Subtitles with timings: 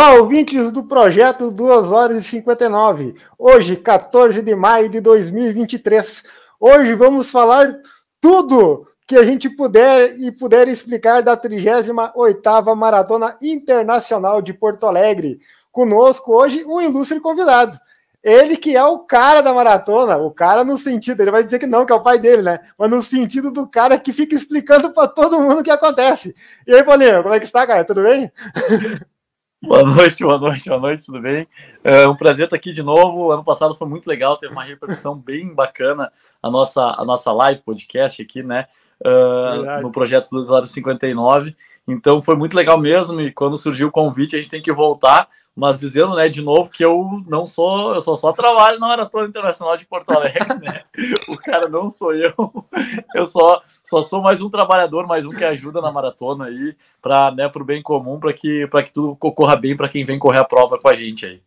[0.00, 3.16] Olá, ouvintes do projeto 2 horas e 59.
[3.38, 6.22] Hoje, 14 de maio de 2023.
[6.58, 7.76] Hoje vamos falar
[8.18, 15.38] tudo que a gente puder e puder explicar da 38ª Maratona Internacional de Porto Alegre.
[15.70, 17.78] Conosco hoje um ilustre convidado.
[18.24, 21.66] Ele que é o cara da maratona, o cara no sentido, ele vai dizer que
[21.66, 22.60] não, que é o pai dele, né?
[22.78, 26.34] Mas no sentido do cara que fica explicando para todo mundo o que acontece.
[26.66, 27.84] E aí, Paulinho, como é que está, cara?
[27.84, 28.32] Tudo bem?
[29.62, 31.46] Boa noite, boa noite, boa noite, tudo bem?
[31.84, 33.30] É um prazer estar aqui de novo.
[33.30, 36.10] Ano passado foi muito legal, teve uma repercussão bem bacana
[36.42, 38.66] a nossa, a nossa live podcast aqui, né?
[39.04, 41.54] Uh, no projeto 2 horas 59.
[41.86, 43.20] Então foi muito legal mesmo.
[43.20, 46.70] E quando surgiu o convite, a gente tem que voltar mas dizendo, né, de novo,
[46.70, 50.82] que eu não sou, eu só só trabalho na Maratona Internacional de Porto Alegre, né?
[51.28, 52.34] O cara não sou eu.
[53.14, 57.30] Eu só, só sou mais um trabalhador, mais um que ajuda na maratona aí, para
[57.32, 60.44] né, o bem comum, para que, que tudo corra bem para quem vem correr a
[60.44, 61.42] prova com a gente aí.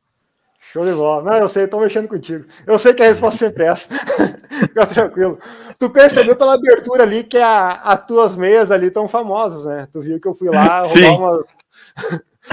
[0.60, 1.24] Show de bola.
[1.24, 2.46] Não, eu sei, estou mexendo contigo.
[2.66, 3.88] Eu sei que a resposta sempre é essa.
[4.60, 5.38] Fica tranquilo.
[5.78, 9.88] Tu percebeu pela abertura ali que a, as tuas meias ali estão famosas, né?
[9.92, 11.56] Tu viu que eu fui lá roubar umas.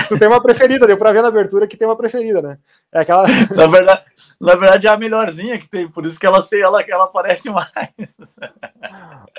[0.09, 2.59] Tu tem uma preferida, deu pra ver na abertura que tem uma preferida, né?
[2.93, 3.27] É aquela.
[3.55, 4.03] Na verdade,
[4.41, 7.51] na verdade é a melhorzinha que tem, por isso que ela sei ela, ela aparece
[7.51, 7.69] mais.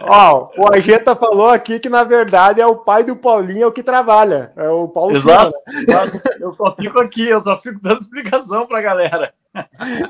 [0.02, 3.72] Ó, o Ageta falou aqui que na verdade é o pai do Paulinho é o
[3.72, 4.52] que trabalha.
[4.55, 8.81] É o Paulo Exato, Silva, Eu só fico aqui, eu só fico dando explicação pra
[8.81, 9.33] galera.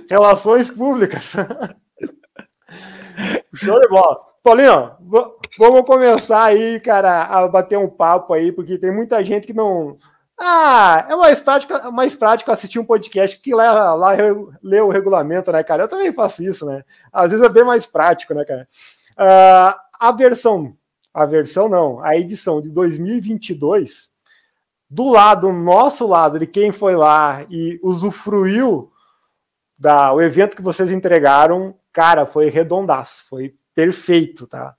[0.10, 1.34] Relações públicas.
[3.54, 4.32] Show de bola.
[4.44, 4.92] Paulinho,
[5.58, 9.98] vamos começar aí, cara, a bater um papo aí, porque tem muita gente que não
[10.44, 14.14] ah, é mais prático, mais prático assistir um podcast que lá, lá
[14.64, 15.84] ler o regulamento, né, cara?
[15.84, 16.84] Eu também faço isso, né?
[17.14, 18.68] Às vezes é bem mais prático, né, cara?
[19.12, 20.76] Uh, a versão,
[21.14, 24.10] a versão não, a edição de 2022,
[24.90, 28.92] do lado, nosso lado, de quem foi lá e usufruiu
[29.78, 34.76] da, o evento que vocês entregaram, cara, foi redondaço, foi perfeito, tá?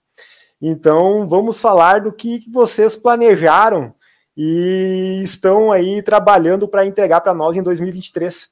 [0.60, 3.94] Então, vamos falar do que vocês planejaram
[4.37, 8.50] e estão aí trabalhando para entregar para nós em 2023.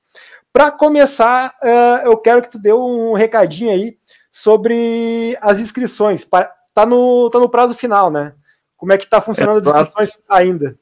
[0.52, 3.96] Para começar, uh, eu quero que tu dê um recadinho aí
[4.32, 6.26] sobre as inscrições.
[6.74, 8.34] Tá no, tá no prazo final, né?
[8.76, 10.74] Como é que está funcionando as inscrições ainda?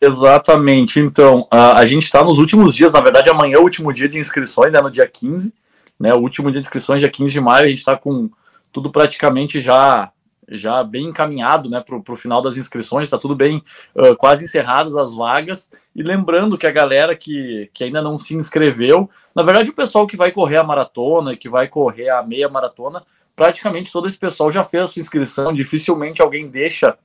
[0.00, 1.00] Exatamente.
[1.00, 4.08] Então, a, a gente está nos últimos dias, na verdade, amanhã é o último dia
[4.08, 5.52] de inscrições, né, no dia 15,
[5.98, 8.30] né, o último dia de inscrições, dia 15 de maio, a gente está com
[8.70, 10.12] tudo praticamente já
[10.48, 13.62] já bem encaminhado né, para o final das inscrições, está tudo bem,
[13.94, 15.70] uh, quase encerradas as vagas.
[15.94, 20.06] E lembrando que a galera que, que ainda não se inscreveu, na verdade, o pessoal
[20.06, 23.02] que vai correr a maratona, que vai correr a meia maratona,
[23.34, 25.52] praticamente todo esse pessoal já fez a sua inscrição.
[25.52, 26.96] Dificilmente alguém deixa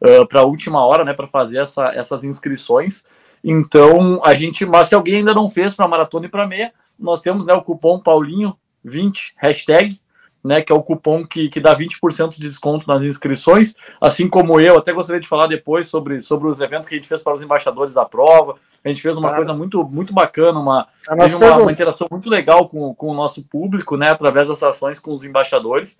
[0.00, 3.04] uh, para a última hora né, para fazer essa, essas inscrições.
[3.42, 7.20] Então, a gente, mas se alguém ainda não fez para maratona e para meia, nós
[7.20, 9.98] temos né, o cupom Paulinho20, hashtag
[10.42, 14.60] né, que é o cupom que, que dá 20% de desconto nas inscrições, assim como
[14.60, 17.34] eu, até gostaria de falar depois sobre, sobre os eventos que a gente fez para
[17.34, 20.86] os embaixadores da prova, a gente fez uma coisa muito, muito bacana, uma,
[21.18, 24.98] teve uma, uma, interação muito legal com, com o nosso público, né, através das ações
[24.98, 25.98] com os embaixadores,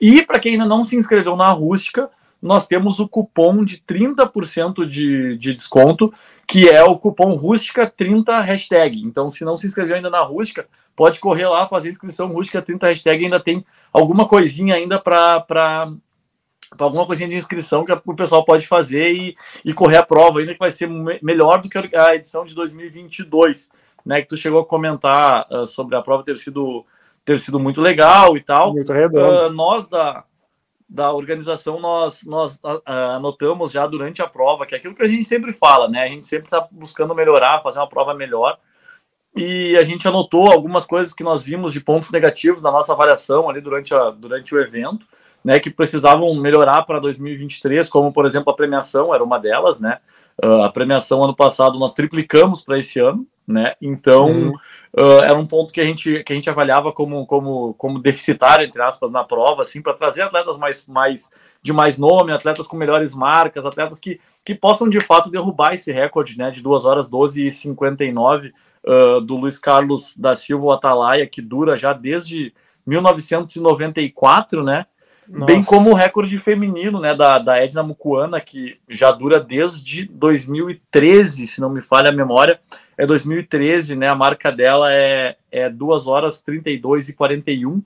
[0.00, 2.08] e para quem ainda não se inscreveu na Rústica,
[2.40, 6.12] nós temos o cupom de 30% de, de desconto,
[6.46, 9.02] que é o cupom Rústica 30 hashtag.
[9.02, 12.86] Então, se não se inscreveu ainda na Rústica, pode correr lá, fazer inscrição Rústica 30
[12.86, 15.92] hashtag, ainda tem alguma coisinha ainda para
[16.78, 20.52] alguma coisinha de inscrição que o pessoal pode fazer e, e correr a prova ainda
[20.52, 23.70] que vai ser me melhor do que a edição de 2022,
[24.04, 26.84] né, que tu chegou a comentar uh, sobre a prova ter sido
[27.24, 28.72] ter sido muito legal e tal.
[28.72, 29.46] Muito redondo.
[29.46, 30.24] Uh, nós da
[30.92, 35.24] da organização nós nós anotamos já durante a prova que é aquilo que a gente
[35.24, 36.02] sempre fala, né?
[36.02, 38.58] A gente sempre está buscando melhorar, fazer uma prova melhor
[39.34, 43.48] e a gente anotou algumas coisas que nós vimos de pontos negativos na nossa avaliação
[43.48, 45.06] ali durante, a, durante o evento,
[45.42, 49.98] né, que precisavam melhorar para 2023, como por exemplo a premiação era uma delas, né?
[50.44, 53.74] Uh, a premiação ano passado nós triplicamos para esse ano, né?
[53.80, 54.54] Então uhum.
[54.96, 58.64] uh, era um ponto que a gente que a gente avaliava como como como deficitário
[58.64, 61.28] entre aspas na prova, assim, para trazer atletas mais mais
[61.62, 65.92] de mais nome, atletas com melhores marcas, atletas que que possam de fato derrubar esse
[65.92, 68.52] recorde, né, de 2 horas 12 e 59
[68.84, 72.52] uh, do Luiz Carlos da Silva Atalaia, que dura já desde
[72.86, 74.86] 1994, né?
[75.28, 75.46] Nossa.
[75.46, 81.46] Bem como o recorde feminino, né, da, da Edna Mukuana, que já dura desde 2013,
[81.46, 82.60] se não me falha a memória,
[83.02, 87.82] é 2013, né, a marca dela é, é 2 horas 32 e 41,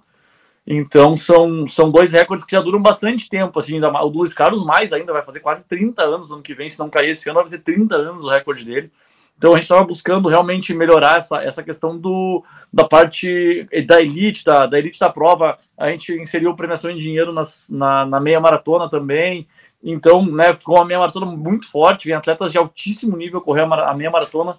[0.66, 3.58] Então são, são dois recordes que já duram bastante tempo.
[3.58, 6.54] Assim, o do Luiz Carlos mais ainda, vai fazer quase 30 anos no ano que
[6.54, 8.90] vem, se não cair esse ano, vai fazer 30 anos o recorde dele.
[9.38, 14.44] Então a gente estava buscando realmente melhorar essa, essa questão do, da parte da elite,
[14.44, 15.56] da, da elite da prova.
[15.78, 19.48] A gente inseriu premiação em dinheiro nas, na, na meia maratona também.
[19.82, 23.94] Então, né, ficou uma meia maratona muito forte, vem atletas de altíssimo nível correr a,
[23.94, 24.58] meia maratona,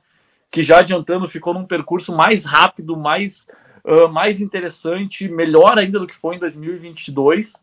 [0.52, 3.48] que já adiantando ficou num percurso mais rápido, mais,
[3.86, 7.54] uh, mais interessante, melhor ainda do que foi em 2022.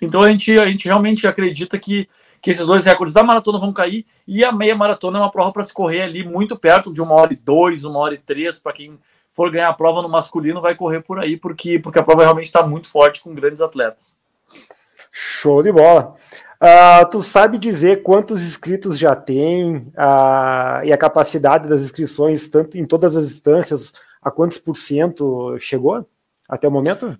[0.00, 2.08] Então a gente, a gente realmente acredita que,
[2.42, 5.52] que esses dois recordes da maratona vão cair e a meia maratona é uma prova
[5.52, 8.58] para se correr ali muito perto de uma hora e dois, uma hora e três,
[8.58, 8.98] para quem
[9.32, 12.46] for ganhar a prova no masculino vai correr por aí, porque, porque a prova realmente
[12.46, 14.16] está muito forte com grandes atletas.
[15.12, 16.14] Show de bola.
[16.56, 22.78] Uh, tu sabe dizer quantos inscritos já tem uh, e a capacidade das inscrições, tanto
[22.78, 23.92] em todas as instâncias,
[24.22, 26.08] a quantos por cento chegou
[26.48, 27.18] até o momento?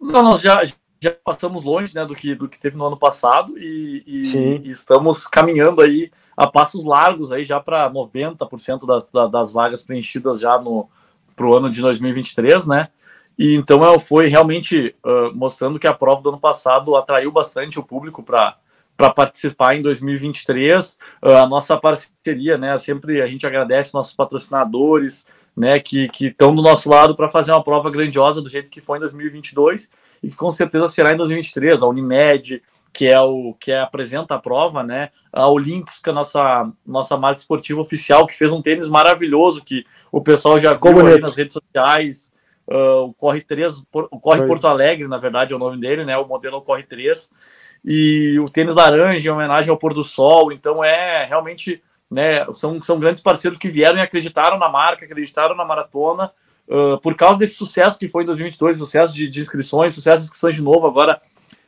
[0.00, 0.62] Não, nós já,
[1.00, 4.70] já passamos longe né, do, que, do que teve no ano passado e, e, e
[4.70, 10.58] estamos caminhando aí a passos largos aí já para 90% das, das vagas preenchidas já
[10.58, 10.88] no
[11.34, 12.88] para o ano de 2023, né?
[13.40, 17.78] E então ela foi realmente uh, mostrando que a prova do ano passado atraiu bastante
[17.78, 18.58] o público para
[18.94, 20.98] para participar em 2023.
[21.22, 22.78] Uh, a nossa parceria, né?
[22.78, 25.24] Sempre a gente agradece nossos patrocinadores,
[25.56, 25.80] né?
[25.80, 29.00] Que estão do nosso lado para fazer uma prova grandiosa do jeito que foi em
[29.00, 29.88] 2022
[30.22, 31.82] e que com certeza será em 2023.
[31.82, 35.08] A Unimed, que é o que é, apresenta a prova, né?
[35.32, 39.64] A Olympus, que é a nossa, nossa marca esportiva oficial, que fez um tênis maravilhoso
[39.64, 42.30] que o pessoal já Ficou viu aí nas redes sociais.
[42.70, 44.46] Uh, o Corre 3, o Corre Foi.
[44.46, 46.16] Porto Alegre, na verdade, é o nome dele, né?
[46.16, 47.28] O modelo é Corre 3.
[47.84, 50.52] E o tênis laranja em homenagem ao pôr do sol.
[50.52, 52.46] Então é realmente, né?
[52.52, 56.30] São, são grandes parceiros que vieram e acreditaram na marca, acreditaram na maratona.
[56.68, 60.22] Uh, por causa desse sucesso que foi em 2022, sucesso de, de inscrições, sucesso de
[60.26, 61.20] inscrições de novo agora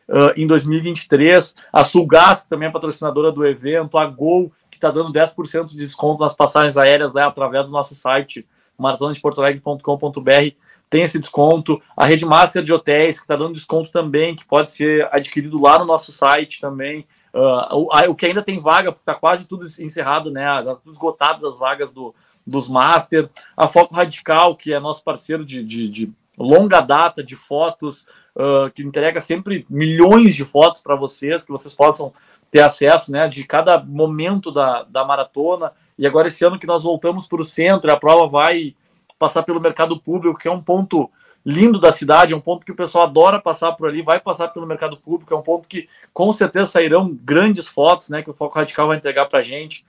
[0.08, 1.56] uh, em 2023.
[1.72, 5.76] A Sulgas, que também é patrocinadora do evento, a Gol, que está dando 10% de
[5.76, 8.46] desconto nas passagens aéreas lá através do nosso site
[8.78, 10.56] maratonadeportoalegre.com.br
[10.92, 11.80] tem esse desconto.
[11.96, 15.78] A Rede Master de Hotéis, que está dando desconto também, que pode ser adquirido lá
[15.78, 17.06] no nosso site também.
[17.32, 20.44] Uh, o, o, que ainda tem vaga, porque está quase tudo encerrado, né?
[20.62, 22.14] Já tudo esgotadas as vagas do,
[22.46, 23.30] dos Master.
[23.56, 28.02] A Foco Radical, que é nosso parceiro de, de, de longa data de fotos,
[28.36, 32.12] uh, que entrega sempre milhões de fotos para vocês, que vocês possam
[32.50, 35.72] ter acesso né, de cada momento da, da maratona.
[35.98, 38.74] E agora, esse ano que nós voltamos para o centro, a prova vai
[39.22, 41.08] passar pelo mercado público, que é um ponto
[41.46, 44.48] lindo da cidade, é um ponto que o pessoal adora passar por ali, vai passar
[44.48, 48.32] pelo mercado público, é um ponto que com certeza sairão grandes fotos, né, que o
[48.32, 49.84] Foco Radical vai entregar para a gente.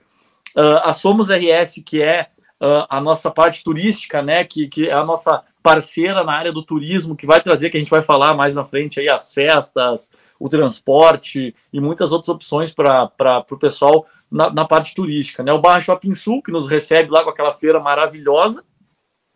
[0.56, 2.28] Uh, a Somos RS, que é
[2.60, 6.62] uh, a nossa parte turística, né, que, que é a nossa parceira na área do
[6.62, 10.12] turismo, que vai trazer, que a gente vai falar mais na frente, aí as festas,
[10.38, 15.42] o transporte e muitas outras opções para o pessoal na, na parte turística.
[15.42, 15.52] Né?
[15.52, 18.62] O Barra Shopping Sul, que nos recebe lá com aquela feira maravilhosa,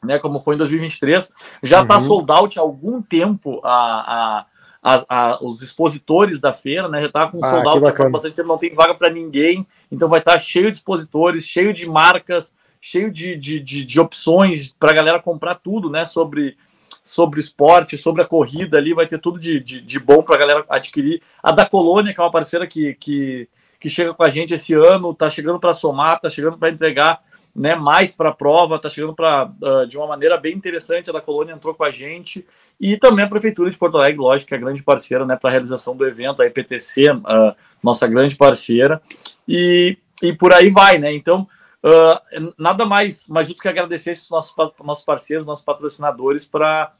[0.02, 1.30] né, como foi em 2023,
[1.62, 2.06] já está uhum.
[2.06, 4.46] sold out há algum tempo a, a,
[4.82, 8.36] a, a, os expositores da feira, né, já está com ah, sold out, faz bastante
[8.36, 11.86] tempo, não tem vaga para ninguém, então vai estar tá cheio de expositores, cheio de
[11.86, 16.56] marcas, cheio de, de, de, de opções para a galera comprar tudo, né, sobre
[17.02, 20.38] sobre esporte, sobre a corrida ali, vai ter tudo de, de, de bom para a
[20.38, 21.22] galera adquirir.
[21.42, 23.48] A da Colônia, que é uma parceira que, que,
[23.80, 27.22] que chega com a gente esse ano, está chegando para somar, está chegando para entregar
[27.58, 31.10] né, mais para a prova, está chegando para uh, de uma maneira bem interessante.
[31.10, 32.46] A da Colônia entrou com a gente
[32.80, 35.50] e também a Prefeitura de Porto Alegre, lógico, que é a grande parceira né, para
[35.50, 39.02] a realização do evento, a EPTC, uh, ah, nossa grande parceira,
[39.46, 41.12] e, e por aí vai, né?
[41.12, 41.48] Então,
[41.84, 46.92] uh, nada mais, mais justo que agradecer esses nossos, nossos parceiros, nossos patrocinadores para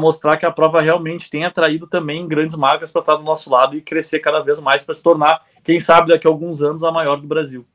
[0.00, 3.76] mostrar que a prova realmente tem atraído também grandes marcas para estar do nosso lado
[3.76, 6.90] e crescer cada vez mais para se tornar, quem sabe, daqui a alguns anos, a
[6.90, 7.66] maior do Brasil.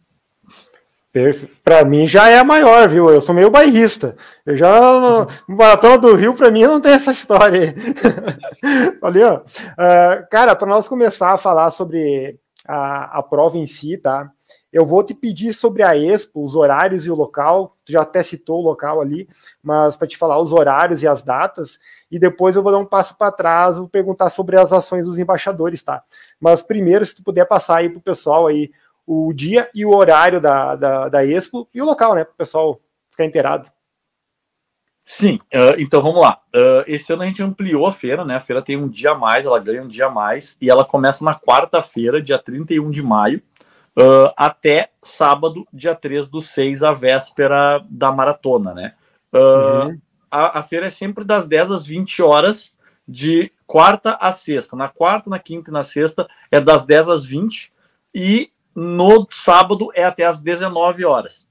[1.63, 3.07] Para mim já é a maior, viu?
[3.09, 4.15] Eu sou meio bairrista.
[4.43, 5.27] Eu já.
[5.47, 7.75] No Maratona do Rio, para mim, não tem essa história aí.
[8.99, 9.37] Ali, ó.
[9.37, 14.31] Uh, cara, para nós começar a falar sobre a, a prova em si, tá?
[14.71, 17.77] Eu vou te pedir sobre a Expo, os horários e o local.
[17.85, 19.29] Tu já até citou o local ali,
[19.61, 21.77] mas para te falar os horários e as datas.
[22.09, 25.19] E depois eu vou dar um passo para trás, vou perguntar sobre as ações dos
[25.19, 26.01] embaixadores, tá?
[26.39, 28.71] Mas primeiro, se tu puder passar aí para o pessoal aí
[29.05, 32.23] o dia e o horário da, da, da Expo e o local, né?
[32.23, 32.79] Para o pessoal
[33.09, 33.69] ficar inteirado.
[35.03, 36.39] Sim, uh, então vamos lá.
[36.55, 38.35] Uh, esse ano a gente ampliou a feira, né?
[38.37, 40.85] A feira tem um dia a mais, ela ganha um dia a mais, e ela
[40.85, 43.41] começa na quarta-feira, dia 31 de maio,
[43.97, 48.93] uh, até sábado, dia 3 do 6, a véspera da maratona, né?
[49.33, 49.99] Uhum.
[50.31, 52.73] A, a, feira é sempre das 10 às 20 horas,
[53.05, 54.75] de quarta a sexta.
[54.75, 57.73] Na quarta, na quinta e na sexta é das 10 às 20
[58.15, 61.47] e no sábado é até às 19 horas.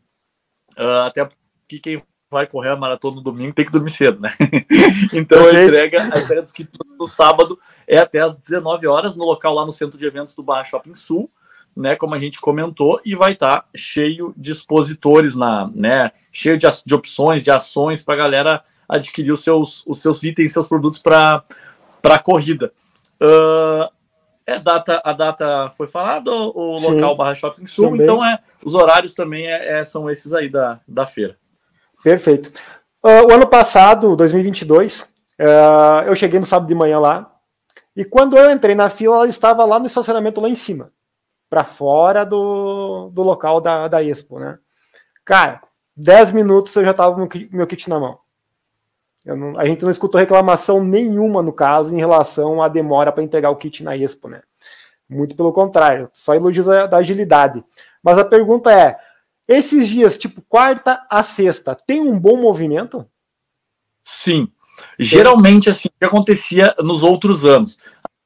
[0.77, 4.33] Uh, até porque quem vai correr a maratona no domingo tem que dormir cedo, né?
[5.13, 9.25] então a entrega, a entrega dos kits no sábado é até às 19 horas no
[9.25, 11.31] local lá no centro de eventos do Barra Shopping Sul,
[11.77, 11.95] né?
[11.95, 16.11] Como a gente comentou, e vai estar tá cheio de expositores na, né?
[16.33, 20.53] Cheio de, de opções, de ações para a galera adquirir os seus, os seus itens,
[20.53, 21.45] seus produtos para
[22.03, 22.73] a corrida.
[23.21, 23.93] Uh,
[24.47, 28.03] é data, a data foi falada, o Sim, local Barra Shopping Sul, também.
[28.03, 31.37] então é, os horários também é, é, são esses aí da, da feira.
[32.03, 32.53] Perfeito.
[33.05, 35.03] Uh, o ano passado, 2022,
[35.41, 37.33] uh, eu cheguei no sábado de manhã lá,
[37.95, 40.93] e quando eu entrei na fila, ela estava lá no estacionamento lá em cima,
[41.49, 44.59] para fora do, do local da, da Expo, né?
[45.25, 45.61] Cara,
[45.97, 48.19] 10 minutos eu já estava com meu kit na mão.
[49.25, 53.51] Não, a gente não escutou reclamação nenhuma no caso em relação à demora para entregar
[53.51, 54.43] o kit na Expo, né?
[55.09, 57.63] Muito pelo contrário, só elogios da agilidade.
[58.03, 58.99] Mas a pergunta é:
[59.47, 63.07] esses dias, tipo quarta a sexta, tem um bom movimento?
[64.05, 64.49] Sim.
[64.99, 67.79] Geralmente, assim, o que acontecia nos outros anos.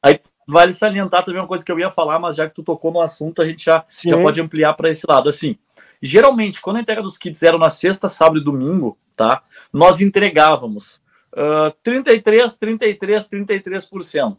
[0.03, 2.93] Aí vale salientar também uma coisa que eu ia falar, mas já que tu tocou
[2.93, 5.29] no assunto, a gente já, já pode ampliar para esse lado.
[5.29, 5.59] Assim,
[6.01, 9.43] geralmente, quando a entrega dos kits era na sexta, sábado e domingo, tá?
[9.73, 11.01] Nós entregávamos
[11.33, 14.37] uh, 33, 33, 33%.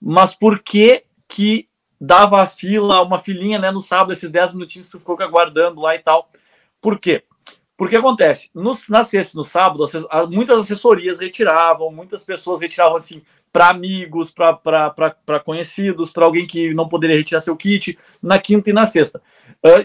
[0.00, 1.68] Mas por que que
[2.00, 5.80] dava a fila, uma filinha, né, no sábado, esses 10 minutinhos que tu ficou aguardando
[5.80, 6.30] lá e tal?
[6.80, 7.24] Por quê?
[7.76, 9.84] Porque acontece, no, na sexta e no sábado,
[10.30, 16.88] muitas assessorias retiravam, muitas pessoas retiravam assim para amigos, para conhecidos, para alguém que não
[16.88, 19.22] poderia retirar seu kit, na quinta e na sexta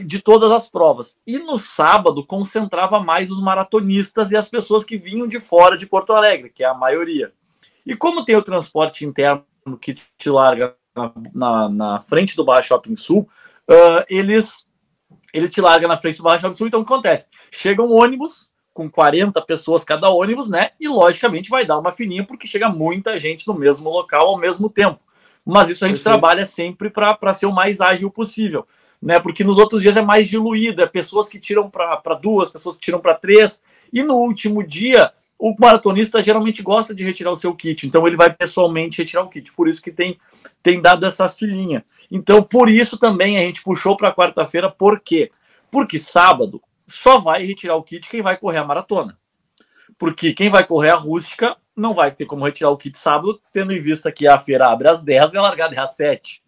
[0.04, 1.18] de todas as provas.
[1.26, 5.86] E no sábado concentrava mais os maratonistas e as pessoas que vinham de fora de
[5.86, 7.32] Porto Alegre, que é a maioria.
[7.86, 9.46] E como tem o transporte interno
[9.80, 13.30] que te larga na, na, na frente do Barra Shopping Sul,
[13.70, 14.68] uh, eles
[15.34, 17.28] ele te larga na frente do Barra Shopping Sul, então o que acontece?
[17.52, 20.72] Chega um ônibus com 40 pessoas cada ônibus, né?
[20.80, 24.70] E logicamente vai dar uma fininha porque chega muita gente no mesmo local ao mesmo
[24.70, 25.00] tempo.
[25.46, 26.20] Mas isso a gente Perfeito.
[26.20, 28.66] trabalha sempre para ser o mais ágil possível
[29.02, 29.20] né?
[29.20, 32.82] Porque nos outros dias é mais diluído, é pessoas que tiram para duas, pessoas que
[32.82, 37.56] tiram para três, e no último dia o maratonista geralmente gosta de retirar o seu
[37.56, 40.20] kit, então ele vai pessoalmente retirar o kit, por isso que tem,
[40.62, 41.86] tem dado essa filinha.
[42.12, 45.32] Então, por isso também a gente puxou para quarta-feira, por quê?
[45.72, 49.18] Porque sábado só vai retirar o kit quem vai correr a maratona.
[49.98, 53.72] Porque quem vai correr a rústica não vai ter como retirar o kit sábado, tendo
[53.72, 56.42] em vista que a feira abre às 10 e a largada é às 7.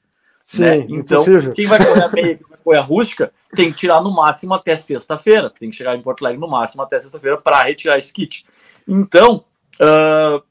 [0.44, 0.86] Sim, né?
[0.89, 1.53] Então, impossível.
[1.53, 4.53] quem vai correr a meia, quem vai correr a rústica, tem que tirar no máximo
[4.53, 5.50] até sexta-feira.
[5.50, 8.46] Tem que chegar em Porto Alegre no máximo até sexta-feira para retirar esse kit.
[8.88, 10.44] Então, uh,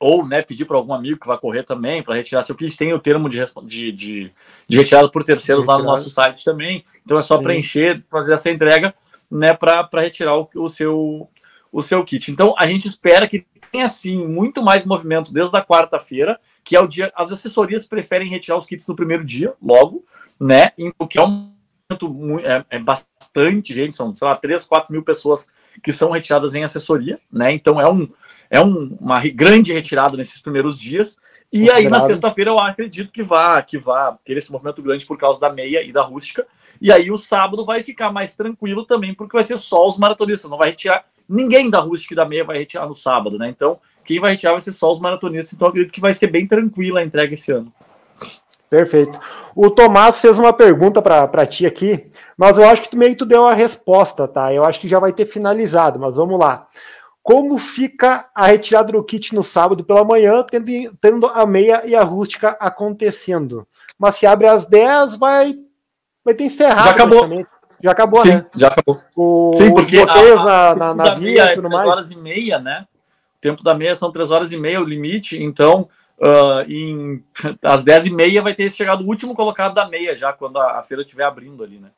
[0.00, 2.74] ou né, pedir para algum amigo que vai correr também para retirar seu kit.
[2.76, 4.32] Tem o termo de, de, de,
[4.66, 6.84] de retirada por terceiros lá no nosso site também.
[7.04, 7.42] Então é só Sim.
[7.44, 8.94] preencher, fazer essa entrega
[9.30, 11.28] né, para retirar o, o, seu,
[11.70, 12.32] o seu kit.
[12.32, 16.80] Então a gente espera que tenha assim muito mais movimento desde a quarta-feira que é
[16.80, 17.12] o dia.
[17.14, 20.04] As assessorias preferem retirar os kits no primeiro dia, logo,
[20.38, 20.72] né?
[20.98, 21.52] O que é um
[22.44, 25.48] é, é, bastante gente, são, sei lá, 3, 4 mil pessoas
[25.82, 27.52] que são retiradas em assessoria, né?
[27.52, 28.08] Então é, um,
[28.48, 31.16] é um, uma grande retirada nesses primeiros dias.
[31.52, 35.18] E aí, na sexta-feira, eu acredito que vá, que vá ter esse movimento grande por
[35.18, 36.46] causa da meia e da rústica.
[36.80, 40.50] E aí, o sábado vai ficar mais tranquilo também, porque vai ser só os maratonistas,
[40.50, 41.04] não vai retirar.
[41.28, 43.48] Ninguém da rústica e da meia vai retirar no sábado, né?
[43.48, 46.46] Então, quem vai retirar vai ser só os maratonistas, então acredito que vai ser bem
[46.46, 47.72] tranquila a entrega esse ano.
[48.70, 49.18] Perfeito.
[49.54, 53.18] O Tomás fez uma pergunta para ti aqui, mas eu acho que tu meio que
[53.18, 54.54] tu deu a resposta, tá?
[54.54, 56.68] Eu acho que já vai ter finalizado, mas vamos lá.
[57.20, 61.96] Como fica a retirada do kit no sábado pela manhã, tendo, tendo a meia e
[61.96, 63.66] a rústica acontecendo?
[63.98, 65.56] Mas se abre às 10, vai,
[66.24, 66.84] vai ter encerrado.
[66.84, 67.28] Já acabou.
[67.82, 68.46] Já acabou, Sim, né?
[68.54, 69.02] Já acabou.
[69.16, 71.88] O, Sim, porque os bloqueios a, a, na, na, na via e tudo mais.
[71.88, 72.86] horas e meia, né?
[73.40, 75.88] tempo da meia são três horas e meia o limite, então
[76.20, 77.24] uh, em,
[77.62, 80.78] às dez e meia vai ter chegado o último colocado da meia já, quando a,
[80.78, 81.90] a feira estiver abrindo ali, né?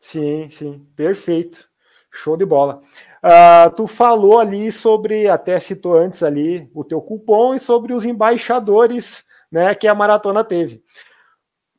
[0.00, 1.68] Sim, sim, perfeito.
[2.10, 2.80] Show de bola.
[3.22, 8.04] Uh, tu falou ali sobre, até citou antes ali, o teu cupom e sobre os
[8.04, 10.82] embaixadores né, que a maratona teve.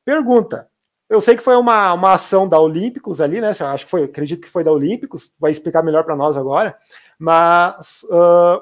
[0.06, 0.70] Pergunta:
[1.10, 3.50] eu sei que foi uma, uma ação da Olímpicos ali, né?
[3.50, 6.78] Acho que foi, acredito que foi da Olímpicos, vai explicar melhor para nós agora.
[7.18, 8.62] Mas uh,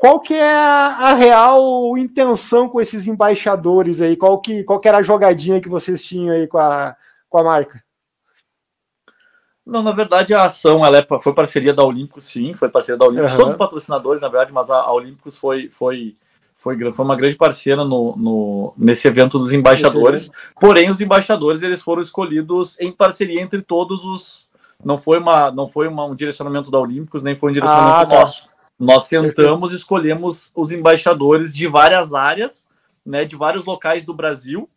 [0.00, 4.16] qual que é a, a, real intenção com esses embaixadores aí?
[4.16, 6.96] Qual que, qual que era a jogadinha que vocês tinham aí com a,
[7.28, 7.84] com a marca?
[9.64, 13.04] Não, na verdade a ação ela é, foi parceria da Olímpicos, sim, foi parceria da
[13.04, 13.36] Olímpicos, uhum.
[13.36, 16.16] todos os patrocinadores, na verdade, mas a, a Olímpicos foi, foi,
[16.54, 20.30] foi, foi uma grande parceira no, no, nesse evento dos embaixadores.
[20.58, 24.48] Porém, os embaixadores eles foram escolhidos em parceria entre todos os.
[24.82, 28.24] Não foi, uma, não foi uma, um direcionamento da Olímpicos, nem foi um direcionamento ah,
[28.24, 28.49] tá.
[28.80, 32.66] Nós sentamos, escolhemos os embaixadores de várias áreas,
[33.04, 34.70] né, de vários locais do Brasil,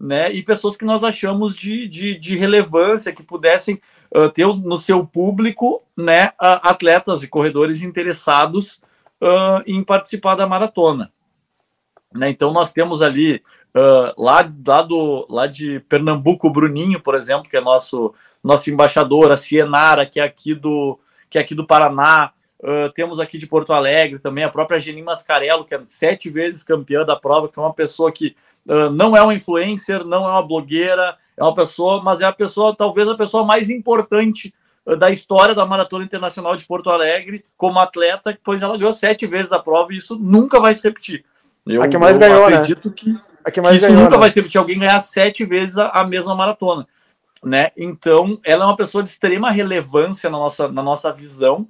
[0.00, 3.78] né, e pessoas que nós achamos de, de, de relevância, que pudessem
[4.16, 8.80] uh, ter no seu público, né, uh, atletas e corredores interessados
[9.20, 11.12] uh, em participar da maratona.
[12.14, 12.30] Né?
[12.30, 13.42] Então nós temos ali
[13.76, 18.70] uh, lá, lá, do, lá de Pernambuco, o Bruninho, por exemplo, que é nosso, nosso
[18.70, 20.98] embaixador, a Cienara, que é aqui do,
[21.28, 22.32] que é aqui do Paraná.
[22.62, 26.62] Uh, temos aqui de Porto Alegre também a própria Geni Mascarello, que é sete vezes
[26.62, 28.36] campeã da prova, que é uma pessoa que
[28.66, 32.32] uh, não é uma influencer, não é uma blogueira, é uma pessoa, mas é a
[32.32, 34.52] pessoa, talvez a pessoa mais importante
[34.98, 39.52] da história da Maratona Internacional de Porto Alegre como atleta, pois ela ganhou sete vezes
[39.52, 41.24] a prova e isso nunca vai se repetir.
[41.66, 42.56] Eu, a que mais ganhou, né?
[42.56, 42.94] acredito né?
[42.96, 43.14] que,
[43.44, 44.20] a que, mais que isso ganhou, nunca né?
[44.20, 46.86] vai ser repetir alguém ganhar sete vezes a, a, mesma maratona.
[47.44, 47.70] Né?
[47.76, 51.68] Então, ela é uma pessoa de extrema relevância na nossa, na nossa visão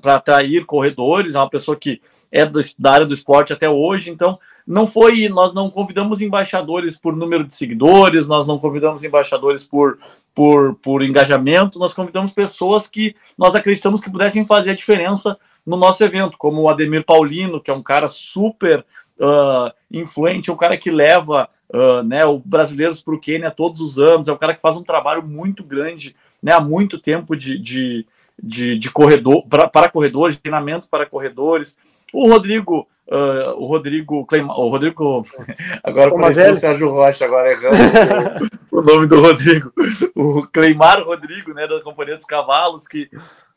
[0.00, 4.10] para atrair corredores, é uma pessoa que é do, da área do esporte até hoje,
[4.10, 9.64] então não foi, nós não convidamos embaixadores por número de seguidores, nós não convidamos embaixadores
[9.64, 9.98] por,
[10.34, 15.76] por, por engajamento, nós convidamos pessoas que nós acreditamos que pudessem fazer a diferença no
[15.76, 18.84] nosso evento, como o Ademir Paulino, que é um cara super
[19.18, 23.80] uh, influente, é um cara que leva uh, né, o Brasileiros para o Quênia todos
[23.80, 27.36] os anos, é um cara que faz um trabalho muito grande né, há muito tempo
[27.36, 28.06] de, de,
[28.42, 31.76] de, de corredor pra, para corredores, treinamento para corredores.
[32.12, 35.22] O Rodrigo, uh, o Rodrigo Cleima, o Rodrigo
[35.82, 39.72] agora o Sérgio Rocha, agora errando o, o nome do Rodrigo,
[40.14, 43.08] o Cleimar Rodrigo, né, da Companhia dos Cavalos, que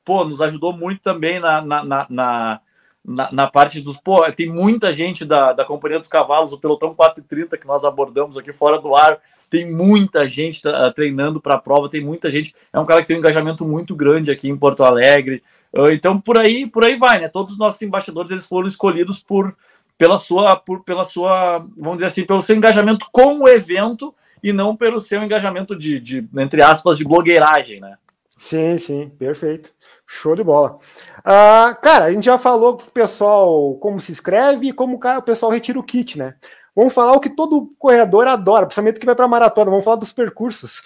[0.03, 2.61] pô, nos ajudou muito também na, na, na, na
[3.05, 3.97] na, na, parte dos.
[3.97, 8.37] Pô, tem muita gente da, da Companhia dos Cavalos, o Pelotão 430 que nós abordamos
[8.37, 9.19] aqui fora do ar.
[9.49, 10.61] Tem muita gente
[10.95, 12.53] treinando para a prova, tem muita gente.
[12.71, 15.43] É um cara que tem um engajamento muito grande aqui em Porto Alegre.
[15.75, 17.27] Ah, então, por aí, por aí vai, né?
[17.27, 19.55] Todos os nossos embaixadores eles foram escolhidos por
[19.97, 24.53] pela sua, por, pela sua, vamos dizer assim, pelo seu engajamento com o evento e
[24.53, 27.97] não pelo seu engajamento de, de entre aspas, de blogueiragem, né?
[28.37, 29.73] Sim, sim, perfeito.
[30.07, 30.77] Show de bola.
[31.19, 35.21] Uh, cara, a gente já falou com o pessoal como se inscreve e como o
[35.21, 36.35] pessoal retira o kit, né?
[36.79, 39.69] Vamos falar o que todo corredor adora, principalmente que vai para maratona.
[39.69, 40.81] Vamos falar dos percursos.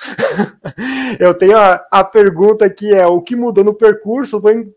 [1.22, 4.42] Eu tenho a, a, pergunta que é o que mudou no percurso.
[4.42, 4.74] Vou, em,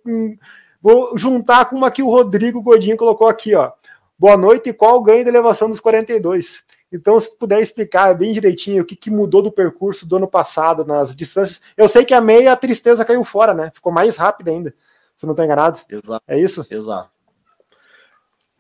[0.79, 3.73] vou juntar com uma que o Rodrigo Godinho colocou aqui, ó.
[4.19, 4.75] Boa noite.
[4.75, 6.65] Qual o ganho de elevação dos 42?
[6.93, 10.85] Então, se puder explicar bem direitinho o que, que, mudou do percurso do ano passado
[10.85, 11.63] nas distâncias.
[11.79, 13.71] Eu sei que a meia a tristeza caiu fora, né?
[13.73, 14.75] Ficou mais rápida ainda.
[15.17, 15.81] Se não estou enganado.
[15.89, 16.23] Exato.
[16.29, 16.67] É isso?
[16.71, 17.11] Exato.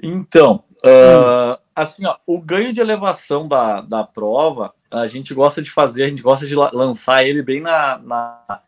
[0.03, 1.57] Então, hum.
[1.75, 6.09] assim, ó, o ganho de elevação da, da prova, a gente gosta de fazer, a
[6.09, 8.61] gente gosta de lançar ele bem na, na,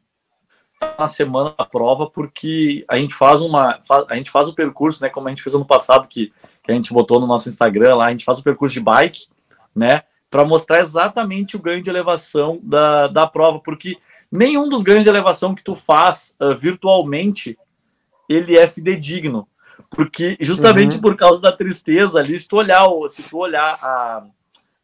[0.99, 3.79] na semana da prova, porque a gente faz uma.
[4.09, 5.09] a gente faz o percurso, né?
[5.09, 8.07] Como a gente fez ano passado, que, que a gente botou no nosso Instagram lá,
[8.07, 9.29] a gente faz o percurso de bike
[9.79, 10.03] né?
[10.29, 13.97] Para mostrar exatamente o ganho de elevação da, da prova, porque
[14.31, 17.57] nenhum dos ganhos de elevação que tu faz uh, virtualmente
[18.29, 19.49] ele é fidedigno,
[19.91, 21.03] porque justamente uhum.
[21.03, 24.25] por causa da tristeza ali, se tu olhar, se tu olhar a,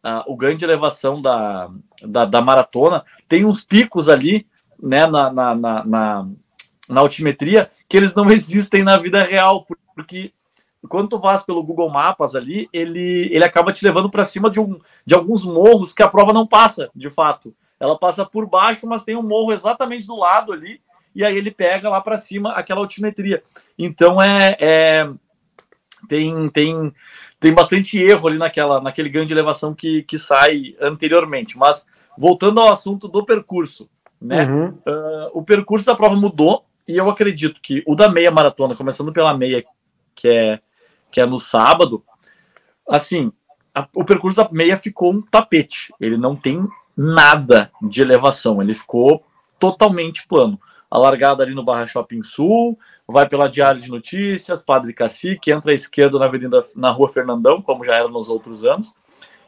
[0.02, 1.70] a, o ganho de elevação da,
[2.02, 4.46] da, da, maratona, tem uns picos ali,
[4.80, 6.28] né, na, na, na, na,
[6.88, 10.32] na altimetria que eles não existem na vida real, porque
[10.88, 14.60] quando tu vas pelo Google Maps ali, ele, ele acaba te levando para cima de,
[14.60, 17.54] um, de alguns morros que a prova não passa, de fato.
[17.80, 20.80] Ela passa por baixo, mas tem um morro exatamente do lado ali,
[21.14, 23.42] e aí ele pega lá para cima aquela altimetria.
[23.78, 25.10] Então é, é,
[26.08, 26.92] tem, tem,
[27.38, 31.56] tem bastante erro ali naquela, naquele ganho de elevação que, que sai anteriormente.
[31.56, 31.86] Mas
[32.18, 33.88] voltando ao assunto do percurso,
[34.20, 34.44] né?
[34.44, 34.68] Uhum.
[34.68, 39.12] Uh, o percurso da prova mudou, e eu acredito que o da meia maratona, começando
[39.12, 39.64] pela meia,
[40.14, 40.60] que é
[41.10, 42.02] que é no sábado,
[42.88, 43.30] assim,
[43.72, 45.94] a, o percurso da meia ficou um tapete.
[46.00, 49.24] Ele não tem nada de elevação, ele ficou
[49.56, 50.60] totalmente plano.
[50.94, 55.72] A largada ali no Barra Shopping Sul, vai pela Diário de Notícias, Padre Cacique, entra
[55.72, 58.94] à esquerda na Avenida na Rua Fernandão, como já era nos outros anos,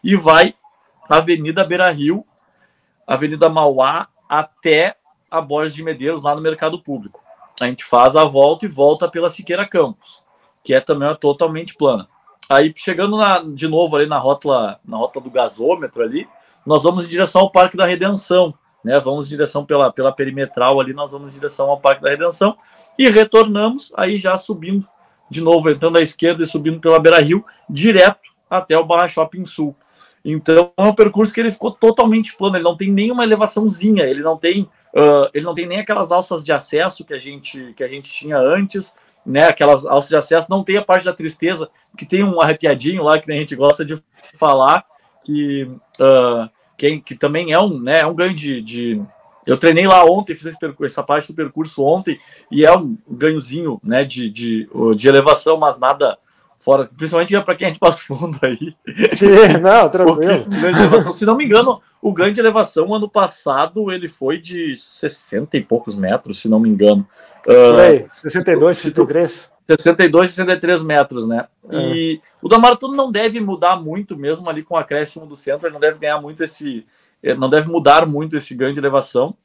[0.02, 0.54] e vai
[1.08, 2.26] Avenida Beira Rio,
[3.06, 4.96] Avenida Mauá, até
[5.30, 7.22] a Borges de Medeiros, lá no Mercado Público.
[7.60, 10.26] A gente faz a volta e volta pela Siqueira Campos
[10.66, 12.08] que é também totalmente plana.
[12.48, 16.28] Aí chegando na, de novo ali na rota, na rota do gasômetro ali,
[16.66, 18.52] nós vamos em direção ao Parque da Redenção,
[18.86, 19.00] né?
[19.00, 22.56] Vamos em direção pela, pela perimetral ali, nós vamos em direção ao Parque da Redenção
[22.96, 24.86] e retornamos aí já subindo
[25.28, 29.44] de novo entrando à esquerda e subindo pela Beira Rio, direto até o Barra Shopping
[29.44, 29.74] Sul.
[30.24, 34.22] Então é um percurso que ele ficou totalmente plano, ele não tem nenhuma elevaçãozinha, ele
[34.22, 34.62] não tem,
[34.94, 38.08] uh, ele não tem nem aquelas alças de acesso que a gente que a gente
[38.08, 38.94] tinha antes,
[39.24, 39.48] né?
[39.48, 41.68] Aquelas alças de acesso, não tem a parte da tristeza,
[41.98, 44.00] que tem um arrepiadinho lá que a gente gosta de
[44.38, 44.84] falar,
[45.24, 45.64] que,
[46.00, 49.02] uh, que, que, também é um, né, é um ganho de, de,
[49.46, 52.18] Eu treinei lá ontem, fiz percurso, essa parte do percurso ontem,
[52.50, 56.18] e é um ganhozinho né, de, de, de elevação, mas nada
[56.58, 58.74] fora, principalmente para quem a gente passa fundo aí.
[59.16, 61.12] Sim, não, tranquilo.
[61.12, 65.62] Se não me engano, o ganho de elevação ano passado ele foi de 60 e
[65.62, 67.06] poucos metros, se não me engano.
[67.46, 69.55] Uh, aí, 62, 63.
[69.68, 71.48] 62, 63 metros, né?
[71.68, 71.76] É.
[71.78, 75.66] E o da maratona não deve mudar muito, mesmo ali com o acréscimo do centro,
[75.66, 76.86] ele não deve ganhar muito esse.
[77.38, 79.36] Não deve mudar muito esse ganho de elevação.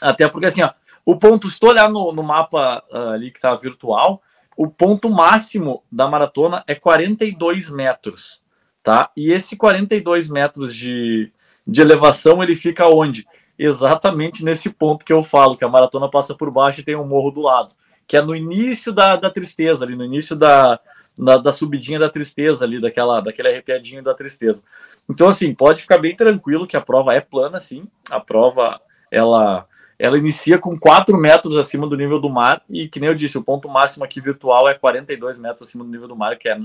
[0.00, 0.70] Até porque, assim, ó,
[1.04, 4.20] o ponto, se tu olhar no, no mapa uh, ali que tá virtual,
[4.54, 8.42] o ponto máximo da maratona é 42 metros,
[8.82, 9.10] tá?
[9.16, 11.32] E esse 42 metros de,
[11.66, 13.26] de elevação, ele fica onde?
[13.58, 17.06] Exatamente nesse ponto que eu falo, que a maratona passa por baixo e tem um
[17.06, 17.74] morro do lado
[18.06, 20.78] que é no início da, da tristeza, ali no início da,
[21.18, 24.62] da, da, subidinha da tristeza ali, daquela, daquele arrepiadinho da tristeza.
[25.08, 27.86] Então, assim, pode ficar bem tranquilo que a prova é plana, sim.
[28.10, 29.66] A prova, ela,
[29.98, 33.38] ela inicia com 4 metros acima do nível do mar e, que nem eu disse,
[33.38, 36.58] o ponto máximo aqui virtual é 42 metros acima do nível do mar, que é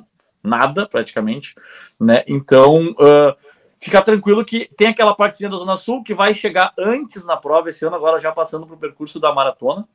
[0.43, 1.55] nada, praticamente,
[1.99, 2.23] né?
[2.27, 3.35] Então, uh,
[3.77, 7.69] ficar tranquilo que tem aquela partezinha da Zona Sul que vai chegar antes na prova
[7.69, 9.87] esse ano, agora já passando para o percurso da maratona,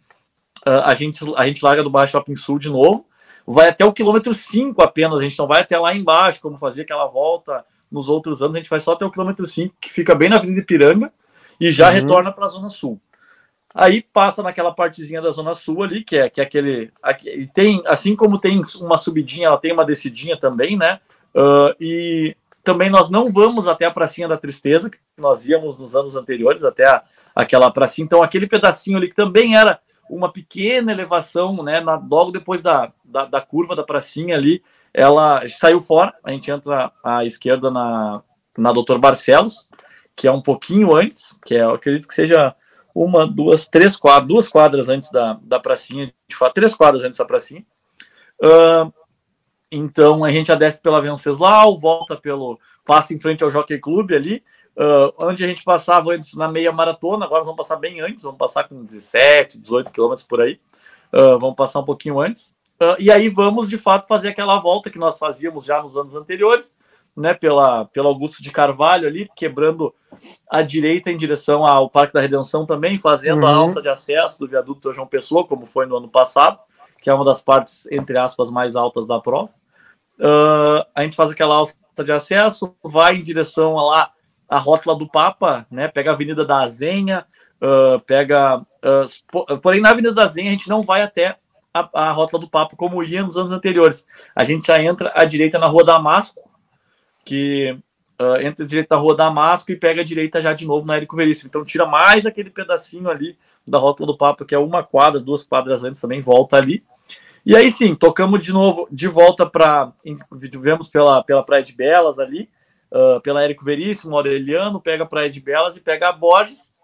[0.70, 3.06] a, gente, a gente larga do Baixo Shopping Sul de novo,
[3.46, 6.82] vai até o quilômetro 5 apenas, a gente não vai até lá embaixo, como fazia
[6.82, 10.14] aquela volta nos outros anos, a gente vai só até o quilômetro 5, que fica
[10.14, 11.12] bem na Avenida Ipiranga,
[11.60, 11.94] e já uhum.
[11.94, 13.00] retorna para a Zona Sul.
[13.74, 16.90] Aí passa naquela partezinha da Zona Sul ali, que é, que é aquele.
[17.24, 20.98] e tem, assim como tem uma subidinha, ela tem uma descidinha também, né?
[21.34, 25.94] Uh, e também nós não vamos até a Pracinha da Tristeza, que nós íamos nos
[25.94, 27.02] anos anteriores, até a,
[27.34, 28.06] aquela pracinha.
[28.06, 29.78] Então, aquele pedacinho ali que também era
[30.10, 31.80] uma pequena elevação, né?
[31.80, 36.14] Na, logo depois da, da, da, curva da pracinha ali, ela saiu fora.
[36.24, 38.22] A gente entra à esquerda na,
[38.56, 39.68] na Doutor Barcelos,
[40.14, 42.54] que é um pouquinho antes, que é, eu acredito que seja
[42.94, 47.18] uma, duas, três quadras, duas quadras antes da, da pracinha, de fato, três quadras antes
[47.18, 47.64] da pracinha.
[48.42, 48.92] Uh,
[49.70, 52.58] então a gente desce pela Venceslau, volta pelo.
[52.84, 54.42] passa em frente ao Jockey Club ali,
[54.76, 58.36] Uh, onde a gente passava antes na meia maratona, agora vamos passar bem antes, vamos
[58.36, 60.60] passar com 17, 18 quilômetros por aí,
[61.14, 64.90] uh, vamos passar um pouquinho antes, uh, e aí vamos de fato fazer aquela volta
[64.90, 66.76] que nós fazíamos já nos anos anteriores,
[67.16, 69.94] né, pela, pela Augusto de Carvalho ali, quebrando
[70.50, 73.48] a direita em direção ao Parque da Redenção também, fazendo uhum.
[73.48, 76.58] a alça de acesso do viaduto João Pessoa, como foi no ano passado,
[77.00, 79.48] que é uma das partes, entre aspas, mais altas da prova.
[80.94, 84.15] a gente faz aquela alça de acesso, vai em direção a lá
[84.48, 85.88] a rótula do Papa, né?
[85.88, 87.26] Pega a Avenida da Azenha,
[87.60, 88.58] uh, pega.
[88.58, 91.36] Uh, porém, na Avenida da Azenha a gente não vai até
[91.74, 94.06] a, a rótula do Papa como ia nos anos anteriores.
[94.34, 96.48] A gente já entra à direita na Rua Damasco,
[97.24, 97.76] que
[98.20, 100.96] uh, entra à direita na Rua Damasco e pega a direita já de novo na
[100.96, 101.48] Érico Veríssimo.
[101.48, 105.42] Então tira mais aquele pedacinho ali da rótula do Papa, que é uma quadra, duas
[105.42, 106.84] quadras antes também, volta ali.
[107.44, 109.92] E aí sim, tocamos de novo, de volta para.
[110.32, 112.48] Vivemos pela, pela Praia de Belas ali
[112.90, 116.74] uh, pela Érico Veríssimo, Aureliano, pega a Praia de Belas e pega a Borges,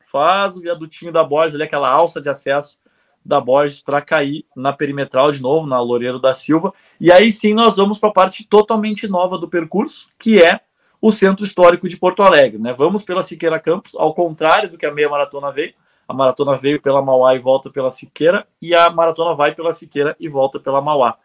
[0.00, 2.78] faz o viadutinho da Borges, ali, aquela alça de acesso
[3.24, 6.72] da Borges para cair na perimetral de novo, na Loureiro da Silva.
[7.00, 10.60] E aí sim nós vamos para a parte totalmente nova do percurso, que é
[11.00, 12.58] o Centro Histórico de Porto Alegre.
[12.58, 12.72] Né?
[12.72, 15.74] Vamos pela Siqueira Campos, ao contrário do que a meia maratona veio.
[16.08, 20.16] A maratona veio pela Mauá e volta pela Siqueira, e a maratona vai pela Siqueira
[20.18, 21.16] e volta pela Mauá.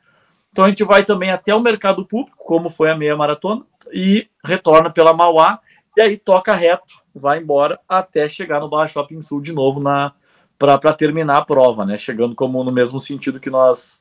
[0.55, 4.29] Então a gente vai também até o mercado público, como foi a meia maratona, e
[4.41, 5.59] retorna pela Mauá,
[5.97, 10.13] e aí toca reto, vai embora até chegar no Barra Shopping Sul de novo na
[10.57, 11.97] para terminar a prova, né?
[11.97, 13.99] Chegando como no mesmo sentido que nós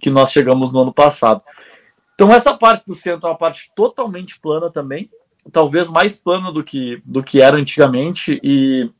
[0.00, 1.40] que nós chegamos no ano passado.
[2.16, 5.08] Então essa parte do centro é uma parte totalmente plana também,
[5.52, 8.90] talvez mais plana do que do que era antigamente e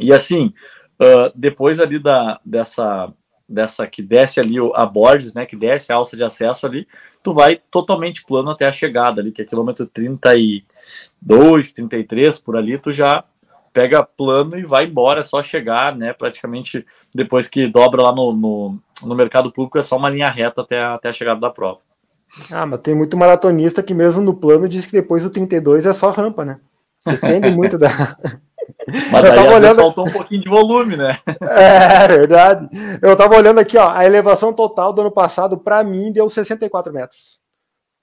[0.00, 0.54] e assim
[0.98, 3.12] uh, depois ali da dessa
[3.52, 6.86] dessa que desce ali a bordes, né, que desce a alça de acesso ali,
[7.22, 12.78] tu vai totalmente plano até a chegada ali, que é quilômetro 32, 33 por ali,
[12.78, 13.24] tu já
[13.72, 18.32] pega plano e vai embora, é só chegar, né, praticamente depois que dobra lá no,
[18.32, 21.50] no, no mercado público, é só uma linha reta até a, até a chegada da
[21.50, 21.80] prova.
[22.50, 25.92] Ah, mas tem muito maratonista que mesmo no plano diz que depois do 32 é
[25.92, 26.58] só rampa, né?
[27.04, 27.88] Depende muito da
[29.10, 29.76] Mas daí, tava olhando...
[29.76, 31.18] faltou um pouquinho de volume, né?
[31.40, 32.68] É, verdade.
[33.00, 36.92] Eu tava olhando aqui, ó, a elevação total do ano passado, para mim, deu 64
[36.92, 37.40] metros.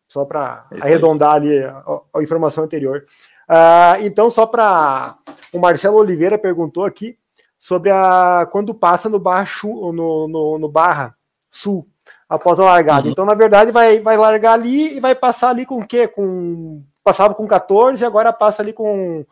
[0.08, 1.84] Só para arredondar ali a,
[2.16, 3.06] a, informação anterior.
[3.48, 5.16] Uh, então, só para.
[5.54, 7.18] O Marcelo Oliveira perguntou aqui
[7.60, 11.16] sobre a quando passa no Barra, no, no, no barra
[11.52, 11.88] Sul,
[12.28, 13.06] após a largada.
[13.06, 13.12] Uhum.
[13.12, 16.08] Então, na verdade, vai, vai largar ali e vai passar ali com o quê?
[16.08, 19.26] Com, passava com 14 e agora passa ali com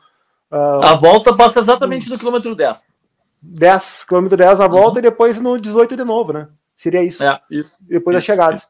[0.52, 2.96] Uh, a volta passa exatamente no quilômetro 10.
[3.42, 5.00] 10, quilômetro 10 na volta uhum.
[5.00, 6.48] e depois no 18 de novo, né?
[6.76, 7.24] Seria isso.
[7.24, 7.78] É, isso.
[7.82, 8.62] Depois isso, da chegada.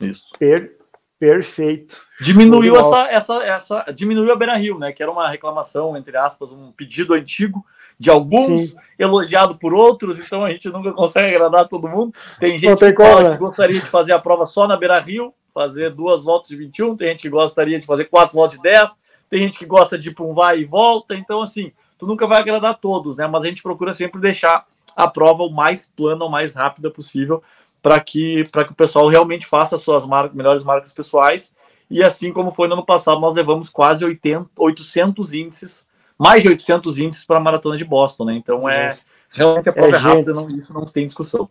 [0.00, 0.24] Isso.
[0.38, 0.78] Per,
[1.18, 2.00] perfeito.
[2.20, 3.92] Diminuiu essa, essa, essa.
[3.94, 4.92] Diminuiu a Beira Rio, né?
[4.92, 7.64] Que era uma reclamação, entre aspas, um pedido antigo
[7.98, 8.76] de alguns, Sim.
[8.98, 12.12] elogiado por outros, então a gente nunca consegue agradar todo mundo.
[12.38, 13.32] Tem gente tem que como, né?
[13.32, 16.96] que gostaria de fazer a prova só na Beira Rio, fazer duas voltas de 21,
[16.96, 18.90] tem gente que gostaria de fazer quatro voltas de 10,
[19.28, 22.78] tem gente que gosta de um vai e volta, então assim, tu nunca vai agradar
[22.78, 23.26] todos, né?
[23.26, 27.42] Mas a gente procura sempre deixar a prova o mais plana, o mais rápida possível,
[27.82, 31.54] para que, que o pessoal realmente faça suas melhores marcas pessoais.
[31.88, 35.86] E assim como foi no ano passado, nós levamos quase 80, 800 índices,
[36.18, 38.34] mais de 800 índices para a maratona de Boston, né?
[38.34, 38.96] Então é
[39.30, 41.48] realmente a prova é, é rápida, não, isso não tem discussão.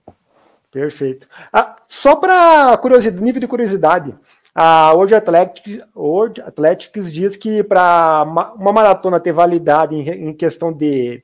[0.71, 1.25] Perfeito.
[1.53, 4.13] Ah, só para curiosidade, nível de curiosidade,
[4.55, 8.23] a World Athletics, World Athletics diz que para
[8.55, 11.21] uma maratona ter validade em, em, questão de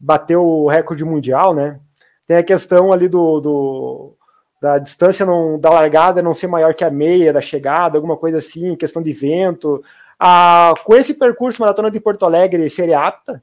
[0.00, 1.78] bater o recorde mundial, né?
[2.26, 4.16] Tem a questão ali do, do
[4.62, 8.38] da distância não, da largada não ser maior que a meia da chegada, alguma coisa
[8.38, 9.84] assim, questão de vento.
[10.18, 13.42] Ah, com esse percurso, maratona de Porto Alegre seria apta?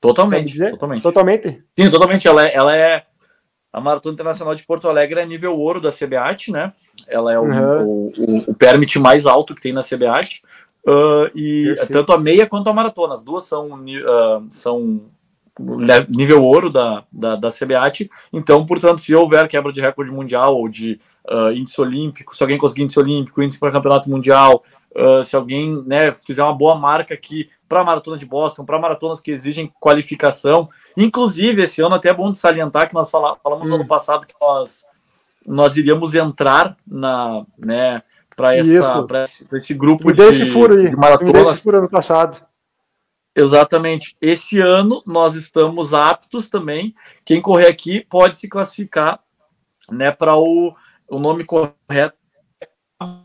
[0.00, 1.02] Totalmente, totalmente.
[1.02, 1.64] Totalmente?
[1.78, 2.26] Sim, totalmente.
[2.26, 3.04] Ela é, ela é
[3.72, 6.72] a Maratona Internacional de Porto Alegre é nível ouro da CBAT, né?
[7.08, 7.84] Ela é o, uhum.
[7.84, 10.42] o, o, o permit mais alto que tem na CBAT.
[10.86, 11.92] Uh, e Perfeito.
[11.92, 15.00] tanto a meia quanto a maratona, as duas são, uh, são
[16.08, 18.10] nível ouro da, da, da CBAT.
[18.32, 20.98] Então, portanto, se houver quebra de recorde mundial ou de
[21.30, 24.62] uh, índice olímpico, se alguém conseguir índice olímpico, índice para campeonato mundial,
[24.96, 28.78] uh, se alguém né, fizer uma boa marca aqui para a maratona de Boston, para
[28.78, 33.68] maratonas que exigem qualificação, Inclusive, esse ano até é bom de salientar que nós falamos
[33.68, 33.70] hum.
[33.70, 34.84] no ano passado que nós,
[35.46, 38.02] nós iríamos entrar na, né,
[38.36, 40.90] para esse, esse grupo de, esse furo aí.
[40.90, 41.48] de maratonas.
[41.48, 42.44] Esse furo ano passado.
[43.34, 44.16] Exatamente.
[44.20, 46.94] Esse ano nós estamos aptos também.
[47.24, 49.20] Quem correr aqui pode se classificar
[49.90, 50.74] né, para o,
[51.08, 52.16] o nome correto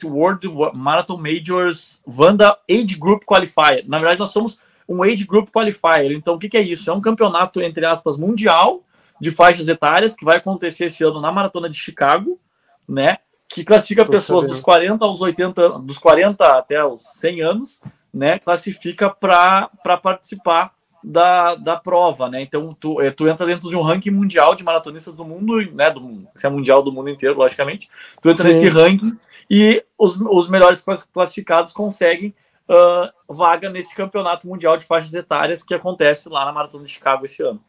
[0.03, 3.83] World Marathon Majors Vanda Age Group Qualifier.
[3.87, 6.11] Na verdade, nós somos um Age Group Qualifier.
[6.11, 6.89] Então, o que, que é isso?
[6.89, 8.83] É um campeonato, entre aspas, mundial
[9.19, 12.39] de faixas etárias que vai acontecer esse ano na Maratona de Chicago,
[12.87, 13.17] né?
[13.49, 14.55] Que classifica Tô pessoas sabendo.
[14.55, 17.81] dos 40 aos 80, dos 40 até os 100 anos,
[18.13, 18.37] né?
[18.39, 19.69] Classifica para
[20.01, 22.41] participar da, da prova, né?
[22.41, 25.89] Então tu, é, tu entra dentro de um ranking mundial de maratonistas do mundo, né?
[25.89, 27.89] Do mundo, se é mundial do mundo inteiro, logicamente.
[28.21, 28.49] Tu entra Sim.
[28.49, 29.17] nesse ranking
[29.49, 30.83] e os, os melhores
[31.13, 32.35] classificados conseguem
[32.69, 37.25] uh, vaga nesse campeonato mundial de faixas etárias que acontece lá na Maratona de Chicago
[37.25, 37.63] esse ano.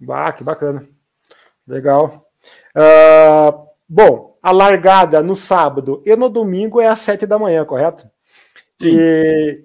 [0.00, 0.86] Bah, que bacana.
[1.66, 2.26] Legal.
[2.76, 8.10] Uh, bom, a largada no sábado e no domingo é às sete da manhã, correto?
[8.80, 8.96] Sim.
[8.96, 9.64] E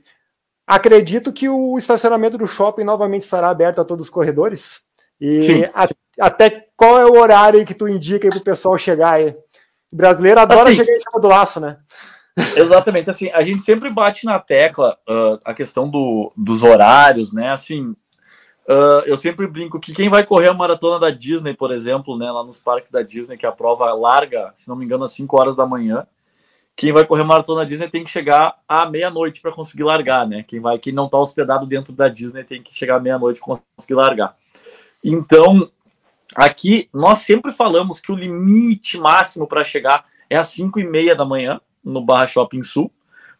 [0.65, 4.81] acredito que o estacionamento do shopping novamente estará aberto a todos os corredores.
[5.19, 5.87] E a,
[6.27, 9.35] até qual é o horário que tu indica para o pessoal chegar aí?
[9.91, 11.77] O brasileiro adora assim, chegar em cima do laço, né?
[12.55, 17.49] Exatamente, assim, a gente sempre bate na tecla uh, a questão do, dos horários, né?
[17.49, 17.95] Assim,
[18.67, 22.29] uh, eu sempre brinco que quem vai correr a maratona da Disney, por exemplo, né,
[22.29, 25.39] lá nos parques da Disney, que a prova larga, se não me engano, às 5
[25.39, 26.05] horas da manhã,
[26.75, 30.27] quem vai correr a maratona da Disney tem que chegar à meia-noite para conseguir largar,
[30.27, 30.43] né?
[30.47, 33.55] Quem vai, quem não está hospedado dentro da Disney tem que chegar à meia-noite para
[33.75, 34.37] conseguir largar.
[35.03, 35.71] Então,
[36.35, 41.15] aqui nós sempre falamos que o limite máximo para chegar é às 5 e meia
[41.15, 42.91] da manhã no Barra Shopping Sul,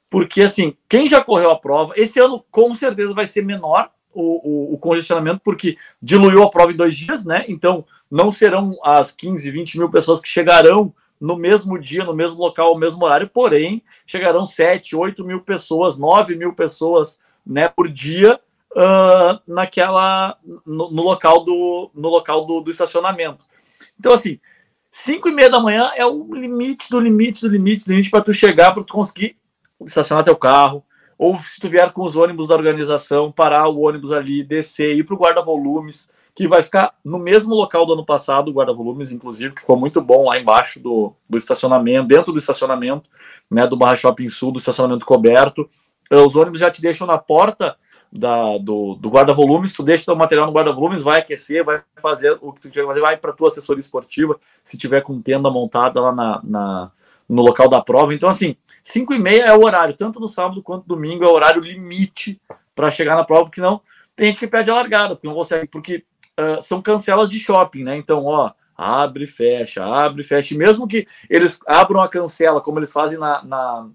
[0.09, 4.71] porque assim, quem já correu a prova, esse ano com certeza vai ser menor o,
[4.71, 7.45] o, o, congestionamento, porque diluiu a prova em dois dias, né?
[7.47, 12.39] Então não serão as 15, 20 mil pessoas que chegarão no mesmo dia, no mesmo
[12.39, 17.89] local, no mesmo horário, porém chegarão 7, 8 mil pessoas, 9 mil pessoas né, por
[17.89, 18.39] dia
[18.75, 23.45] uh, naquela no, no, local do no local do, do estacionamento.
[23.99, 24.39] Então, assim,
[24.91, 28.23] 5 e meia da manhã é o limite do limite do limite do limite para
[28.23, 29.37] tu chegar, para tu conseguir
[29.85, 30.83] estacionar teu carro,
[31.17, 35.03] ou se tu vier com os ônibus da organização, parar o ônibus ali, descer, ir
[35.03, 39.55] para o guarda-volumes, que vai ficar no mesmo local do ano passado, o guarda-volumes, inclusive,
[39.55, 43.09] que ficou muito bom lá embaixo do, do estacionamento, dentro do estacionamento,
[43.49, 45.67] né, do Barra Shopping Sul, do estacionamento coberto.
[46.11, 47.75] Os ônibus já te deixam na porta
[48.11, 52.51] da, do, do guarda-volumes, tu deixa o material no guarda-volumes, vai aquecer, vai fazer o
[52.53, 55.99] que tu tiver que fazer, vai para tua assessoria esportiva, se tiver com tenda montada
[55.99, 56.91] lá na, na
[57.27, 58.13] no local da prova.
[58.13, 61.27] Então, assim, 5 e meia é o horário, tanto no sábado quanto no domingo, é
[61.27, 62.39] o horário limite
[62.73, 63.81] para chegar na prova, porque não
[64.15, 66.03] tem gente que perde a largada, porque não consegue, porque
[66.39, 67.97] uh, são cancelas de shopping, né?
[67.97, 70.53] Então, ó, abre e fecha, abre e fecha.
[70.53, 73.89] E mesmo que eles abram a cancela, como eles fazem na, na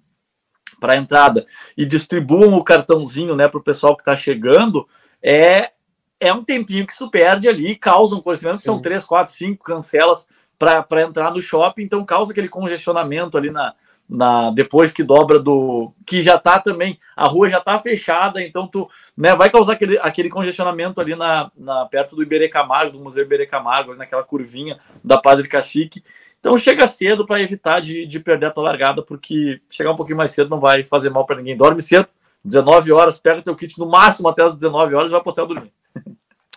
[0.83, 4.89] para a entrada, e distribuam o cartãozinho né, para o pessoal que está chegando,
[5.23, 5.71] é,
[6.19, 10.27] é um tempinho que isso perde ali, causa um conhecimento, são três, quatro, cinco cancelas
[10.59, 13.75] para entrar no shopping, então causa aquele congestionamento ali na,
[14.09, 18.67] na depois que dobra do que já tá também a rua já tá fechada então
[18.67, 23.03] tu né vai causar aquele, aquele congestionamento ali na, na perto do Iberê Camargo do
[23.03, 26.05] Museu Iberê Camargo naquela curvinha da Padre Cacique
[26.43, 30.19] então chega cedo para evitar de, de perder a tua largada porque chegar um pouquinho
[30.19, 32.09] mais cedo não vai fazer mal para ninguém dorme cedo
[32.45, 35.47] 19 horas pega teu kit no máximo até as 19 horas e vai pro hotel
[35.47, 35.73] dormir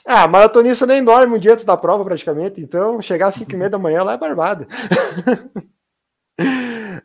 [0.08, 2.62] Ah, maratonista nem dorme um dia antes da prova, praticamente.
[2.62, 4.67] Então, chegar às 5 e meia da manhã lá é barbada.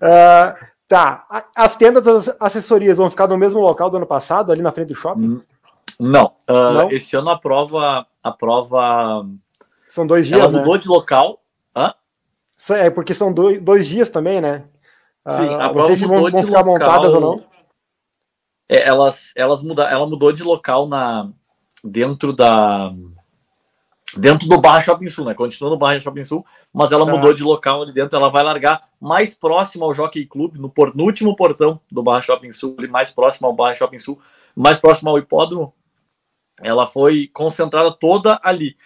[0.03, 0.57] Uh,
[0.89, 1.27] tá.
[1.55, 4.89] As tendas das assessorias vão ficar no mesmo local do ano passado, ali na frente
[4.89, 5.35] do shopping?
[5.35, 5.43] Hum,
[5.99, 6.33] não.
[6.49, 6.91] Uh, Não?
[6.91, 8.07] Esse ano a prova.
[8.23, 9.27] A prova.
[9.89, 10.41] São dois dias.
[10.41, 10.81] Ela mudou né?
[10.81, 11.43] de local.
[11.77, 11.95] Hã?
[12.69, 14.65] É porque são dois, dois dias também, né?
[15.29, 17.45] Sim, uh, a prova se mudou vão, vão ficar local, montadas ou não.
[18.69, 21.31] É, elas, elas muda, ela mudou de local na,
[21.83, 22.93] dentro da
[24.17, 25.35] dentro do Barra Shopping Sul, né?
[25.35, 28.17] Continua no Barra Shopping Sul, mas ela mudou de local ali dentro.
[28.17, 32.21] Ela vai largar mais próximo ao Jockey Club, no, por, no último portão do Barra
[32.21, 34.19] Shopping Sul, ali mais próximo ao Barra Shopping Sul,
[34.55, 35.73] mais próximo ao hipódromo.
[36.61, 38.77] Ela foi concentrada toda ali.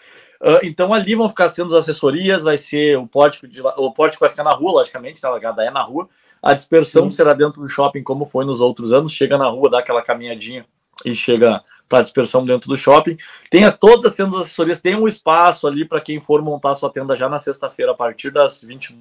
[0.43, 4.21] Uh, então ali vão ficar sendo as assessorias, vai ser o pórtico, de, o pórtico
[4.21, 5.29] vai ficar na rua, logicamente, tá?
[5.29, 6.09] a largada é na rua.
[6.43, 7.17] A dispersão Sim.
[7.17, 9.13] será dentro do shopping, como foi nos outros anos.
[9.13, 10.67] Chega na rua, dá aquela caminhadinha
[11.05, 13.17] e chega para dispersão dentro do shopping.
[13.51, 16.91] Tem as, todas as tendas assessorias, tem um espaço ali para quem for montar sua
[16.91, 18.99] tenda já na sexta-feira, a partir das 22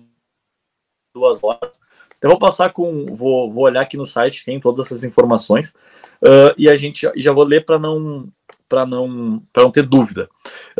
[1.44, 1.82] horas.
[2.18, 3.08] Então, vou passar com.
[3.08, 5.74] Vou, vou olhar aqui no site, tem todas essas informações.
[6.22, 8.30] Uh, e a gente já vou ler para não
[8.68, 10.30] para não não ter dúvida.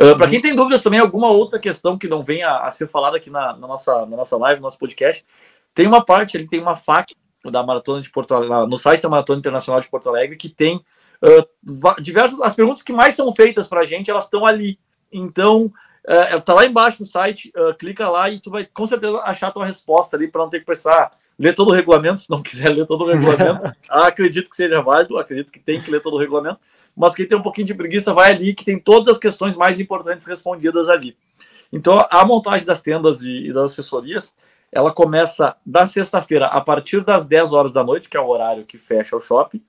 [0.00, 0.16] Uh, uhum.
[0.16, 3.16] Para quem tem dúvidas também, alguma outra questão que não venha a, a ser falada
[3.16, 5.24] aqui na, na, nossa, na nossa live, no nosso podcast,
[5.74, 7.14] tem uma parte, ele tem uma FAQ
[7.50, 10.76] da Maratona de Porto Alegre, no site da Maratona Internacional de Porto Alegre, que tem
[10.76, 14.78] uh, diversas as perguntas que mais são feitas para a gente, elas estão ali.
[15.12, 19.18] Então, uh, tá lá embaixo no site, uh, clica lá e tu vai com certeza
[19.20, 22.30] achar a tua resposta ali para não ter que precisar ler todo o regulamento, se
[22.30, 23.72] não quiser ler todo o regulamento.
[23.90, 26.60] acredito que seja válido, acredito que tem que ler todo o regulamento,
[26.96, 29.80] mas quem tem um pouquinho de preguiça vai ali que tem todas as questões mais
[29.80, 31.16] importantes respondidas ali.
[31.72, 34.34] Então, a montagem das tendas e, e das assessorias,
[34.70, 38.64] ela começa da sexta-feira a partir das 10 horas da noite, que é o horário
[38.64, 39.62] que fecha o shopping,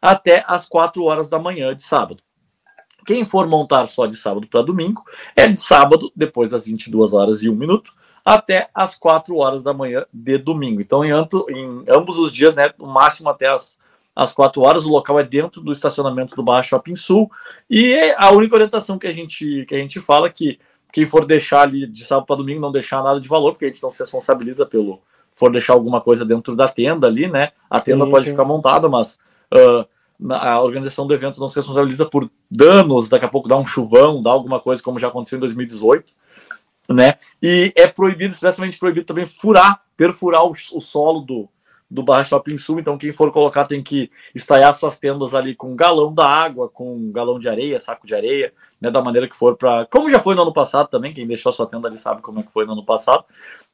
[0.00, 2.22] até as 4 horas da manhã de sábado.
[3.06, 5.02] Quem for montar só de sábado para domingo,
[5.36, 7.92] é de sábado, depois das 22 horas e 1 minuto,
[8.24, 10.80] até as 4 horas da manhã de domingo.
[10.80, 13.78] Então, em, em ambos os dias, né, no máximo até as,
[14.14, 17.30] as 4 horas, o local é dentro do estacionamento do Barra Shopping Sul.
[17.68, 20.58] E a única orientação que a gente, que a gente fala é que
[20.92, 23.68] quem for deixar ali de sábado para domingo, não deixar nada de valor, porque a
[23.68, 27.52] gente não se responsabiliza pelo for deixar alguma coisa dentro da tenda ali, né?
[27.70, 28.30] A tenda sim, pode sim.
[28.32, 29.18] ficar montada, mas
[29.50, 29.88] uh,
[30.30, 34.20] a organização do evento não se responsabiliza por danos, daqui a pouco dá um chuvão,
[34.20, 36.12] dá alguma coisa, como já aconteceu em 2018,
[36.90, 37.14] né?
[37.42, 41.48] E é proibido, expressamente proibido também furar, perfurar o, o solo do,
[41.92, 45.72] do Barra Shopping Sul, então quem for colocar tem que estaiar suas tendas ali com
[45.72, 48.50] um galão da água, com um galão de areia, saco de areia,
[48.80, 51.52] né, da maneira que for para, como já foi no ano passado também, quem deixou
[51.52, 53.24] sua tenda ali sabe como é que foi no ano passado.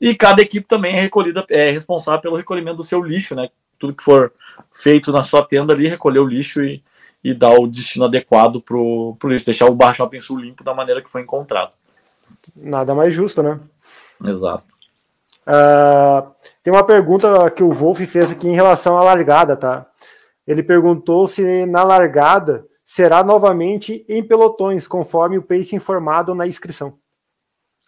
[0.01, 3.51] E cada equipe também é recolhida, é responsável pelo recolhimento do seu lixo, né?
[3.79, 4.33] Tudo que for
[4.73, 6.83] feito na sua tenda ali, recolher o lixo e,
[7.23, 10.75] e dar o destino adequado para o lixo, deixar o Bar Shopping Sul limpo da
[10.75, 11.71] maneira que foi encontrado.
[12.57, 13.61] Nada mais justo, né?
[14.25, 14.78] Exato.
[15.49, 16.31] Uh,
[16.63, 19.87] tem uma pergunta que o Wolf fez aqui em relação à largada, tá?
[20.47, 26.99] Ele perguntou se na largada será novamente em pelotões, conforme o pace informado na inscrição.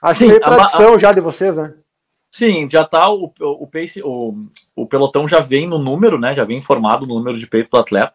[0.03, 0.99] Acho Sim, que é tradição a, a...
[0.99, 1.75] já de vocês, né?
[2.31, 6.35] Sim, já tá o, o pace, o, o pelotão já vem no número, né?
[6.35, 8.15] Já vem informado no número de peito do atleta,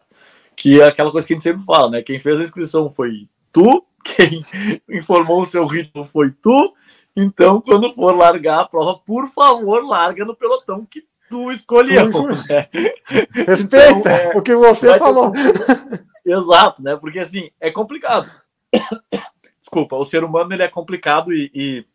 [0.56, 2.02] que é aquela coisa que a gente sempre fala, né?
[2.02, 4.42] Quem fez a inscrição foi tu, quem
[4.90, 6.74] informou o seu ritmo foi tu.
[7.16, 12.10] Então, quando for largar a prova, por favor, larga no pelotão que tu escolheu.
[12.10, 12.68] Né?
[13.46, 15.32] Respeita então, é, o que você falou.
[15.32, 16.04] Ter...
[16.26, 16.96] Exato, né?
[16.96, 18.30] Porque assim, é complicado.
[19.60, 21.86] Desculpa, o ser humano ele é complicado e, e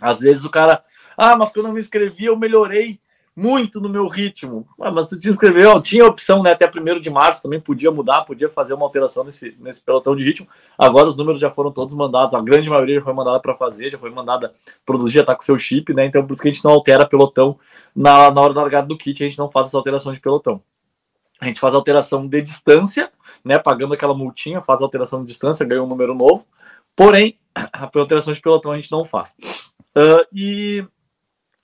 [0.00, 0.82] às vezes o cara
[1.16, 3.00] ah, mas quando eu me inscrevi eu melhorei
[3.38, 4.66] muito no meu ritmo.
[4.80, 6.50] Ah, mas tu te inscreveu, tinha opção, né?
[6.50, 10.24] Até primeiro de março também podia mudar, podia fazer uma alteração nesse, nesse pelotão de
[10.24, 10.48] ritmo.
[10.76, 13.92] Agora os números já foram todos mandados, a grande maioria já foi mandada para fazer,
[13.92, 14.52] já foi mandada
[14.84, 16.06] produzir, já tá com seu chip, né?
[16.06, 17.56] Então por isso que a gente não altera pelotão
[17.94, 20.60] na, na hora da largada do kit, a gente não faz essa alteração de pelotão.
[21.40, 23.08] A gente faz alteração de distância,
[23.44, 23.56] né?
[23.56, 26.44] Pagando aquela multinha, faz alteração de distância, ganha um número novo.
[26.96, 29.32] Porém, a alteração de pelotão a gente não faz.
[29.96, 30.84] Uh, e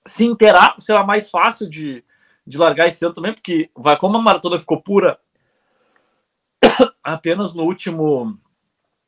[0.07, 2.05] se inteirar será mais fácil de,
[2.47, 5.19] de largar esse ano também, porque vai como a maratona ficou pura
[7.03, 8.39] apenas no último.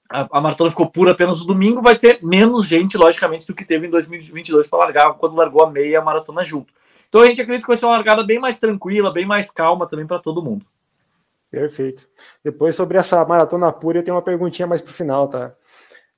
[0.09, 3.65] A, a, maratona ficou pura apenas no domingo, vai ter menos gente, logicamente, do que
[3.65, 6.73] teve em 2022 para largar, quando largou a meia a maratona junto.
[7.09, 9.87] Então a gente acredita que vai ser uma largada bem mais tranquila, bem mais calma
[9.87, 10.65] também para todo mundo.
[11.51, 12.09] Perfeito.
[12.45, 15.53] Depois sobre essa maratona pura, eu tenho uma perguntinha mais para o final, tá?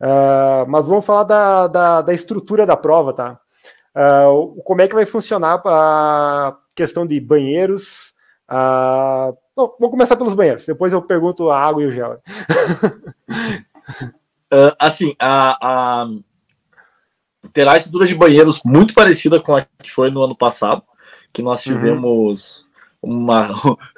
[0.00, 3.40] Uh, mas vamos falar da, da, da estrutura da prova, tá?
[3.98, 8.14] Uh, como é que vai funcionar a questão de banheiros?
[8.48, 12.22] Uh, bom, vou começar pelos banheiros, depois eu pergunto a água e o gel.
[14.52, 16.08] uh, assim, a, a,
[17.52, 20.84] terá estrutura de banheiros muito parecida com a que foi no ano passado,
[21.32, 21.72] que nós uhum.
[21.72, 22.64] tivemos
[23.02, 23.16] uhum.
[23.16, 23.48] uma,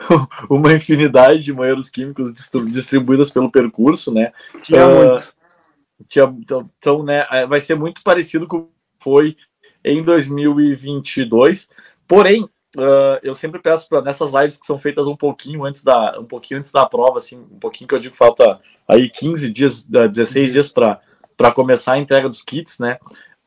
[0.49, 4.33] uma infinidade de banheiros químicos distribuídos pelo percurso, né?
[4.63, 5.35] Tinha muito.
[6.09, 9.37] Tinha, então, então, né, vai ser muito parecido com o que foi
[9.85, 11.69] em 2022.
[12.07, 12.45] Porém,
[12.77, 16.25] uh, eu sempre peço para nessas lives que são feitas um pouquinho antes da um
[16.25, 20.37] pouquinho antes da prova, assim, um pouquinho que eu digo falta aí 15 dias, 16
[20.37, 20.53] uhum.
[20.53, 21.01] dias para
[21.37, 22.99] para começar a entrega dos kits, né?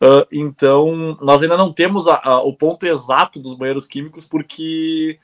[0.03, 5.19] Uh, então, nós ainda não temos a, a, o ponto exato dos banheiros químicos, porque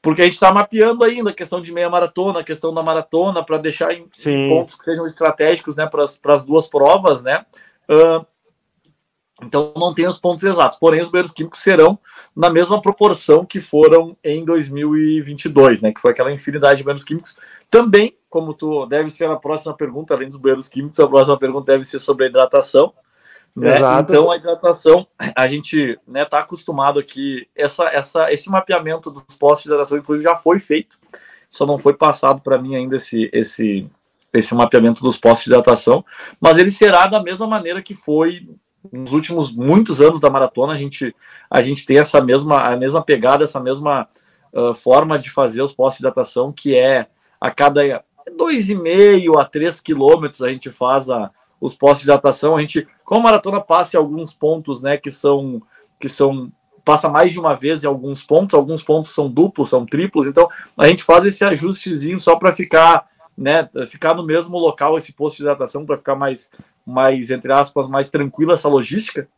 [0.00, 3.44] porque a gente está mapeando ainda a questão de meia maratona, a questão da maratona,
[3.44, 7.44] para deixar em, em, pontos que sejam estratégicos né, para as duas provas, né?
[7.90, 8.24] Uh,
[9.42, 11.98] então não tem os pontos exatos, porém os banheiros químicos serão
[12.34, 15.92] na mesma proporção que foram em 2022, né?
[15.92, 17.36] Que foi aquela infinidade de banheiros químicos.
[17.70, 21.72] Também, como tu deve ser a próxima pergunta, além dos banheiros químicos, a próxima pergunta
[21.72, 22.92] deve ser sobre a hidratação.
[23.54, 23.76] Né?
[24.00, 27.46] Então a hidratação, a gente né, tá acostumado aqui.
[27.54, 30.98] Essa, essa, esse mapeamento dos postos de hidratação, inclusive, já foi feito.
[31.48, 33.88] Só não foi passado para mim ainda esse, esse,
[34.32, 36.04] esse mapeamento dos postos de hidratação,
[36.40, 38.46] mas ele será da mesma maneira que foi
[38.92, 41.14] nos últimos muitos anos da maratona, a gente,
[41.50, 44.08] a gente tem essa mesma, a mesma pegada, essa mesma
[44.52, 47.06] uh, forma de fazer os postos de hidratação, que é
[47.40, 47.82] a cada
[48.30, 52.56] 2,5 a 3 quilômetros a gente faz a, os postos de hidratação.
[52.56, 55.62] A gente, como a maratona passa em alguns pontos, né, que são,
[55.98, 56.52] que são
[56.84, 60.48] passa mais de uma vez em alguns pontos, alguns pontos são duplos, são triplos, então
[60.74, 63.06] a gente faz esse ajustezinho só para ficar
[63.38, 66.50] né, ficar no mesmo local esse posto de hidratação para ficar mais,
[66.88, 69.28] mais, entre aspas, mais tranquila essa logística.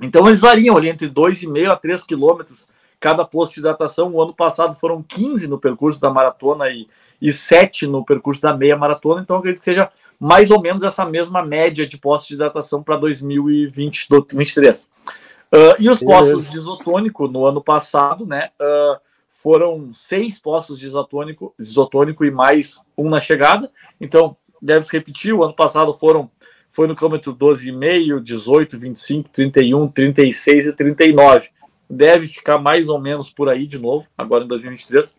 [0.00, 2.68] Então eles variam ali entre 2,5 a 3 quilômetros
[3.00, 4.12] cada posto de hidratação.
[4.12, 6.86] O ano passado foram 15 no percurso da maratona e,
[7.20, 9.22] e 7 no percurso da meia maratona.
[9.22, 12.98] Então acredito que seja mais ou menos essa mesma média de postos de hidratação para
[12.98, 14.82] 2023.
[14.82, 18.50] Uh, e os postos de isotônico no ano passado, né?
[18.60, 23.70] Uh, foram seis postos de isotônico, isotônico e mais um na chegada.
[24.00, 25.32] Então, deve se repetir.
[25.32, 26.30] O ano passado foram
[26.76, 31.48] foi no quilômetro 12,5, 18, 25, 31, 36 e 39.
[31.88, 35.14] Deve ficar mais ou menos por aí de novo, agora em 2023.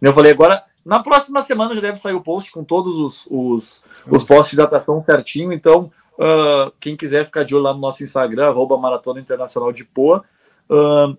[0.00, 3.82] Eu falei, agora, na próxima semana já deve sair o post com todos os, os,
[4.10, 5.52] os postos de datação certinho.
[5.52, 9.84] Então, uh, quem quiser ficar de olho lá no nosso Instagram, arroba Maratona Internacional de
[9.84, 10.24] Poa,
[10.70, 11.14] uh,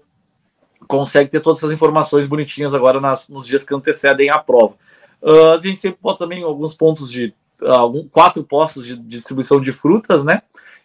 [0.88, 4.74] consegue ter todas essas informações bonitinhas agora nas, nos dias que antecedem a prova.
[5.22, 7.32] Uh, a gente sempre bota também alguns pontos de
[7.62, 10.42] uh, quatro postos de, distribuição de frutas, né?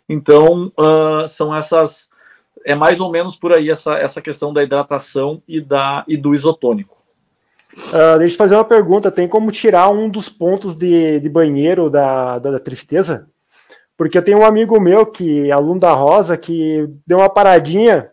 [0.08, 2.10] Então uh, são essas
[2.64, 6.34] é mais ou menos por aí essa, essa questão da hidratação e da e do
[6.34, 6.96] isotônico.
[7.74, 11.88] Uh, deixa eu fazer uma pergunta: tem como tirar um dos pontos de, de banheiro
[11.88, 13.26] da, da, da tristeza?
[13.96, 18.10] Porque eu tenho um amigo meu que aluno da Rosa que deu uma paradinha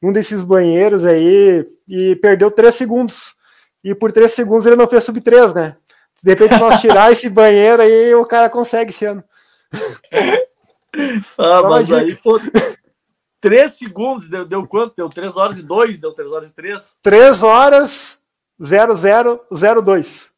[0.00, 3.34] num desses banheiros aí e perdeu três segundos.
[3.82, 5.76] E por três segundos ele não fez sub 3, né?
[6.22, 9.24] De repente nós tirar esse banheiro aí, o cara consegue esse ano.
[11.38, 12.40] Ah, mas aí, pô,
[13.40, 14.94] três segundos, deu, deu quanto?
[14.96, 16.96] Deu três horas e dois, deu três horas e três.
[17.02, 18.18] Três horas,
[18.62, 20.30] zero, zero, zero, dois.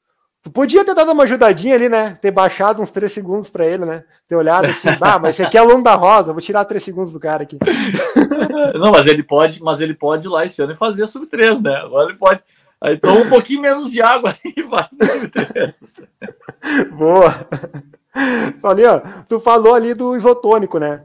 [0.43, 2.19] Tu podia ter dado uma ajudadinha ali, né?
[2.21, 4.03] Ter baixado uns 3 segundos para ele, né?
[4.27, 6.83] Ter olhado assim, ah, mas esse aqui é o longo da rosa, vou tirar 3
[6.83, 7.57] segundos do cara aqui.
[8.77, 11.63] Não, mas ele pode, mas ele pode ir lá esse ano e fazer sub 3,
[11.63, 11.77] né?
[11.77, 12.41] Agora ele pode.
[12.83, 15.75] Aí toma um pouquinho menos de água e vai no sub 3.
[16.91, 17.49] Boa.
[18.61, 21.05] Falei, ó, tu falou ali do isotônico, né?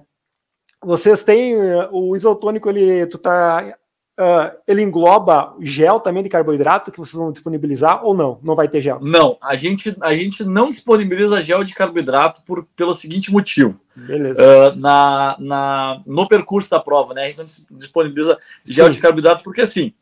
[0.83, 1.55] Vocês têm
[1.91, 3.77] o isotônico, ele, tu tá
[4.19, 8.39] uh, ele engloba gel também de carboidrato que vocês vão disponibilizar ou não?
[8.43, 8.99] Não vai ter gel?
[9.01, 13.79] Não, a gente, a gente não disponibiliza gel de carboidrato por, pelo seguinte motivo.
[13.95, 14.41] Beleza.
[14.41, 17.23] Uh, na, na, no percurso da prova, né?
[17.23, 17.37] A gente
[17.69, 18.93] não disponibiliza gel Sim.
[18.93, 19.93] de carboidrato porque assim.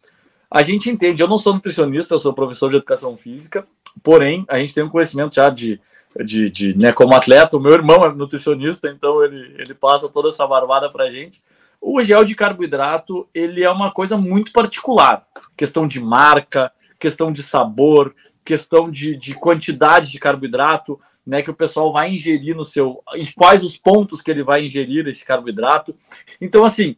[0.50, 3.68] A gente entende, eu não sou nutricionista, eu sou professor de educação física,
[4.04, 5.80] porém, a gente tem um conhecimento já de,
[6.24, 10.30] de, de né, como atleta, o meu irmão é nutricionista, então ele, ele passa toda
[10.30, 11.43] essa barbada pra gente.
[11.82, 15.26] O gel de carboidrato, ele é uma coisa muito particular.
[15.58, 21.56] Questão de marca, questão de sabor, questão de, de quantidade de carboidrato, né, que o
[21.56, 25.96] pessoal vai ingerir no seu e quais os pontos que ele vai ingerir esse carboidrato.
[26.39, 26.96] Então, assim,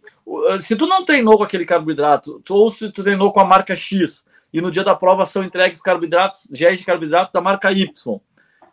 [0.59, 4.25] se tu não treinou com aquele carboidrato, ou se tu treinou com a marca X
[4.51, 8.19] e no dia da prova são entregues carboidratos, géis de carboidrato da marca Y,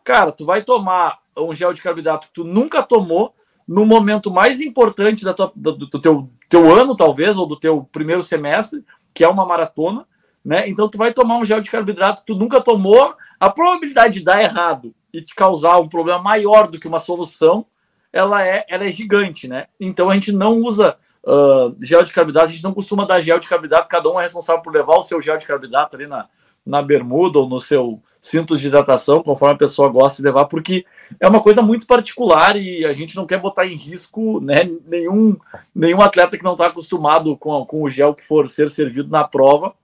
[0.03, 3.35] cara, tu vai tomar um gel de carboidrato que tu nunca tomou
[3.67, 7.89] no momento mais importante da tua, do, do teu, teu ano, talvez, ou do teu
[7.91, 10.07] primeiro semestre, que é uma maratona,
[10.45, 10.69] né?
[10.69, 14.25] Então tu vai tomar um gel de carboidrato que tu nunca tomou, a probabilidade de
[14.25, 17.67] dar errado e te causar um problema maior do que uma solução,
[18.13, 19.67] ela é, ela é gigante, né?
[19.81, 20.97] Então a gente não usa
[21.27, 24.23] uh, gel de carboidrato, a gente não costuma dar gel de carboidrato, cada um é
[24.23, 26.29] responsável por levar o seu gel de carboidrato ali na,
[26.65, 30.87] na bermuda ou no seu cinto de hidratação, conforme a pessoa gosta de levar, porque
[31.21, 35.37] é uma coisa muito particular e a gente não quer botar em risco né, nenhum,
[35.75, 39.25] nenhum atleta que não está acostumado com, com o gel que for ser servido na
[39.25, 39.75] prova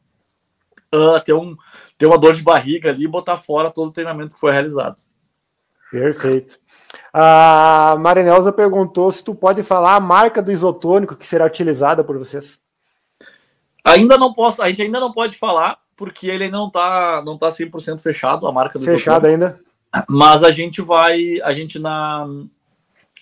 [0.94, 1.56] uh, ter, um,
[1.98, 4.96] ter uma dor de barriga ali e botar fora todo o treinamento que foi realizado.
[5.90, 6.60] Perfeito.
[7.12, 12.16] A Marinelza perguntou se tu pode falar a marca do isotônico que será utilizada por
[12.18, 12.60] vocês.
[13.84, 17.48] Ainda não posso, a gente ainda não pode falar, porque ele não está não tá
[17.48, 19.60] 100% fechado, a marca do Fechado ainda.
[20.08, 22.26] Mas a gente vai, a gente na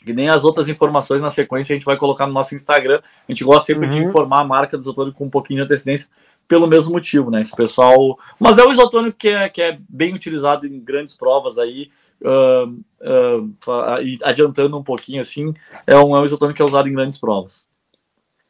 [0.05, 3.01] que nem as outras informações na sequência a gente vai colocar no nosso Instagram.
[3.29, 3.93] A gente gosta sempre uhum.
[3.93, 6.09] de informar a marca do isotônico com um pouquinho de antecedência
[6.47, 7.41] pelo mesmo motivo, né?
[7.41, 11.59] Esse pessoal, mas é o isotônico que é, que é bem utilizado em grandes provas
[11.59, 11.91] aí,
[12.23, 15.53] uh, uh, e adiantando um pouquinho assim,
[15.87, 17.67] é um, é um isotônico que é usado em grandes provas.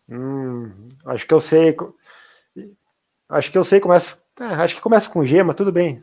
[0.09, 0.71] Hum,
[1.07, 1.75] acho que eu sei
[3.29, 4.17] Acho que eu sei, começa.
[4.41, 6.03] É, acho que começa com G, mas tudo bem.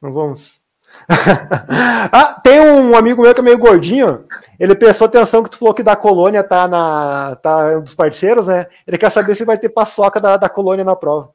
[0.00, 0.59] Não vamos.
[2.12, 4.24] ah, tem um amigo meu que é meio gordinho.
[4.58, 7.36] Ele prestou atenção que tu falou que da colônia tá na.
[7.36, 8.66] tá um dos parceiros, né?
[8.86, 11.30] Ele quer saber se vai ter paçoca da, da colônia na prova.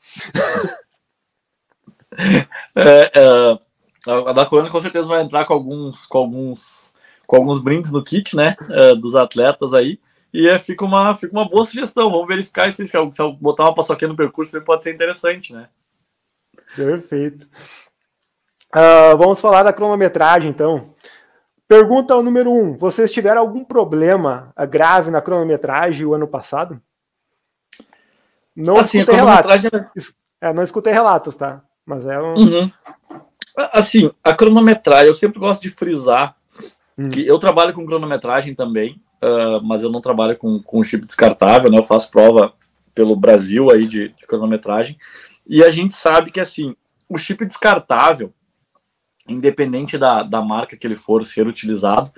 [2.76, 3.60] é, é,
[4.08, 6.94] a da colônia com certeza vai entrar com alguns, com alguns,
[7.28, 8.56] com alguns brindes no kit, né?
[8.70, 10.00] É, dos atletas aí.
[10.34, 12.12] E é, fica, uma, fica uma boa sugestão.
[12.12, 15.68] Vamos verificar se, se eu botar uma paçoquinha no percurso pode ser interessante, né?
[16.76, 17.48] Perfeito.
[18.74, 20.94] Uh, vamos falar da cronometragem, então.
[21.68, 26.82] Pergunta número um: vocês tiveram algum problema grave na cronometragem o ano passado?
[28.56, 29.66] Não assim, escutei relatos.
[30.42, 30.54] É...
[30.54, 31.62] não escutei relatos, tá?
[31.86, 32.36] Mas é um.
[32.36, 32.72] Uhum.
[33.56, 36.36] Assim, a cronometragem, eu sempre gosto de frisar
[36.98, 37.10] hum.
[37.10, 41.70] que eu trabalho com cronometragem também uh, mas eu não trabalho com, com chip descartável,
[41.70, 41.78] né?
[41.78, 42.54] Eu faço prova
[42.94, 44.98] pelo Brasil aí de, de cronometragem.
[45.48, 46.76] E a gente sabe que, assim,
[47.10, 48.34] o chip descartável,
[49.28, 52.12] independente da, da marca que ele for ser utilizado,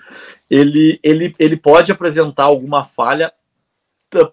[0.50, 3.32] ele, ele, ele pode apresentar alguma falha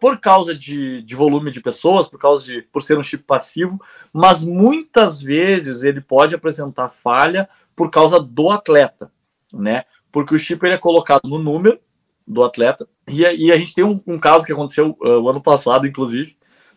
[0.01, 3.81] por causa de, de volume de pessoas, por causa de por ser um chip passivo,
[4.12, 9.11] mas muitas vezes ele pode apresentar falha por causa do atleta,
[9.53, 9.85] né?
[10.12, 11.81] Porque o chip ele é colocado no número
[12.27, 12.89] do atleta.
[13.09, 16.37] E, e a gente tem um, um caso que aconteceu uh, o ano passado, inclusive.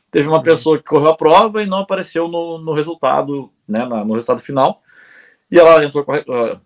[0.10, 0.44] Teve uma uhum.
[0.44, 4.40] pessoa que correu a prova e não apareceu no, no resultado, né, na, no resultado
[4.40, 4.82] final.
[5.50, 6.06] E ela entrou,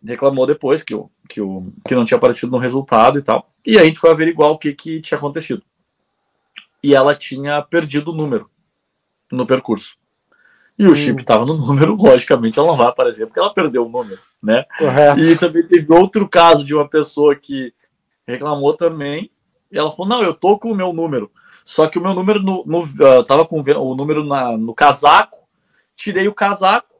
[0.04, 3.52] reclamou depois que, o, que, o, que não tinha aparecido no resultado e tal.
[3.66, 5.62] E a gente foi averiguar o que, que tinha acontecido.
[6.84, 8.50] E ela tinha perdido o número
[9.32, 9.96] no percurso.
[10.78, 13.90] E o chip estava no número, logicamente ela não vai aparecer porque ela perdeu o
[13.90, 14.66] número, né?
[14.80, 15.20] Correto.
[15.20, 17.72] E também teve outro caso de uma pessoa que
[18.26, 19.30] reclamou também.
[19.72, 21.32] E ela falou: Não, eu tô com o meu número.
[21.64, 25.48] Só que o meu número no, no uh, tava com o número na, no casaco,
[25.96, 26.91] tirei o casaco.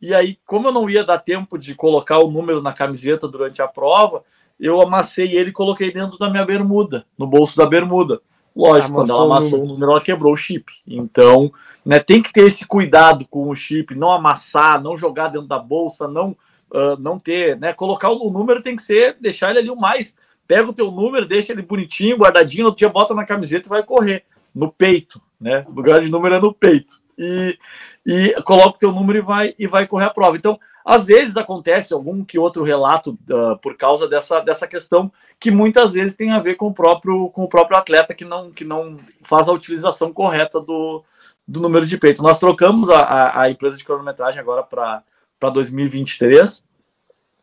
[0.00, 3.60] E aí, como eu não ia dar tempo de colocar o número na camiseta durante
[3.60, 4.22] a prova,
[4.58, 8.20] eu amassei ele e coloquei dentro da minha bermuda, no bolso da bermuda.
[8.54, 10.72] Lógico, quando ela amassou o número, ela quebrou o chip.
[10.86, 11.52] Então,
[11.84, 15.58] né, tem que ter esse cuidado com o chip, não amassar, não jogar dentro da
[15.58, 16.30] bolsa, não,
[16.70, 17.72] uh, não ter, né?
[17.72, 20.16] Colocar o número tem que ser, deixar ele ali o mais
[20.50, 23.70] pega o teu número, deixa ele bonitinho, guardadinho, no outro dia bota na camiseta e
[23.70, 25.64] vai correr no peito, né?
[25.68, 26.99] O lugar de número é no peito.
[27.22, 27.58] E,
[28.06, 30.38] e coloca o teu número e vai, e vai correr a prova.
[30.38, 35.50] Então, às vezes acontece algum que outro relato uh, por causa dessa, dessa questão que
[35.50, 38.64] muitas vezes tem a ver com o próprio, com o próprio atleta que não, que
[38.64, 41.04] não faz a utilização correta do,
[41.46, 42.22] do número de peito.
[42.22, 46.64] Nós trocamos a, a, a empresa de cronometragem agora para 2023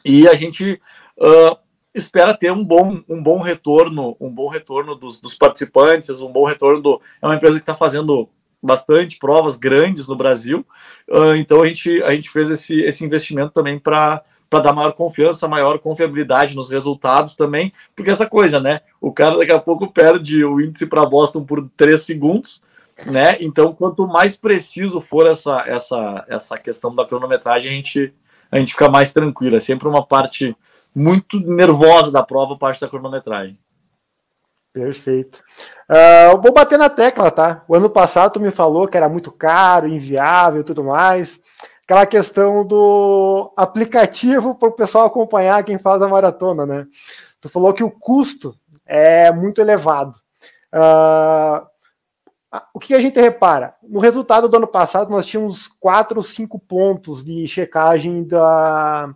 [0.04, 0.82] e a gente
[1.20, 1.58] uh,
[1.94, 6.46] espera ter um bom, um bom retorno, um bom retorno dos, dos participantes, um bom
[6.46, 7.02] retorno do.
[7.22, 8.30] É uma empresa que está fazendo
[8.62, 10.66] bastante provas grandes no Brasil,
[11.10, 14.93] uh, então a gente, a gente fez esse, esse investimento também para para dar maior
[14.93, 18.82] confiança, maior confiabilidade nos resultados também, porque essa coisa, né?
[19.01, 22.62] O cara daqui a pouco perde o índice para Boston por 3 segundos,
[23.05, 23.38] né?
[23.41, 28.14] Então, quanto mais preciso for essa, essa, essa questão da cronometragem, a gente,
[28.51, 29.58] a gente fica mais tranquilo.
[29.58, 30.55] É sempre uma parte
[30.95, 33.58] muito nervosa da prova, parte da cronometragem.
[34.78, 35.44] Perfeito.
[35.90, 37.64] Uh, vou bater na tecla, tá?
[37.68, 41.42] O ano passado tu me falou que era muito caro, inviável e tudo mais.
[41.84, 46.86] Aquela questão do aplicativo para o pessoal acompanhar quem faz a maratona, né?
[47.42, 48.56] Tu falou que o custo
[48.86, 50.16] é muito elevado.
[50.72, 51.66] Uh,
[52.72, 53.74] o que a gente repara?
[53.82, 59.12] No resultado do ano passado, nós tínhamos quatro ou cinco pontos de checagem da,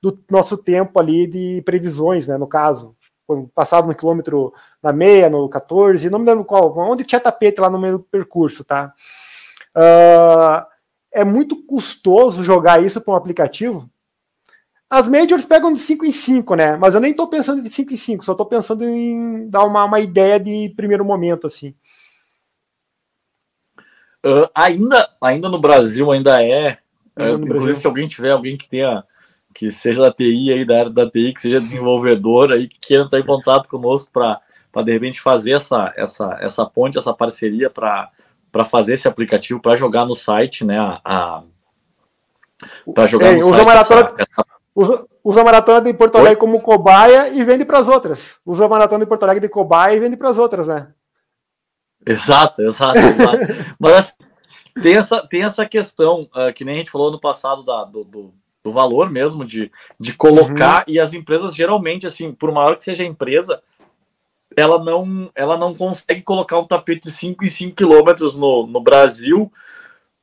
[0.00, 2.38] do nosso tempo ali de previsões, né?
[2.38, 2.96] No caso,
[3.54, 4.52] passado no quilômetro
[4.82, 8.04] na meia, no 14, não me lembro qual, onde tinha tapete lá no meio do
[8.04, 8.92] percurso, tá?
[9.76, 10.66] Uh,
[11.12, 13.88] é muito custoso jogar isso para um aplicativo.
[14.88, 16.76] As majors pegam de 5 em 5, né?
[16.76, 19.84] Mas eu nem estou pensando de 5 em 5, só estou pensando em dar uma,
[19.84, 21.74] uma ideia de primeiro momento, assim.
[24.24, 26.78] Uh, ainda, ainda no Brasil, ainda é.
[27.16, 27.74] Uh, inclusive, Brasil.
[27.76, 29.02] se alguém tiver, alguém que tenha
[29.52, 33.04] que seja da TI aí, da área da TI, que seja desenvolvedor aí, que queira
[33.04, 34.40] entrar em contato conosco para
[34.84, 38.10] de repente fazer essa, essa, essa ponte, essa parceria para
[38.64, 40.78] fazer esse aplicativo, para jogar no site, né?
[40.78, 41.42] A, a
[42.94, 43.66] para jogar no usa site.
[43.66, 44.46] Maratona, essa, essa...
[44.74, 46.40] Usa, usa a maratona de Porto Alegre Oi?
[46.40, 48.40] como cobaia e vende para as outras.
[48.44, 50.88] Usa a maratona de Porto Alegre de cobaia e vende para as outras, né?
[52.06, 53.38] Exato, exato, exato.
[53.78, 54.14] Mas assim,
[54.82, 58.02] tem essa, tem essa questão, uh, que nem a gente falou no passado da, do,
[58.04, 58.34] do
[58.64, 60.94] do valor mesmo de, de colocar uhum.
[60.94, 63.62] e as empresas geralmente assim por maior que seja a empresa
[64.56, 68.80] ela não ela não consegue colocar um tapete de 5 em 5 quilômetros no, no
[68.80, 69.50] Brasil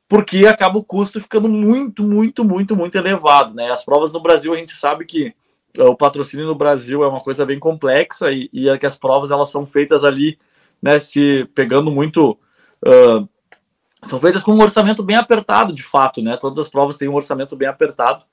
[0.08, 4.54] porque acaba o custo ficando muito muito muito muito elevado né as provas no Brasil
[4.54, 5.34] a gente sabe que
[5.78, 8.98] uh, o patrocínio no Brasil é uma coisa bem complexa e, e é que as
[8.98, 10.38] provas elas são feitas ali
[10.80, 12.38] né se pegando muito
[12.86, 13.28] uh,
[14.02, 16.36] são feitas com um orçamento bem apertado, de fato, né?
[16.36, 18.24] Todas as provas têm um orçamento bem apertado.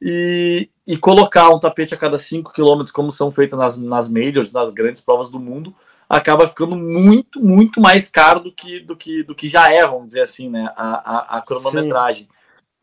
[0.00, 4.50] E, e colocar um tapete a cada 5 km, como são feitas nas, nas majors,
[4.50, 5.72] nas grandes provas do mundo,
[6.08, 10.08] acaba ficando muito, muito mais caro do que, do que, do que já é, vamos
[10.08, 10.72] dizer assim, né?
[10.76, 12.24] A, a, a cronometragem.
[12.24, 12.28] Sim.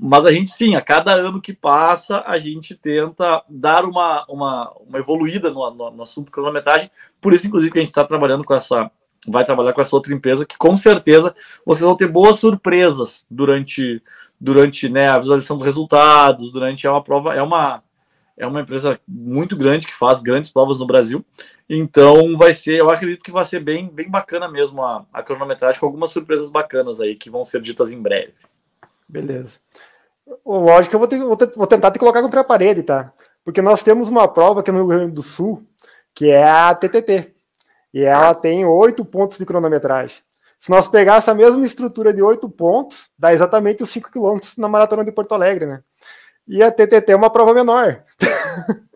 [0.02, 4.72] Mas a gente, sim, a cada ano que passa, a gente tenta dar uma, uma,
[4.88, 6.90] uma evoluída no, no, no assunto cronometragem.
[7.20, 8.90] Por isso, inclusive, que a gente está trabalhando com essa,
[9.28, 14.01] vai trabalhar com essa outra empresa, que com certeza vocês vão ter boas surpresas durante,
[14.39, 17.84] durante né, a visualização dos resultados, durante é uma prova, é uma
[18.39, 21.26] é uma empresa muito grande que faz grandes provas no Brasil.
[21.70, 25.78] Então vai ser, eu acredito que vai ser bem, bem bacana mesmo a, a cronometragem,
[25.78, 28.34] com algumas surpresas bacanas aí que vão ser ditas em breve.
[29.07, 29.59] Beleza.
[30.45, 33.11] Lógico, eu vou, vou, ter, vou tentar te colocar contra a parede, tá?
[33.43, 35.65] Porque nós temos uma prova aqui no Rio Grande do Sul,
[36.13, 37.34] que é a TTT.
[37.94, 40.18] E ela tem oito pontos de cronometragem.
[40.60, 44.68] Se nós pegarmos essa mesma estrutura de oito pontos, dá exatamente os 5 quilômetros na
[44.68, 45.82] maratona de Porto Alegre, né?
[46.48, 48.04] E a TTT é uma prova menor.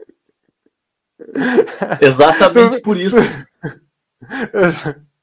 [2.01, 3.15] Exatamente por isso.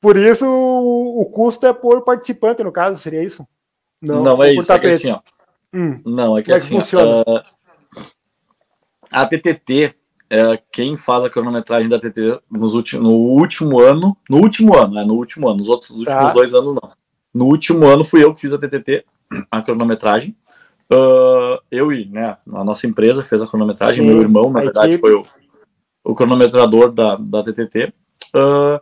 [0.00, 3.46] Por isso o, custo é por participante, no caso, seria isso?
[4.02, 4.72] Não, não é isso.
[4.72, 5.20] É que assim, ó,
[5.72, 7.42] hum, não, é que, é assim, que uh,
[9.10, 9.94] a TTT
[10.34, 14.98] é quem faz a cronometragem da TT nos ulti, no último ano, no último ano,
[14.98, 16.32] é no último ano, nos outros nos últimos tá.
[16.32, 16.90] dois anos não.
[17.32, 19.04] No último ano fui eu que fiz a TTT,
[19.50, 20.36] a cronometragem.
[20.92, 24.94] Uh, eu e né, a nossa empresa fez a cronometragem, Sim, meu irmão, na verdade,
[24.94, 25.00] equipe.
[25.00, 25.24] foi o,
[26.04, 27.92] o cronometrador da, da TTT.
[28.34, 28.80] Uh,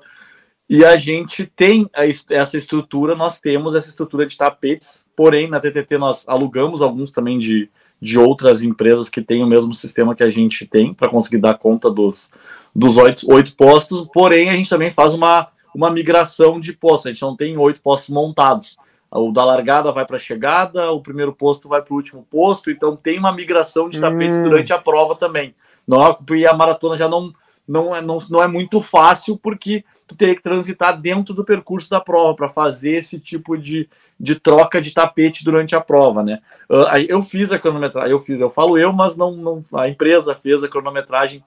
[0.68, 1.88] e a gente tem
[2.30, 7.38] essa estrutura, nós temos essa estrutura de tapetes, porém na TTT nós alugamos alguns também
[7.38, 7.70] de,
[8.02, 11.54] de outras empresas que têm o mesmo sistema que a gente tem para conseguir dar
[11.54, 12.32] conta dos,
[12.74, 17.12] dos oito, oito postos, porém a gente também faz uma, uma migração de postos, a
[17.12, 18.76] gente não tem oito postos montados.
[19.08, 22.72] O da largada vai para a chegada, o primeiro posto vai para o último posto,
[22.72, 24.42] então tem uma migração de tapetes hum.
[24.42, 25.54] durante a prova também.
[25.86, 27.32] Não, é, e a maratona já não,
[27.68, 31.88] não, é, não, não é muito fácil, porque tu teria que transitar dentro do percurso
[31.88, 33.88] da prova para fazer esse tipo de,
[34.22, 36.38] de troca de tapete durante a prova, né?
[36.70, 40.32] Uh, eu fiz a cronometragem, eu fiz, eu falo eu, mas não, não a empresa
[40.32, 41.42] fez a cronometragem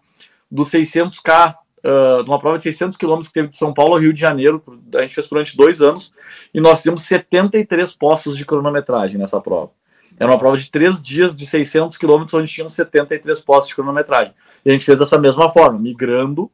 [0.52, 4.12] do 600K uh, numa prova de 600 quilômetros que teve de São Paulo ao Rio
[4.12, 4.62] de Janeiro,
[4.94, 6.14] a gente fez durante dois anos,
[6.54, 9.72] e nós fizemos 73 postos de cronometragem nessa prova.
[10.20, 14.34] Era uma prova de três dias de 600 quilômetros, onde tinham 73 postos de cronometragem.
[14.66, 16.52] E a gente fez dessa mesma forma, migrando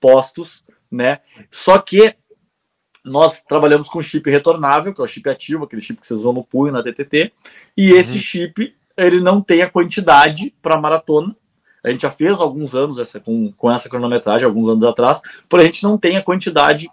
[0.00, 1.18] postos, né?
[1.50, 2.14] Só que
[3.04, 6.32] nós trabalhamos com chip retornável, que é o chip ativo, aquele chip que você usou
[6.32, 7.32] no punho, na TTT,
[7.76, 7.98] e uhum.
[7.98, 11.36] esse chip, ele não tem a quantidade para maratona.
[11.84, 15.64] A gente já fez alguns anos essa, com, com essa cronometragem, alguns anos atrás, porém
[15.64, 16.88] a gente não tem a quantidade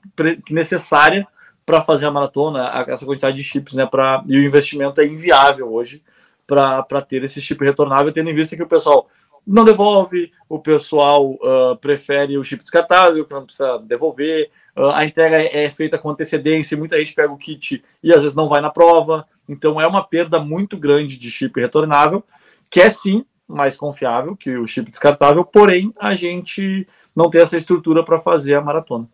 [0.49, 1.25] necessária
[1.65, 3.85] para fazer a maratona, essa quantidade de chips, né?
[3.85, 6.03] Pra, e o investimento é inviável hoje
[6.45, 9.07] para ter esse chip retornável, tendo em vista que o pessoal
[9.47, 15.37] não devolve, o pessoal uh, prefere o chip descartável, que não precisa devolver, a entrega
[15.37, 18.61] é, é feita com antecedência, muita gente pega o kit e às vezes não vai
[18.61, 22.23] na prova, então é uma perda muito grande de chip retornável,
[22.69, 27.57] que é sim mais confiável que o chip descartável, porém a gente não tem essa
[27.57, 29.07] estrutura para fazer a maratona.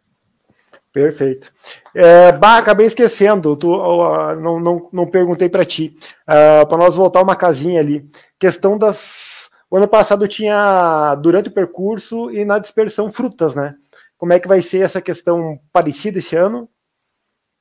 [0.93, 1.51] Perfeito.
[1.93, 6.95] É, bah, acabei esquecendo, tu, uh, não, não, não perguntei para ti, uh, para nós
[6.95, 8.08] voltar uma casinha ali.
[8.39, 9.38] Questão das
[9.70, 13.76] o ano passado tinha, durante o percurso e na dispersão, frutas, né?
[14.18, 16.68] Como é que vai ser essa questão parecida esse ano?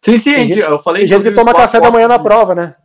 [0.02, 1.02] Sim, sim, gente, eu falei.
[1.02, 2.76] Tem gente que toma café da manhã na prova, né?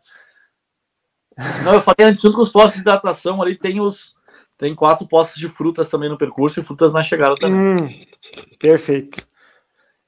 [1.63, 4.13] Não, eu falei junto com os postos de hidratação ali, tem os.
[4.57, 7.59] Tem quatro postos de frutas também no percurso e frutas na chegada também.
[7.59, 8.01] Hum,
[8.59, 9.25] perfeito.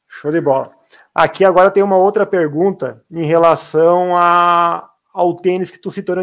[0.07, 0.71] Show de bola.
[1.15, 6.15] Aqui agora tem uma outra pergunta em relação a, ao tênis que tu citou,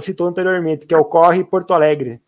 [0.00, 2.22] citou anteriormente, que é o Corre Porto Alegre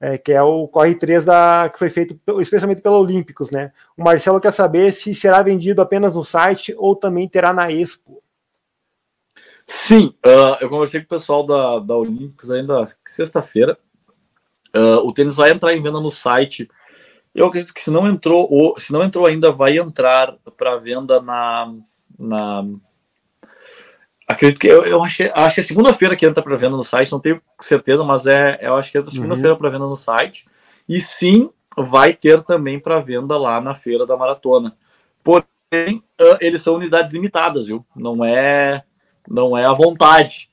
[0.00, 3.72] é, que é o Corre 3 da, que foi feito especialmente pelo Olímpicos, né?
[3.96, 8.22] O Marcelo quer saber se será vendido apenas no site ou também terá na Expo.
[9.66, 13.76] Sim, uh, eu conversei com o pessoal da, da Olímpicos ainda sexta-feira.
[14.74, 16.68] Uh, o tênis vai entrar em venda no site.
[17.34, 21.20] Eu acredito que se não entrou, ou se não entrou ainda, vai entrar para venda
[21.20, 21.74] na,
[22.18, 22.64] na
[24.26, 27.12] Acredito que eu, eu achei, acho que é segunda-feira que entra para venda no site,
[27.12, 29.58] não tenho certeza, mas é, eu acho que entra segunda-feira uhum.
[29.58, 30.46] para venda no site.
[30.88, 34.76] E sim, vai ter também para venda lá na feira da maratona.
[35.22, 37.86] Porém, uh, eles são unidades limitadas, viu?
[37.94, 38.82] Não é,
[39.28, 40.50] não é à vontade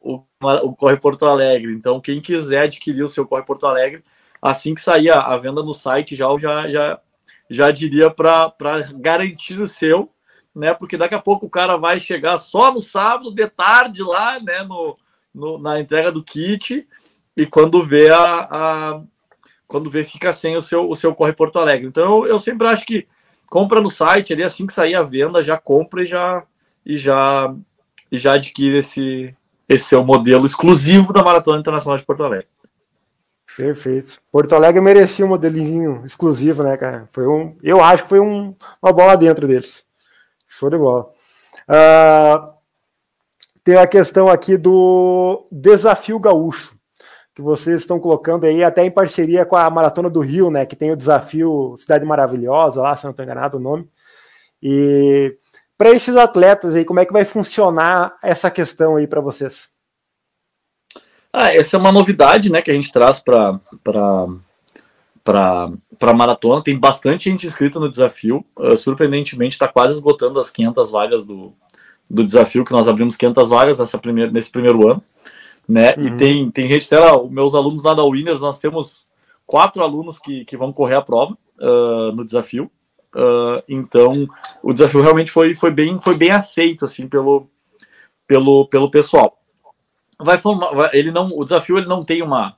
[0.00, 1.72] o, o Corre Porto Alegre.
[1.72, 4.04] Então, quem quiser adquirir o seu Corre Porto Alegre,
[4.40, 7.00] assim que sair a, a venda no site, já já já,
[7.48, 8.52] já diria para
[8.96, 10.10] garantir o seu
[10.54, 10.72] né?
[10.72, 14.62] Porque daqui a pouco o cara vai chegar só no sábado, de tarde lá, né?
[14.62, 14.96] No,
[15.34, 16.86] no na entrega do kit,
[17.36, 19.00] e quando vê a, a,
[19.66, 21.86] quando vê fica sem o seu, o seu Corre Porto Alegre.
[21.86, 23.06] Então eu, eu sempre acho que
[23.48, 26.44] compra no site ali, assim que sair a venda, já compra e já
[26.86, 27.54] e já
[28.10, 29.34] e já adquire esse
[29.68, 32.48] esse seu modelo exclusivo da Maratona Internacional de Porto Alegre.
[33.56, 34.20] Perfeito.
[34.30, 37.06] Porto Alegre merecia um modelinho exclusivo, né, cara?
[37.10, 39.86] Foi um, eu acho que foi um, uma bola dentro deles.
[40.58, 41.08] Show de bola.
[41.68, 42.54] Uh,
[43.64, 46.78] tem a questão aqui do desafio gaúcho,
[47.34, 50.64] que vocês estão colocando aí até em parceria com a Maratona do Rio, né?
[50.64, 53.88] Que tem o desafio Cidade Maravilhosa, lá, se não estou enganado o nome.
[54.62, 55.36] E
[55.76, 59.68] para esses atletas aí, como é que vai funcionar essa questão aí para vocês?
[61.32, 63.58] Ah, essa é uma novidade, né, que a gente traz para
[65.24, 66.62] para maratona.
[66.62, 68.44] Tem bastante gente inscrita no desafio.
[68.56, 71.54] Uh, surpreendentemente, está quase esgotando as 500 vagas do,
[72.08, 75.02] do desafio, que nós abrimos 500 vagas nessa primeira, nesse primeiro ano.
[75.66, 75.94] Né?
[75.96, 76.06] Uhum.
[76.06, 79.06] E tem, tem gente, até lá, meus alunos lá da Winners, nós temos
[79.46, 82.70] quatro alunos que, que vão correr a prova uh, no desafio.
[83.14, 84.26] Uh, então,
[84.62, 87.48] o desafio realmente foi, foi, bem, foi bem aceito assim pelo,
[88.26, 89.38] pelo, pelo pessoal.
[90.20, 92.56] Vai formar, vai, ele não, o desafio ele não tem uma,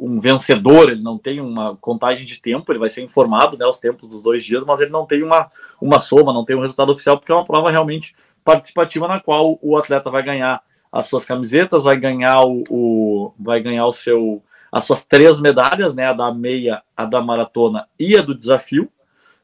[0.00, 3.78] um vencedor, ele não tem uma contagem de tempo, ele vai ser informado, né, os
[3.78, 6.90] tempos dos dois dias, mas ele não tem uma, uma soma, não tem um resultado
[6.90, 11.24] oficial, porque é uma prova realmente participativa na qual o atleta vai ganhar as suas
[11.26, 14.42] camisetas, vai ganhar o, o vai ganhar o seu
[14.72, 18.88] as suas três medalhas, né, a da meia, a da maratona e a do desafio,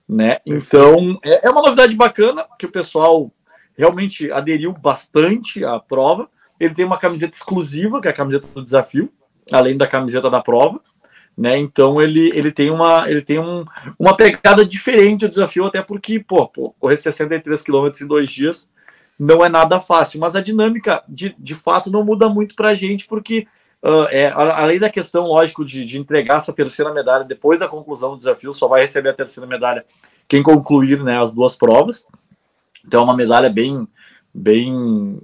[0.08, 0.38] né?
[0.46, 3.30] Então, é, é uma novidade bacana que o pessoal
[3.76, 6.30] realmente aderiu bastante à prova.
[6.60, 9.12] Ele tem uma camiseta exclusiva, que é a camiseta do desafio,
[9.50, 10.80] além da camiseta da prova,
[11.36, 11.58] né?
[11.58, 13.64] Então ele, ele tem uma ele tem um,
[13.98, 18.68] uma pegada diferente o desafio, até porque, pô, pô correr 63 quilômetros em dois dias
[19.18, 22.74] não é nada fácil, mas a dinâmica de, de fato não muda muito para a
[22.74, 23.46] gente, porque
[23.82, 28.10] uh, é, além da questão, lógico, de, de entregar essa terceira medalha depois da conclusão
[28.10, 29.84] do desafio, só vai receber a terceira medalha
[30.28, 32.06] quem concluir né, as duas provas.
[32.86, 33.88] Então é uma medalha bem,
[34.34, 35.18] bem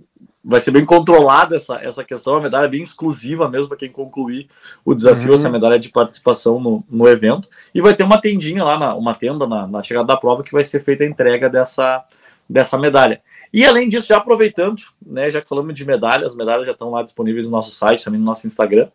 [0.45, 3.91] vai ser bem controlada essa, essa questão, a medalha é bem exclusiva mesmo para quem
[3.91, 4.49] concluir
[4.85, 5.35] o desafio, uhum.
[5.35, 7.49] essa medalha de participação no, no evento.
[7.75, 10.53] E vai ter uma tendinha lá, na, uma tenda na, na chegada da prova que
[10.53, 12.05] vai ser feita a entrega dessa,
[12.49, 13.23] dessa medalha.
[13.53, 16.91] E além disso, já aproveitando, né, já que falamos de medalhas, as medalhas já estão
[16.91, 18.89] lá disponíveis no nosso site, também no nosso Instagram.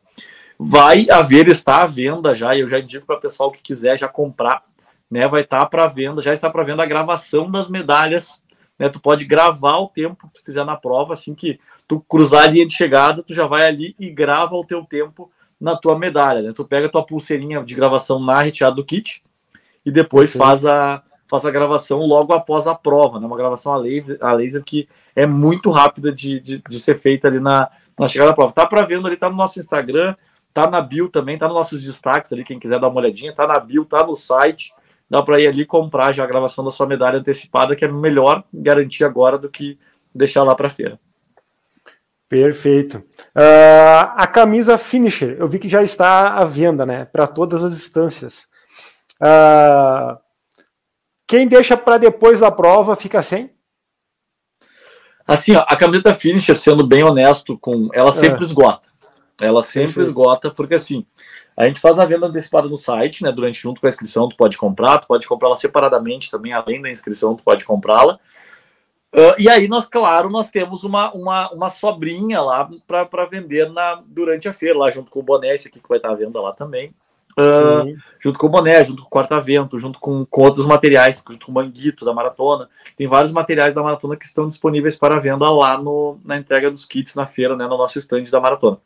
[0.59, 3.97] Vai haver, está à venda já, e eu já indico para o pessoal que quiser
[3.97, 4.63] já comprar,
[5.09, 8.41] né, vai estar tá para venda, já está para venda a gravação das medalhas,
[8.77, 12.43] né, tu pode gravar o tempo que tu fizer na prova, assim que tu cruzar
[12.43, 15.97] a linha de chegada, tu já vai ali e grava o teu tempo na tua
[15.97, 19.23] medalha, né, tu pega a tua pulseirinha de gravação na retirada do kit
[19.85, 20.39] e depois Sim.
[20.39, 23.27] faz a, faça a gravação logo após a prova, né?
[23.27, 27.27] Uma gravação a laser, a laser que é muito rápida de, de, de ser feita
[27.27, 27.69] ali na,
[27.99, 28.53] na chegada da prova.
[28.53, 30.15] Tá para vendo ali, tá no nosso Instagram,
[30.53, 33.45] tá na bio também, tá nos nossos destaques ali, quem quiser dar uma olhadinha, tá
[33.45, 34.73] na bio, tá no site.
[35.09, 38.43] Dá para ir ali comprar já a gravação da sua medalha antecipada, que é melhor
[38.53, 39.79] garantir agora do que
[40.13, 40.99] deixar lá para feira.
[42.27, 42.97] Perfeito.
[43.29, 47.05] Uh, a camisa Finisher, eu vi que já está à venda, né?
[47.05, 48.47] Para todas as instâncias.
[49.21, 50.17] Uh,
[51.25, 53.51] quem deixa para depois da prova fica sem?
[55.25, 58.43] Assim, ó, a camiseta finisher, sendo bem honesto com, ela sempre é.
[58.43, 58.87] esgota.
[59.39, 60.07] Ela sempre Perfeito.
[60.07, 61.05] esgota, porque assim,
[61.57, 63.31] a gente faz a venda antecipada no site, né?
[63.31, 66.91] Durante junto com a inscrição, tu pode comprar, tu pode comprá-la separadamente também, além da
[66.91, 68.19] inscrição, tu pode comprá-la.
[69.11, 74.03] Uh, e aí nós, claro, nós temos uma, uma, uma sobrinha lá para vender na,
[74.05, 76.39] durante a feira, lá junto com o boné, esse aqui que vai estar à venda
[76.39, 76.93] lá também.
[77.39, 81.47] Uh, junto com o boné, junto com o quarta-vento, junto com, com outros materiais, junto
[81.47, 82.69] com o manguito da maratona.
[82.95, 86.85] Tem vários materiais da maratona que estão disponíveis para venda lá no, na entrega dos
[86.85, 88.77] kits na feira, né, no nosso stand da maratona.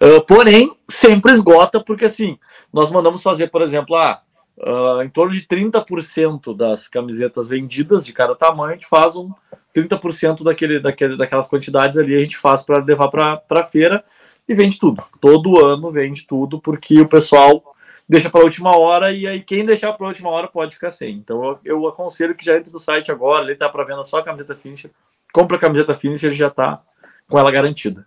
[0.00, 2.38] Uh, porém, sempre esgota, porque assim,
[2.72, 4.22] nós mandamos fazer, por exemplo, ah,
[4.58, 9.32] uh, em torno de 30% das camisetas vendidas de cada tamanho, a gente faz um
[9.74, 14.04] 30% daquele, daquele, daquelas quantidades ali, a gente faz para levar para a feira
[14.48, 15.02] e vende tudo.
[15.20, 17.74] Todo ano vende tudo, porque o pessoal
[18.08, 20.90] deixa para a última hora e aí quem deixar para a última hora pode ficar
[20.90, 21.16] sem.
[21.16, 24.18] Então eu, eu, aconselho que já entre no site agora, ele tá para venda só
[24.18, 24.90] a camiseta finisher,
[25.32, 26.82] compra a camiseta finisher, ele já tá
[27.28, 28.06] com ela garantida.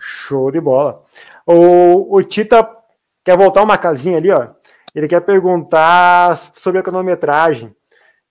[0.00, 1.02] Show de bola.
[1.46, 2.68] O, o Tita
[3.24, 4.48] quer voltar uma casinha ali, ó.
[4.94, 7.74] Ele quer perguntar sobre a cronometragem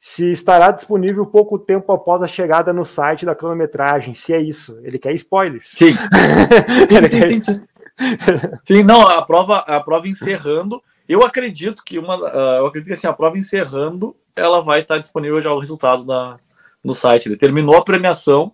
[0.07, 4.80] se estará disponível pouco tempo após a chegada no site da cronometragem, se é isso.
[4.84, 5.67] Ele quer spoilers.
[5.67, 5.93] Sim.
[6.88, 7.63] sim, sim, sim, sim.
[8.63, 12.93] sim, não, a prova, a prova encerrando, eu acredito que uma, uh, eu acredito que
[12.93, 16.38] assim, a prova encerrando, ela vai estar disponível já o resultado na,
[16.84, 17.28] no site.
[17.28, 18.53] Ele terminou a premiação,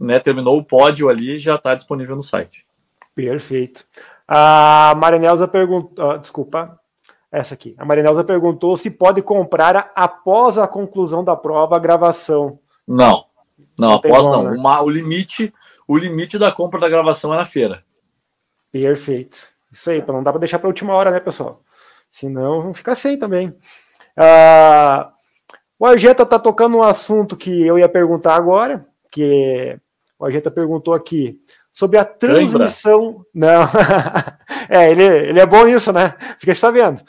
[0.00, 2.66] né, terminou o pódio ali, já está disponível no site.
[3.14, 3.84] Perfeito.
[4.26, 6.78] A Marinelza perguntou, uh, desculpa,
[7.30, 7.74] essa aqui.
[7.78, 12.58] A Marinelza perguntou se pode comprar após a conclusão da prova a gravação.
[12.86, 13.24] Não.
[13.78, 14.44] Não, não após não.
[14.44, 14.56] Né?
[14.56, 15.52] Uma, o limite,
[15.86, 17.82] o limite da compra da gravação é na feira.
[18.70, 19.38] Perfeito.
[19.72, 21.62] Isso aí, não dá para deixar para última hora, né, pessoal?
[22.10, 23.54] Senão vão ficar sem também.
[24.16, 25.12] Ah,
[25.78, 29.78] o Argenta tá tocando um assunto que eu ia perguntar agora, que
[30.18, 31.38] o Argenta perguntou aqui
[31.72, 33.24] sobre a transmissão.
[33.32, 33.32] Lembra?
[33.34, 33.68] Não.
[34.68, 36.14] é, ele, ele é bom nisso, né?
[36.38, 37.00] Fiquei sabendo.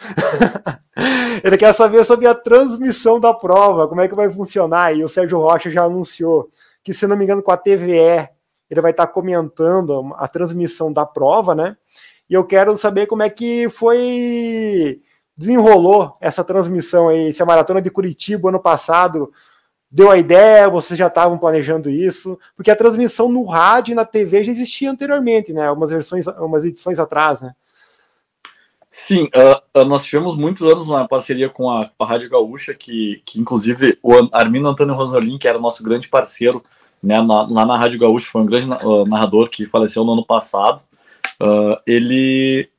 [1.43, 4.95] ele quer saber sobre a transmissão da prova, como é que vai funcionar.
[4.95, 6.49] E o Sérgio Rocha já anunciou
[6.83, 8.29] que, se não me engano, com a TVE,
[8.69, 11.75] ele vai estar comentando a transmissão da prova, né?
[12.29, 15.01] E eu quero saber como é que foi
[15.35, 19.31] desenrolou essa transmissão aí, se a maratona de Curitiba ano passado
[19.91, 24.05] deu a ideia, vocês já estavam planejando isso, porque a transmissão no rádio e na
[24.05, 25.71] TV já existia anteriormente, né?
[25.71, 27.53] Umas versões, umas edições atrás, né?
[28.89, 33.21] Sim, uh, uh, nós tivemos muitos anos na parceria com a, a Rádio Gaúcha, que,
[33.25, 36.61] que inclusive o Armindo Antônio Rosolin, que era nosso grande parceiro
[37.01, 40.25] né, na, lá na Rádio Gaúcha, foi um grande uh, narrador que faleceu no ano
[40.25, 40.81] passado.
[41.85, 42.69] ele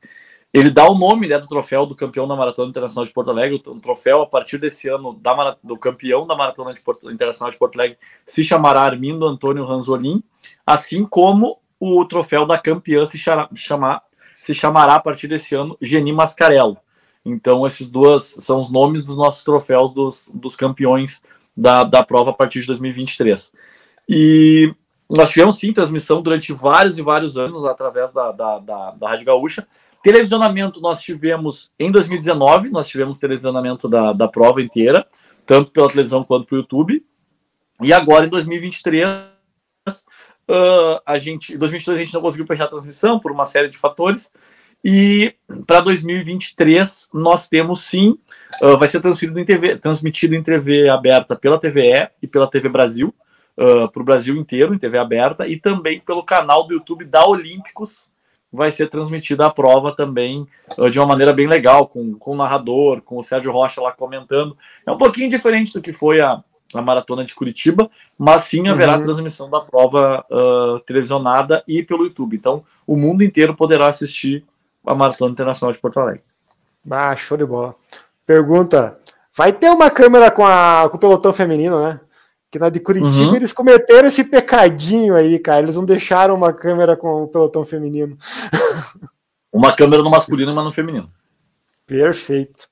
[0.53, 3.63] ele dá o nome né, do troféu do campeão da Maratona Internacional de Porto Alegre.
[3.67, 7.59] O troféu, a partir desse ano, da, do campeão da Maratona de Porto, Internacional de
[7.59, 10.23] Porto Alegre, se chamará Armindo Antônio Ranzolin,
[10.67, 14.03] assim como o troféu da campeã se, chamar,
[14.41, 16.77] se chamará, a partir desse ano, Geni Mascarello.
[17.25, 21.23] Então, esses dois são os nomes dos nossos troféus dos, dos campeões
[21.57, 23.53] da, da prova a partir de 2023.
[24.09, 24.75] E
[25.11, 29.27] nós tivemos, sim, transmissão durante vários e vários anos através da, da, da, da Rádio
[29.27, 29.67] Gaúcha,
[30.03, 35.07] Televisionamento nós tivemos em 2019, nós tivemos televisionamento da, da prova inteira,
[35.45, 37.05] tanto pela televisão quanto pelo YouTube.
[37.83, 39.07] E agora em 2023,
[39.89, 43.69] uh, a gente, em 2023 a gente não conseguiu fechar a transmissão por uma série
[43.69, 44.33] de fatores.
[44.83, 45.35] E
[45.67, 48.19] para 2023 nós temos sim,
[48.63, 52.71] uh, vai ser transmitido em TV, transmitido em TV aberta pela TVE e pela TV
[52.71, 53.15] Brasil.
[53.61, 57.27] Uh, para o Brasil inteiro, em TV aberta, e também pelo canal do YouTube da
[57.27, 58.11] Olímpicos,
[58.53, 60.47] vai ser transmitida a prova também
[60.79, 63.93] uh, de uma maneira bem legal, com, com o narrador, com o Sérgio Rocha lá
[63.93, 64.57] comentando.
[64.87, 66.43] É um pouquinho diferente do que foi a,
[66.75, 69.03] a maratona de Curitiba, mas sim haverá uhum.
[69.03, 72.37] transmissão da prova uh, televisionada e pelo YouTube.
[72.37, 74.45] Então, o mundo inteiro poderá assistir
[74.85, 76.23] a Maratona Internacional de Porto Alegre.
[76.91, 77.75] Ah, show de bola.
[78.27, 78.99] Pergunta:
[79.37, 82.01] vai ter uma câmera com, a, com o pelotão feminino, né?
[82.51, 83.37] Que na de Curitiba uhum.
[83.37, 85.63] eles cometeram esse pecadinho aí, cara.
[85.63, 88.17] Eles não deixaram uma câmera com o pelotão feminino.
[89.53, 91.11] Uma câmera no masculino, mas no feminino.
[91.85, 92.69] Perfeito.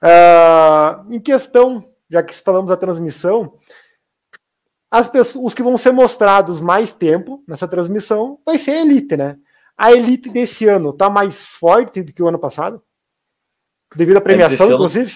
[0.00, 3.54] Uh, em questão, já que falamos da transmissão,
[4.90, 9.16] as pessoas, os que vão ser mostrados mais tempo nessa transmissão vai ser a elite,
[9.16, 9.36] né?
[9.76, 12.82] A elite desse ano tá mais forte do que o ano passado?
[13.94, 15.12] Devido à premiação, ano, inclusive?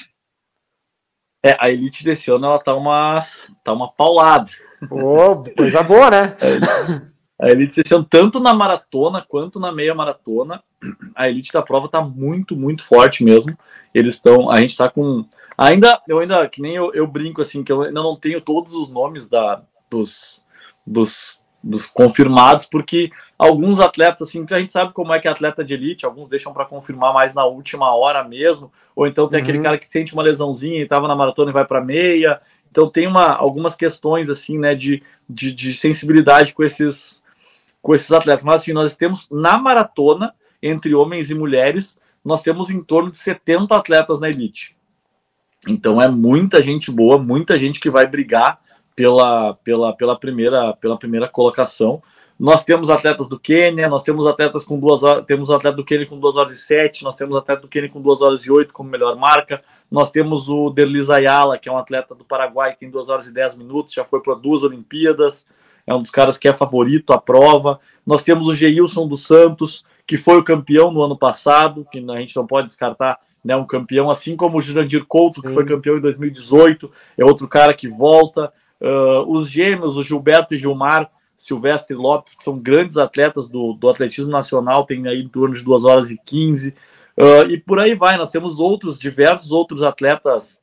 [1.44, 3.26] É, a elite desse ano ela tá uma,
[3.62, 4.50] tá uma paulada.
[4.90, 6.36] Oh, coisa boa, né?
[7.36, 10.62] A elite desse ano, tanto na maratona quanto na meia maratona,
[11.16, 13.58] a elite da prova tá muito, muito forte mesmo.
[13.92, 15.26] Eles estão, a gente tá com.
[15.58, 18.72] Ainda, eu ainda, que nem eu, eu brinco assim, que eu ainda não tenho todos
[18.72, 20.44] os nomes da, dos,
[20.86, 25.64] dos dos confirmados, porque alguns atletas, assim, a gente sabe como é que é atleta
[25.64, 29.42] de elite, alguns deixam para confirmar mais na última hora mesmo, ou então tem uhum.
[29.42, 32.38] aquele cara que sente uma lesãozinha e estava na maratona e vai para meia.
[32.70, 37.22] Então tem uma, algumas questões assim, né, de, de, de, sensibilidade com esses
[37.80, 38.44] com esses atletas.
[38.44, 43.18] Mas assim, nós temos na maratona entre homens e mulheres, nós temos em torno de
[43.18, 44.76] 70 atletas na elite.
[45.66, 48.58] Então é muita gente boa, muita gente que vai brigar
[48.94, 52.02] pela, pela, pela, primeira, pela primeira colocação.
[52.38, 56.04] Nós temos atletas do Quênia, nós temos atletas com duas horas, temos atleta do Quênia
[56.04, 58.72] com 2 horas e 7, nós temos atleta do Quênia com 2 horas e 8
[58.72, 62.80] como melhor marca, nós temos o Derlis Ayala, que é um atleta do Paraguai, que
[62.80, 65.46] tem 2 horas e 10 minutos, já foi para duas Olimpíadas,
[65.86, 67.78] é um dos caras que é favorito à prova.
[68.06, 72.16] Nós temos o Geilson dos Santos, que foi o campeão no ano passado, que a
[72.16, 75.54] gente não pode descartar né, um campeão, assim como o Jurandir Couto, que Sim.
[75.54, 78.52] foi campeão em 2018, é outro cara que volta.
[78.84, 83.88] Uh, os gêmeos, o Gilberto e Gilmar Silvestre Lopes, que são grandes atletas do, do
[83.88, 86.68] atletismo nacional, tem aí em torno de 2 horas e 15.
[86.68, 86.74] Uh,
[87.16, 90.60] ah, e por aí vai, nós temos outros, diversos outros atletas,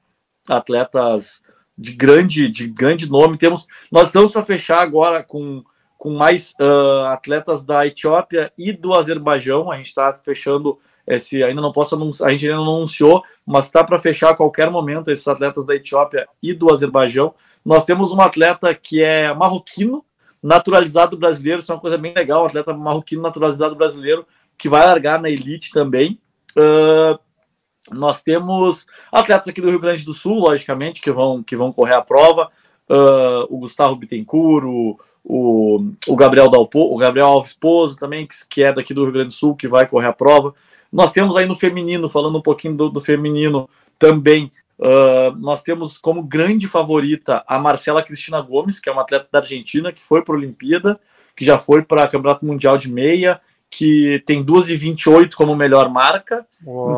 [0.47, 1.41] atletas
[1.75, 3.37] de grande, de grande nome.
[3.37, 5.63] Temos, nós estamos para fechar agora com,
[5.97, 9.71] com mais uh, atletas da Etiópia e do Azerbaijão.
[9.71, 13.65] A gente está fechando esse, ainda não posso anunciar, a gente ainda não anunciou, mas
[13.65, 17.33] está para fechar a qualquer momento esses atletas da Etiópia e do Azerbaijão.
[17.63, 20.03] Nós temos um atleta que é marroquino,
[20.41, 24.25] naturalizado brasileiro, isso é uma coisa bem legal, um atleta marroquino naturalizado brasileiro,
[24.57, 26.19] que vai largar na elite também.
[26.57, 27.19] Uh,
[27.91, 31.93] nós temos atletas aqui do Rio Grande do Sul, logicamente, que vão, que vão correr
[31.93, 32.49] a prova.
[32.89, 38.35] Uh, o Gustavo Bittencourt, o, o, o, Gabriel Dalpo, o Gabriel Alves Pozo também, que,
[38.49, 40.53] que é daqui do Rio Grande do Sul, que vai correr a prova.
[40.91, 44.51] Nós temos aí no feminino, falando um pouquinho do, do feminino também,
[44.81, 49.37] Uh, nós temos como grande favorita a Marcela Cristina Gomes, que é uma atleta da
[49.37, 50.99] Argentina, que foi para a Olimpíada,
[51.35, 56.45] que já foi para Campeonato Mundial de Meia, que tem 2,28 como melhor marca.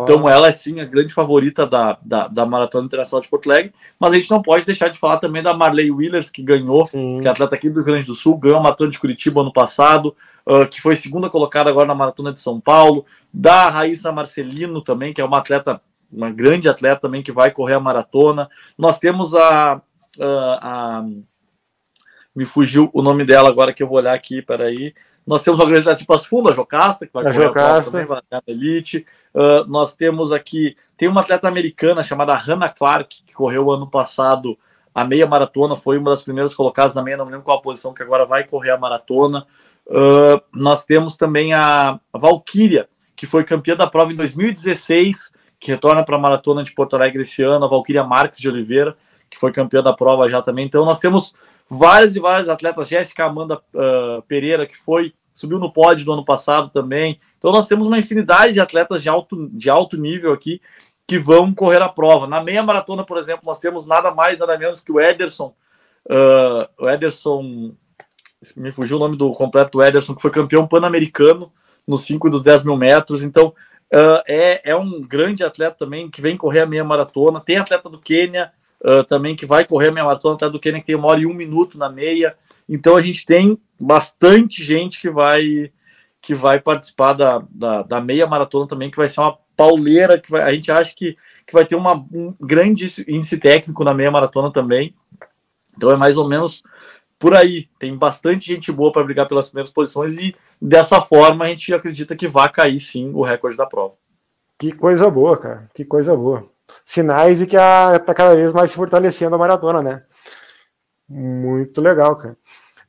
[0.02, 3.74] Então ela é sim a grande favorita da, da, da, Maratona Internacional de Porto Alegre.
[4.00, 7.20] Mas a gente não pode deixar de falar também da Marley Willers, que ganhou, sim.
[7.22, 9.54] que é atleta aqui do Rio Grande do Sul, ganhou a Maratona de Curitiba ano
[9.54, 10.16] passado,
[10.48, 13.06] uh, que foi segunda colocada agora na Maratona de São Paulo.
[13.32, 15.80] Da Raíssa Marcelino também, que é uma atleta
[16.14, 18.50] uma grande atleta também que vai correr a maratona.
[18.78, 19.82] Nós temos a, a,
[20.20, 21.06] a,
[22.36, 24.94] me fugiu o nome dela agora que eu vou olhar aqui, peraí.
[25.26, 27.90] Nós temos uma grande atleta de Passo Fundo, a Jocasta, que vai a correr Jocasta.
[27.90, 29.06] a também, vai na Elite.
[29.34, 34.58] Uh, nós temos aqui, tem uma atleta americana chamada Hannah Clark, que correu ano passado
[34.94, 37.62] a meia maratona, foi uma das primeiras colocadas na meia, não me lembro qual a
[37.62, 39.48] posição, que agora vai correr a maratona.
[39.88, 45.32] Uh, nós temos também a Valkyria, que foi campeã da prova em 2016,
[45.64, 48.98] que retorna para a maratona de Porto Alegre esse ano, a Valquíria Marques de Oliveira,
[49.30, 50.66] que foi campeã da prova já também.
[50.66, 51.34] Então nós temos
[51.70, 56.26] várias e várias atletas, Jéssica Amanda uh, Pereira, que foi subiu no pódio do ano
[56.26, 57.18] passado também.
[57.38, 60.62] Então nós temos uma infinidade de atletas de alto, de alto nível aqui
[61.08, 62.28] que vão correr a prova.
[62.28, 65.56] Na meia maratona, por exemplo, nós temos nada mais, nada menos que o Ederson,
[66.10, 67.74] uh, o Ederson,
[68.58, 71.54] me fugiu o nome do completo, Ederson, que foi campeão pan-americano
[71.88, 73.24] nos 5 e dos 10 mil metros.
[73.24, 73.54] Então,
[73.94, 77.40] Uh, é, é um grande atleta também que vem correr a meia maratona.
[77.40, 78.52] Tem atleta do Quênia
[78.84, 81.20] uh, também que vai correr a meia maratona, atleta do Quênia que tem uma hora
[81.20, 82.36] e um minuto na meia.
[82.68, 85.72] Então a gente tem bastante gente que vai
[86.24, 90.32] que vai participar da, da, da meia maratona também, que vai ser uma pauleira, que
[90.32, 94.10] vai, a gente acha que, que vai ter uma, um grande índice técnico na meia
[94.10, 94.96] maratona também.
[95.76, 96.64] Então é mais ou menos
[97.24, 97.70] por aí.
[97.80, 102.18] Tem bastante gente boa para brigar pelas primeiras posições e dessa forma a gente acredita
[102.18, 103.94] que vai cair sim o recorde da prova.
[104.60, 105.70] Que coisa boa, cara.
[105.74, 106.46] Que coisa boa.
[106.86, 110.04] Sinais de que está cada vez mais se fortalecendo a maratona, né?
[111.08, 112.36] Muito legal, cara.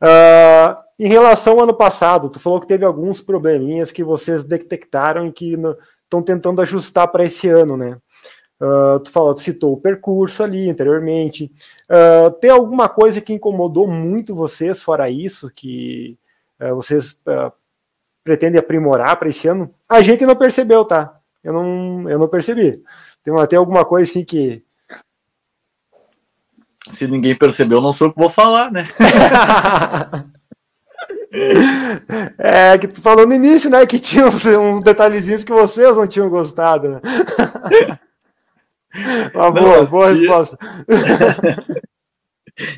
[0.03, 5.28] Uh, em relação ao ano passado, tu falou que teve alguns probleminhas que vocês detectaram
[5.28, 5.55] e que
[6.03, 7.99] estão tentando ajustar para esse ano, né?
[8.61, 11.50] Uh, tu falou, tu citou o percurso ali anteriormente.
[11.90, 16.16] Uh, tem alguma coisa que incomodou muito vocês, fora isso, que
[16.61, 17.18] uh, vocês
[18.22, 19.72] pretendem aprimorar para esse ano?
[19.88, 21.18] A gente não percebeu, tá?
[21.42, 22.82] Eu não, eu não percebi.
[23.22, 24.62] Tem até alguma coisa assim que.
[26.90, 28.86] Se ninguém percebeu, não sou o que vou falar, né?
[32.38, 33.84] É, que tu falou no início, né?
[33.84, 36.88] Que tinha uns, uns detalhezinhos que vocês não tinham gostado.
[36.88, 37.00] Né?
[39.34, 40.59] Uma boa, não, boa resposta.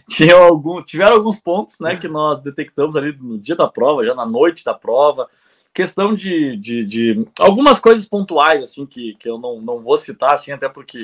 [0.08, 4.14] tinha algum, tiveram alguns pontos né, que nós detectamos ali no dia da prova, já
[4.14, 5.28] na noite da prova.
[5.74, 10.32] Questão de, de, de algumas coisas pontuais, assim, que, que eu não, não vou citar,
[10.32, 10.96] assim, até porque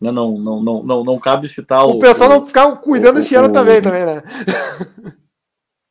[0.00, 1.96] né, não, não, não, não, não cabe citar o.
[1.96, 4.22] O pessoal o, não ficar cuidando o, esse ano o, também, também, né?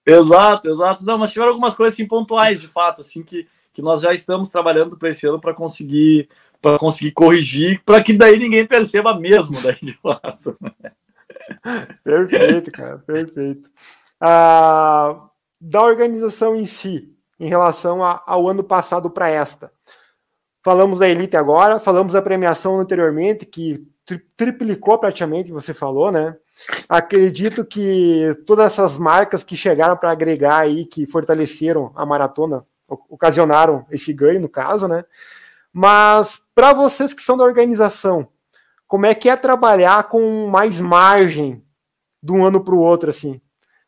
[0.06, 1.04] Exato, exato.
[1.04, 4.48] Não, mas tiveram algumas coisas assim, pontuais, de fato, assim, que, que nós já estamos
[4.48, 6.30] trabalhando para esse ano para conseguir
[6.62, 10.58] para conseguir corrigir, para que daí ninguém perceba mesmo, daí de fato.
[12.04, 13.70] perfeito, cara, perfeito.
[14.20, 19.72] Ah, da organização em si, em relação a, ao ano passado para esta.
[20.64, 26.38] Falamos da Elite agora, falamos da premiação anteriormente, que tri triplicou praticamente, você falou, né?
[26.88, 33.86] Acredito que todas essas marcas que chegaram para agregar aí, que fortaleceram a maratona, ocasionaram
[33.90, 35.04] esse ganho, no caso, né?
[35.74, 38.28] Mas para vocês que são da organização,
[38.88, 41.64] como é que é trabalhar com mais margem
[42.22, 43.40] de um ano para o outro, assim?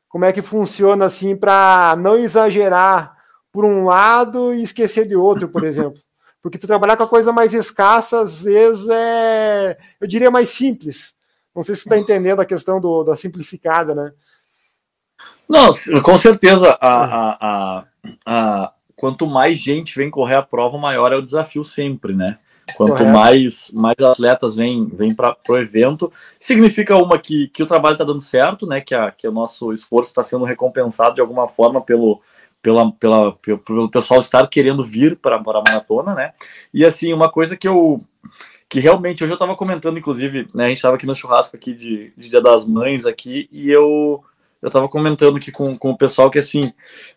[0.07, 3.17] Como é que funciona assim para não exagerar
[3.51, 5.99] por um lado e esquecer de outro, por exemplo?
[6.41, 11.15] Porque tu trabalhar com a coisa mais escassa, às vezes é, eu diria, mais simples.
[11.55, 14.11] Não sei se tu está entendendo a questão do, da simplificada, né?
[15.47, 15.71] Não,
[16.01, 16.77] com certeza.
[16.81, 17.85] A, a, a,
[18.25, 18.73] a,
[19.03, 22.37] quanto mais gente vem correr a prova, maior é o desafio sempre, né?
[22.77, 27.95] Quanto mais, mais atletas vêm vem para o evento, significa uma que, que o trabalho
[27.95, 28.79] está dando certo, né?
[28.79, 32.21] Que, a, que o nosso esforço está sendo recompensado de alguma forma pelo,
[32.61, 36.31] pela, pela, pelo, pelo pessoal estar querendo vir para a maratona, né?
[36.73, 38.01] E assim, uma coisa que eu
[38.69, 40.63] que realmente hoje eu estava comentando, inclusive, né?
[40.63, 44.23] A gente estava aqui no churrasco aqui de, de Dia das Mães aqui, e eu
[44.61, 46.61] eu estava comentando aqui com, com o pessoal que assim.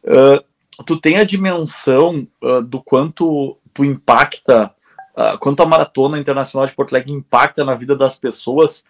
[0.03, 4.75] Uh, tu tem a dimensão uh, do quanto tu impacta,
[5.17, 8.85] uh, quanto a Maratona Internacional de Porto Alegre impacta na vida das pessoas.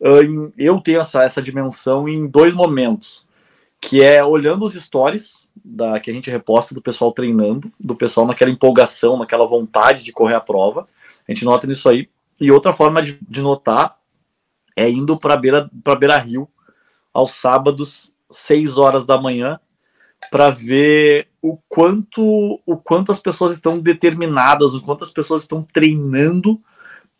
[0.00, 3.26] Uh, em, eu tenho essa, essa dimensão em dois momentos,
[3.80, 8.26] que é olhando os stories da, que a gente reposta do pessoal treinando, do pessoal
[8.26, 10.86] naquela empolgação, naquela vontade de correr a prova.
[11.26, 12.08] A gente nota nisso aí.
[12.40, 13.98] E outra forma de, de notar
[14.76, 16.48] é indo para beira, para Beira Rio
[17.12, 19.58] aos sábados, 6 horas da manhã,
[20.30, 25.62] para ver o quanto o quanto as pessoas estão determinadas, o quanto as pessoas estão
[25.62, 26.60] treinando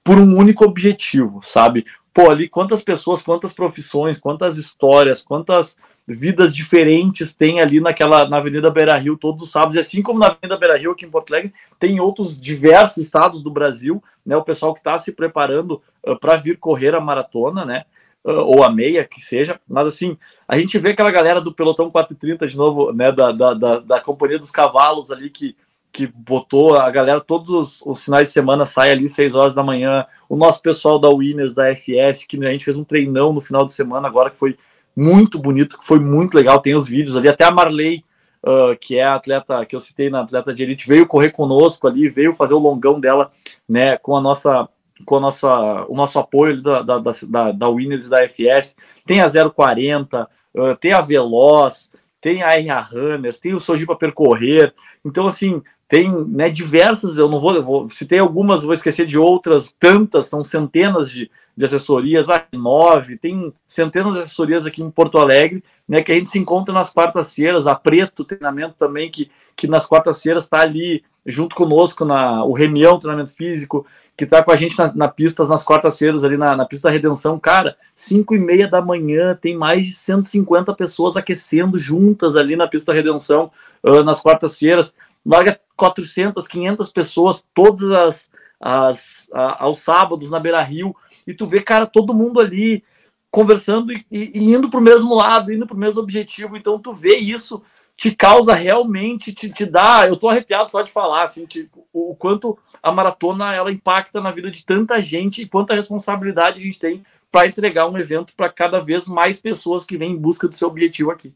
[0.04, 1.84] por um único objetivo, sabe?
[2.12, 5.76] Pô, ali quantas pessoas, quantas profissões, quantas histórias, quantas
[6.06, 10.18] vidas diferentes tem ali naquela na Avenida Beira Rio todos os sábados, e assim como
[10.18, 14.36] na Avenida Beira Rio aqui em Porto Alegre, tem outros diversos estados do Brasil, né?
[14.36, 17.84] O pessoal que está se preparando uh, para vir correr a maratona, né?
[18.22, 20.14] Uh, ou a meia, que seja, mas assim,
[20.46, 24.00] a gente vê aquela galera do pelotão 430 de novo, né, da, da, da, da
[24.00, 25.56] companhia dos cavalos ali, que,
[25.90, 29.62] que botou a galera, todos os, os finais de semana sai ali 6 horas da
[29.62, 33.40] manhã, o nosso pessoal da Winners, da FS, que a gente fez um treinão no
[33.40, 34.54] final de semana agora, que foi
[34.94, 38.04] muito bonito, que foi muito legal, tem os vídeos ali, até a Marley,
[38.44, 41.88] uh, que é a atleta que eu citei na atleta de elite, veio correr conosco
[41.88, 43.30] ali, veio fazer o longão dela,
[43.68, 44.68] né, com a nossa
[45.04, 49.20] com a nossa, o nosso apoio da, da, da, da Winners e da FS, tem
[49.20, 51.90] a 040, uh, tem a Veloz,
[52.20, 54.74] tem a RA Runners, tem o Soji para percorrer.
[55.04, 59.74] Então, assim, tem né, diversas, eu não vou, vou, citei algumas, vou esquecer de outras,
[59.80, 65.18] tantas, são centenas de, de assessorias, a nove, tem centenas de assessorias aqui em Porto
[65.18, 69.66] Alegre, né, que a gente se encontra nas quartas-feiras, a Preto treinamento também, que, que
[69.66, 73.84] nas quartas-feiras está ali junto conosco, na, o Remião, treinamento físico,
[74.16, 76.92] que tá com a gente na, na pistas nas quartas-feiras, ali na, na pista da
[76.92, 82.56] Redenção, cara, 5 e meia da manhã, tem mais de 150 pessoas aquecendo juntas ali
[82.56, 83.50] na pista da Redenção
[83.82, 88.30] uh, nas quartas-feiras, larga 400, 500 pessoas todas as,
[88.60, 90.94] as a, aos sábados na Beira Rio,
[91.26, 92.84] e tu vê, cara, todo mundo ali
[93.30, 96.56] conversando e, e indo para o mesmo lado, indo para o mesmo objetivo.
[96.56, 97.62] Então, tu vê isso,
[98.00, 100.08] te causa realmente, te, te dá.
[100.08, 104.30] Eu tô arrepiado só de falar, assim, tipo, o, quanto a maratona ela impacta na
[104.30, 108.48] vida de tanta gente e quanta responsabilidade a gente tem para entregar um evento para
[108.48, 111.30] cada vez mais pessoas que vêm em busca do seu objetivo aqui.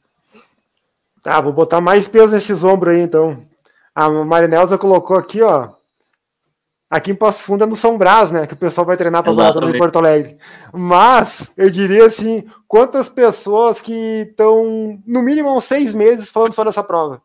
[1.22, 3.46] Tá, vou botar mais peso nesses ombros aí, então.
[3.94, 5.68] A Marinelza colocou aqui, ó.
[6.90, 8.46] Aqui em Passo Fundo é no São Brás, né?
[8.46, 10.36] Que o pessoal vai treinar para a maratona de Porto Alegre.
[10.72, 16.62] Mas eu diria assim, quantas pessoas que estão no mínimo uns seis meses falando só
[16.62, 17.22] dessa prova.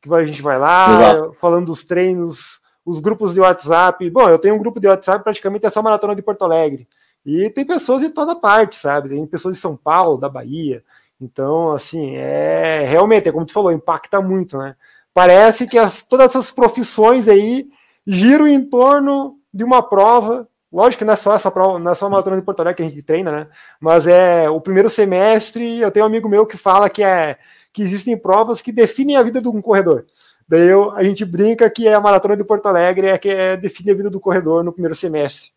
[0.00, 1.32] Que a gente vai lá, Exato.
[1.34, 4.08] falando dos treinos, os grupos de WhatsApp.
[4.10, 6.88] Bom, eu tenho um grupo de WhatsApp praticamente é só maratona de Porto Alegre.
[7.26, 9.10] E tem pessoas de toda parte, sabe?
[9.10, 10.82] Tem pessoas de São Paulo, da Bahia.
[11.20, 14.76] Então, assim, é realmente, é como tu falou, impacta muito, né?
[15.12, 17.68] Parece que as, todas essas profissões aí
[18.08, 20.48] giram em torno de uma prova.
[20.72, 22.76] Lógico que não é só essa prova, não é só a maratona de Porto Alegre
[22.76, 23.46] que a gente treina, né?
[23.78, 25.78] Mas é o primeiro semestre.
[25.78, 27.38] Eu tenho um amigo meu que fala que é
[27.72, 30.06] que existem provas que definem a vida de um corredor.
[30.48, 33.56] Daí eu, a gente brinca que é a maratona de Porto Alegre é que é,
[33.56, 35.50] define a vida do corredor no primeiro semestre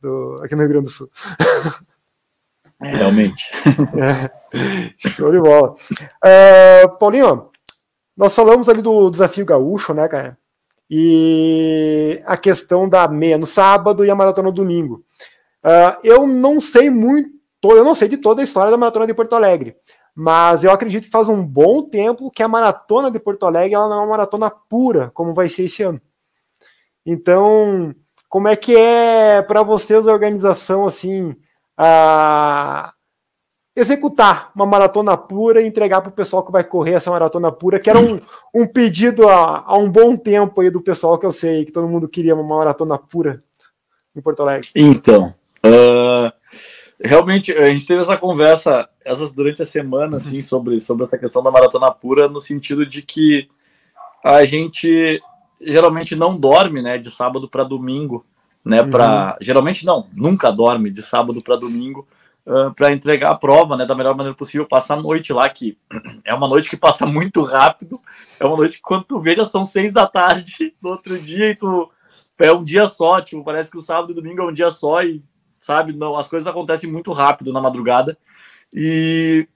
[0.00, 1.10] do, aqui no Rio Grande do Sul.
[2.80, 3.52] Realmente.
[4.50, 5.74] É, show de bola.
[6.24, 7.50] Uh, Paulinho,
[8.16, 10.38] nós falamos ali do desafio gaúcho, né, cara?
[10.90, 15.04] E a questão da meia no sábado e a maratona no domingo.
[15.62, 17.30] Uh, eu não sei muito,
[17.62, 19.76] eu não sei de toda a história da maratona de Porto Alegre,
[20.14, 23.88] mas eu acredito que faz um bom tempo que a maratona de Porto Alegre ela
[23.88, 26.00] não é uma maratona pura, como vai ser esse ano.
[27.04, 27.94] Então,
[28.28, 31.34] como é que é para vocês a organização assim,
[31.76, 32.92] a
[33.78, 37.78] executar uma maratona pura e entregar para o pessoal que vai correr essa maratona pura,
[37.78, 38.18] que era um,
[38.52, 41.88] um pedido há, há, um bom tempo aí do pessoal que eu sei que todo
[41.88, 43.42] mundo queria uma maratona pura
[44.16, 44.68] em Porto Alegre.
[44.74, 45.32] Então,
[45.64, 46.32] uh,
[47.00, 51.40] realmente a gente teve essa conversa essas durante a semana assim sobre sobre essa questão
[51.40, 53.48] da maratona pura no sentido de que
[54.24, 55.22] a gente
[55.60, 58.26] geralmente não dorme, né, de sábado para domingo,
[58.64, 58.90] né, uhum.
[58.90, 62.06] para geralmente não, nunca dorme de sábado para domingo
[62.48, 65.78] uh, para entregar a prova, né, da melhor maneira possível, passar a noite lá que
[66.24, 68.00] é uma noite que passa muito rápido,
[68.40, 71.54] é uma noite que quando tu veja são seis da tarde no outro dia e
[71.54, 71.90] tu
[72.38, 75.02] é um dia só, tipo, parece que o sábado e domingo é um dia só
[75.02, 75.22] e
[75.60, 78.16] sabe, não, as coisas acontecem muito rápido na madrugada.
[78.72, 79.46] E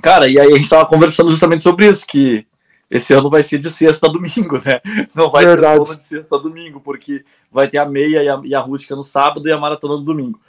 [0.00, 2.46] cara, e aí a gente tava conversando justamente sobre isso que
[2.88, 4.80] esse ano vai ser de sexta a domingo, né?
[5.14, 5.84] Não vai Verdade.
[5.84, 8.96] ter de sexta a domingo, porque vai ter a meia e a, e a rústica
[8.96, 10.40] no sábado e a maratona no domingo.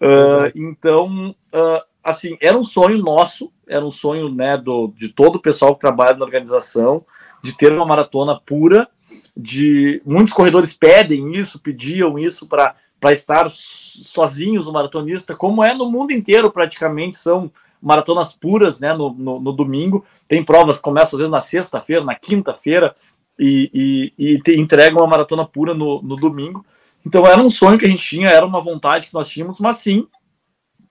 [0.00, 5.36] Uh, então, uh, assim, era um sonho nosso, era um sonho né, do, de todo
[5.36, 7.04] o pessoal que trabalha na organização,
[7.42, 8.88] de ter uma maratona pura,
[9.36, 12.74] de muitos corredores pedem isso, pediam isso para
[13.12, 17.50] estar sozinhos o maratonista, como é no mundo inteiro praticamente, são
[17.80, 20.04] maratonas puras né, no, no, no domingo.
[20.26, 22.96] Tem provas que começam às vezes na sexta-feira, na quinta-feira,
[23.38, 26.64] e, e, e te, entregam uma maratona pura no, no domingo.
[27.06, 29.76] Então era um sonho que a gente tinha, era uma vontade que nós tínhamos, mas
[29.76, 30.08] sim,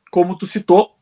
[0.10, 0.96] como tu citou,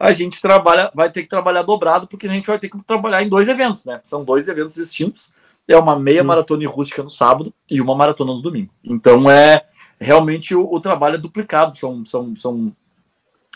[0.00, 3.22] a gente trabalha, vai ter que trabalhar dobrado, porque a gente vai ter que trabalhar
[3.22, 4.00] em dois eventos, né?
[4.04, 5.30] São dois eventos distintos.
[5.68, 8.72] É uma meia maratona rústica no sábado e uma maratona no domingo.
[8.82, 9.64] Então é
[10.00, 12.72] realmente o, o trabalho é duplicado, são, são, são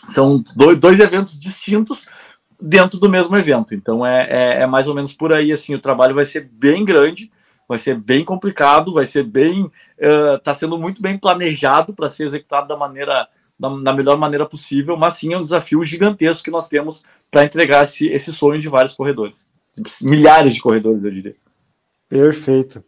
[0.07, 2.05] são dois, dois eventos distintos
[2.61, 3.73] dentro do mesmo evento.
[3.73, 5.75] Então é, é, é, mais ou menos por aí assim.
[5.75, 7.31] O trabalho vai ser bem grande,
[7.67, 9.71] vai ser bem complicado, vai ser bem.
[9.97, 13.27] Está uh, sendo muito bem planejado para ser executado da maneira
[13.59, 17.43] da, da, melhor maneira possível, mas sim é um desafio gigantesco que nós temos para
[17.43, 19.47] entregar esse, esse sonho de vários corredores.
[20.01, 21.35] Milhares de corredores, eu diria.
[22.09, 22.83] Perfeito.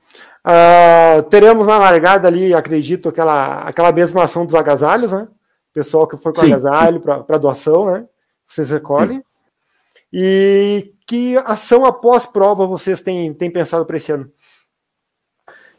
[0.45, 5.27] Uh, teremos na largada ali, acredito, aquela, aquela mesma ação dos agasalhos, né?
[5.75, 8.07] pessoal que foi com sim, agasalho para doação, né?
[8.47, 9.17] Vocês recolhem.
[9.17, 9.23] Sim.
[10.13, 14.31] E que ação após prova vocês têm, têm pensado para esse ano?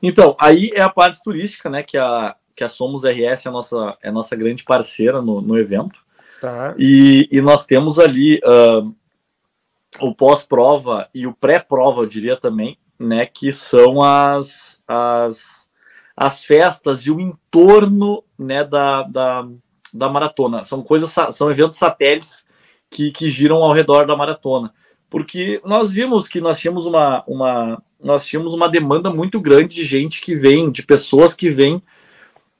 [0.02, 1.82] Então, aí é a parte turística, né?
[1.82, 5.40] Que a, que a Somos RS é a nossa, é a nossa grande parceira no,
[5.40, 5.98] no evento.
[6.40, 6.74] Tá.
[6.78, 8.94] E, e nós temos ali uh,
[10.00, 13.26] o pós-prova e o pré-prova, eu diria também, né?
[13.26, 15.68] Que são as, as,
[16.16, 19.48] as festas e o entorno né, da, da,
[19.92, 20.64] da maratona.
[20.64, 22.44] São coisas, são eventos satélites
[22.90, 24.72] que, que giram ao redor da maratona.
[25.08, 29.84] Porque nós vimos que nós tínhamos uma, uma, nós tínhamos uma demanda muito grande de
[29.84, 31.82] gente que vem, de pessoas que vêm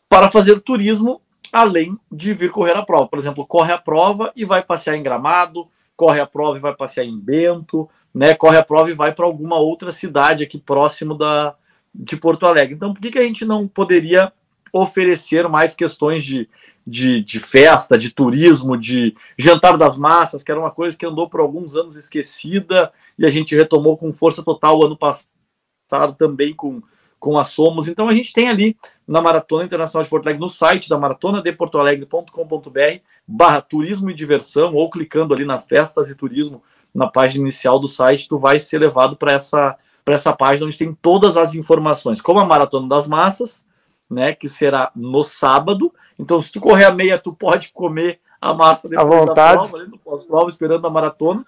[0.08, 1.20] para fazer turismo
[1.52, 3.08] além de vir correr a prova.
[3.08, 6.74] Por exemplo, corre a prova e vai passear em Gramado, corre a prova e vai
[6.74, 8.34] passear em Bento, né?
[8.34, 11.54] Corre a prova e vai para alguma outra cidade aqui próximo da
[11.94, 12.74] de Porto Alegre.
[12.74, 14.30] Então, por que, que a gente não poderia
[14.72, 16.48] oferecer mais questões de,
[16.86, 21.28] de, de, festa, de turismo, de jantar das massas, que era uma coisa que andou
[21.28, 26.82] por alguns anos esquecida e a gente retomou com força total ano passado também com,
[27.18, 27.88] com a Somos.
[27.88, 28.76] Então a gente tem ali
[29.06, 34.10] na Maratona Internacional de Porto Alegre, no site da maratona de Porto Alegre.com.br barra turismo
[34.10, 36.62] e diversão, ou clicando ali na festas e turismo
[36.94, 39.76] na página inicial do site, tu vai ser levado para essa,
[40.06, 43.65] essa página onde tem todas as informações, como a Maratona das Massas,
[44.10, 45.92] né, que será no sábado.
[46.18, 49.56] Então, se tu correr a meia, tu pode comer a massa depois à vontade.
[49.56, 51.44] da prova, ali no pós-prova, esperando a maratona.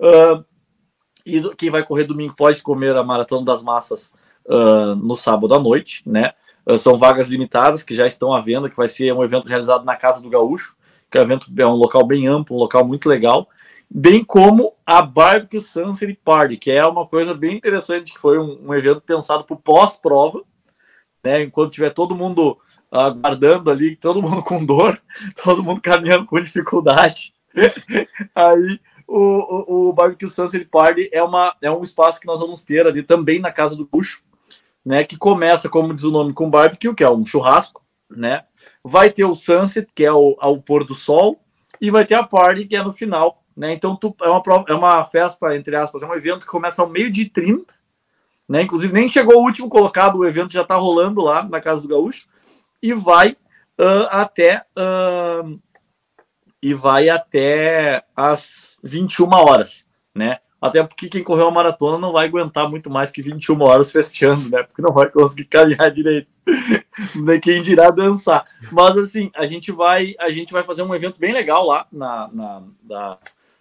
[0.00, 0.44] Uh,
[1.28, 4.12] e quem vai correr domingo pode comer a Maratona das Massas
[4.46, 6.32] uh, no sábado à noite, né?
[6.66, 9.84] Uh, são vagas limitadas que já estão à venda, que vai ser um evento realizado
[9.84, 10.74] na Casa do Gaúcho,
[11.10, 13.48] que é um, evento, é um local bem amplo, um local muito legal,
[13.90, 18.68] bem como a Barbecue Sunset Party, que é uma coisa bem interessante, que foi um,
[18.68, 20.42] um evento pensado para pós-prova,
[21.22, 21.42] né?
[21.42, 22.58] Enquanto tiver todo mundo
[22.90, 25.00] aguardando ali, todo mundo com dor,
[25.42, 27.34] todo mundo caminhando com dificuldade,
[28.34, 32.62] aí o, o, o Barbecue Sunset Party é, uma, é um espaço que nós vamos
[32.62, 34.22] ter ali também na Casa do Bucho,
[34.84, 35.02] né?
[35.02, 38.44] Que começa, como diz o nome, com barbecue, que é um churrasco, né?
[38.84, 41.40] Vai ter o sunset, que é o, ao pôr do sol,
[41.80, 43.72] e vai ter a party, que é no final, né?
[43.72, 46.88] Então tu, é, uma, é uma festa, entre aspas, é um evento que começa ao
[46.88, 47.74] meio de 30,
[48.48, 48.62] né?
[48.62, 51.88] Inclusive nem chegou o último colocado, o evento já está rolando lá na Casa do
[51.88, 52.26] Gaúcho,
[52.82, 53.36] e vai
[53.78, 55.60] uh, até uh,
[56.62, 60.38] e vai até as 21 horas, né?
[60.60, 64.50] Até porque quem correu a maratona não vai aguentar muito mais que 21 horas festeando,
[64.50, 64.64] né?
[64.64, 66.28] Porque não vai conseguir caminhar direito.
[67.14, 68.44] Nem quem dirá dançar.
[68.72, 72.28] Mas assim, a gente vai, a gente vai fazer um evento bem legal lá na,
[72.32, 73.18] na, na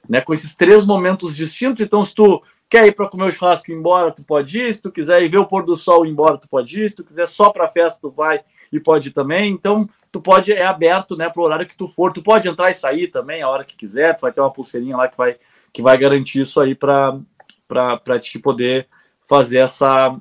[0.10, 1.82] né, com esses três momentos distintos.
[1.82, 4.74] Então, se tu quer ir para comer o churrasco embora, tu pode ir.
[4.74, 6.90] Se tu quiser ir ver o pôr do sol embora, tu pode ir.
[6.90, 8.42] Se tu quiser só para festa, tu vai
[8.72, 9.52] e pode ir também.
[9.52, 12.12] Então, tu pode, é aberto, né, para o horário que tu for.
[12.12, 14.16] Tu pode entrar e sair também a hora que quiser.
[14.16, 15.38] Tu vai ter uma pulseirinha lá que vai,
[15.72, 18.88] que vai garantir isso aí para te poder
[19.20, 20.16] fazer essa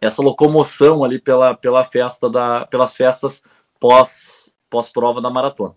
[0.00, 3.42] essa locomoção ali pela, pela festa da pelas festas
[3.80, 5.74] pós pós prova da maratona.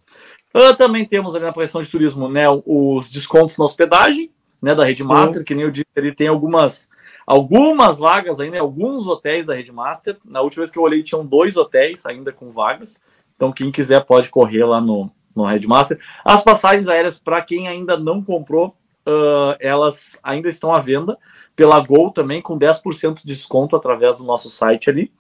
[0.53, 4.31] Uh, também temos ali na pressão de turismo, né, os descontos na hospedagem,
[4.61, 6.89] né, da Rede Master, que nem eu disse, ele tem algumas
[7.25, 10.17] algumas vagas ainda, alguns hotéis da Rede Master.
[10.23, 12.97] Na última vez que eu olhei, tinham dois hotéis ainda com vagas.
[13.35, 15.99] Então, quem quiser pode correr lá no, no Red Master.
[16.23, 18.69] As passagens aéreas, para quem ainda não comprou,
[19.07, 21.17] uh, elas ainda estão à venda
[21.53, 25.11] pela Gol também, com 10% de desconto através do nosso site ali.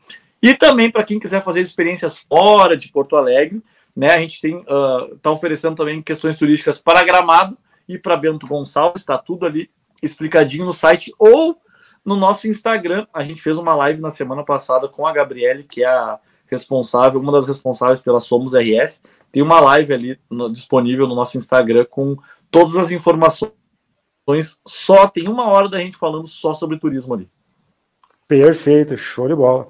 [0.41, 3.61] E também para quem quiser fazer experiências fora de Porto Alegre,
[3.95, 4.11] né?
[4.11, 7.57] A gente tem uh, tá oferecendo também questões turísticas para Gramado
[7.87, 9.69] e para Bento Gonçalves, está tudo ali
[10.01, 11.59] explicadinho no site ou
[12.05, 13.07] no nosso Instagram.
[13.13, 17.19] A gente fez uma live na semana passada com a Gabriele, que é a responsável,
[17.19, 19.01] uma das responsáveis pela Somos RS.
[19.31, 22.17] Tem uma live ali no, disponível no nosso Instagram com
[22.49, 23.51] todas as informações.
[24.65, 27.29] Só tem uma hora da gente falando só sobre turismo ali.
[28.27, 29.67] Perfeito, show de bola.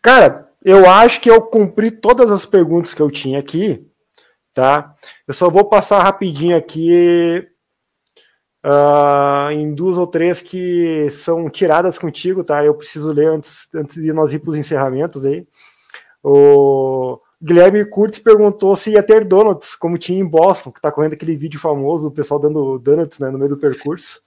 [0.00, 3.86] Cara, eu acho que eu cumpri todas as perguntas que eu tinha aqui,
[4.54, 4.94] tá?
[5.26, 7.46] Eu só vou passar rapidinho aqui
[8.64, 12.64] uh, em duas ou três que são tiradas contigo, tá?
[12.64, 15.46] Eu preciso ler antes, antes de nós ir para os encerramentos aí.
[16.22, 21.12] O Guilherme Curtis perguntou se ia ter donuts, como tinha em Boston, que tá correndo
[21.12, 24.20] aquele vídeo famoso, o pessoal dando donuts né, no meio do percurso.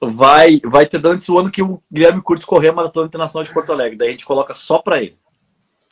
[0.00, 3.52] Vai, vai ter donuts o ano que o Guilherme Curtis correr a Maratona Internacional de
[3.52, 3.96] Porto Alegre.
[3.96, 5.16] Daí a gente coloca só para ele.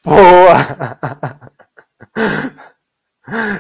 [0.05, 0.57] Boa!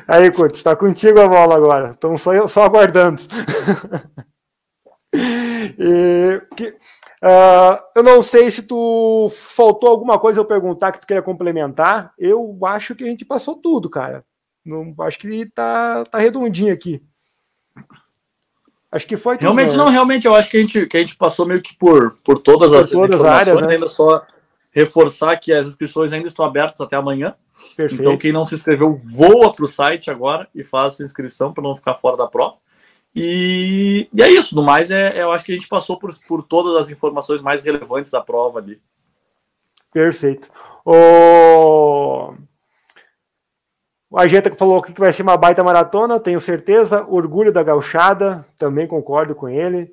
[0.08, 1.90] Aí, Curtis, está contigo a bola agora.
[1.90, 3.22] Estamos só, só aguardando.
[5.14, 11.06] e, que, uh, eu não sei se tu faltou alguma coisa eu perguntar que tu
[11.06, 12.12] queria complementar.
[12.18, 14.24] Eu acho que a gente passou tudo, cara.
[14.64, 17.02] Não, acho que tá, tá redondinho aqui.
[18.90, 19.36] Acho que foi.
[19.38, 19.92] Realmente, tudo, não, né?
[19.92, 22.70] realmente, eu acho que a gente, que a gente passou meio que por, por todas
[22.70, 23.48] por as todas informações.
[23.48, 23.74] Áreas, né?
[23.74, 24.24] Ainda só
[24.70, 27.34] reforçar que as inscrições ainda estão abertas até amanhã.
[27.76, 28.02] Perfeito.
[28.02, 31.62] Então, quem não se inscreveu, voa para o site agora e faz a inscrição para
[31.62, 32.56] não ficar fora da prova.
[33.14, 34.54] E, e, é isso.
[34.54, 37.40] No mais, é, é, eu acho que a gente passou por, por todas as informações
[37.40, 38.80] mais relevantes da prova ali.
[39.92, 40.50] Perfeito.
[40.84, 42.34] O,
[44.10, 47.06] o Agenta que falou que vai ser uma baita maratona, tenho certeza.
[47.08, 49.92] Orgulho da gauchada, também concordo com ele.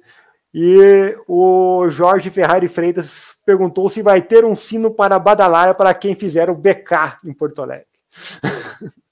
[0.53, 6.15] E o Jorge Ferrari Freitas perguntou se vai ter um sino para badalar para quem
[6.15, 7.85] fizer o BK em Porto Alegre.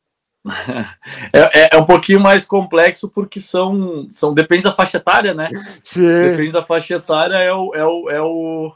[1.34, 5.50] É, é, é, um pouquinho mais complexo porque são, são depende da faixa etária, né?
[5.84, 6.32] Sim.
[6.32, 8.74] Depende da faixa etária é o, é o, é o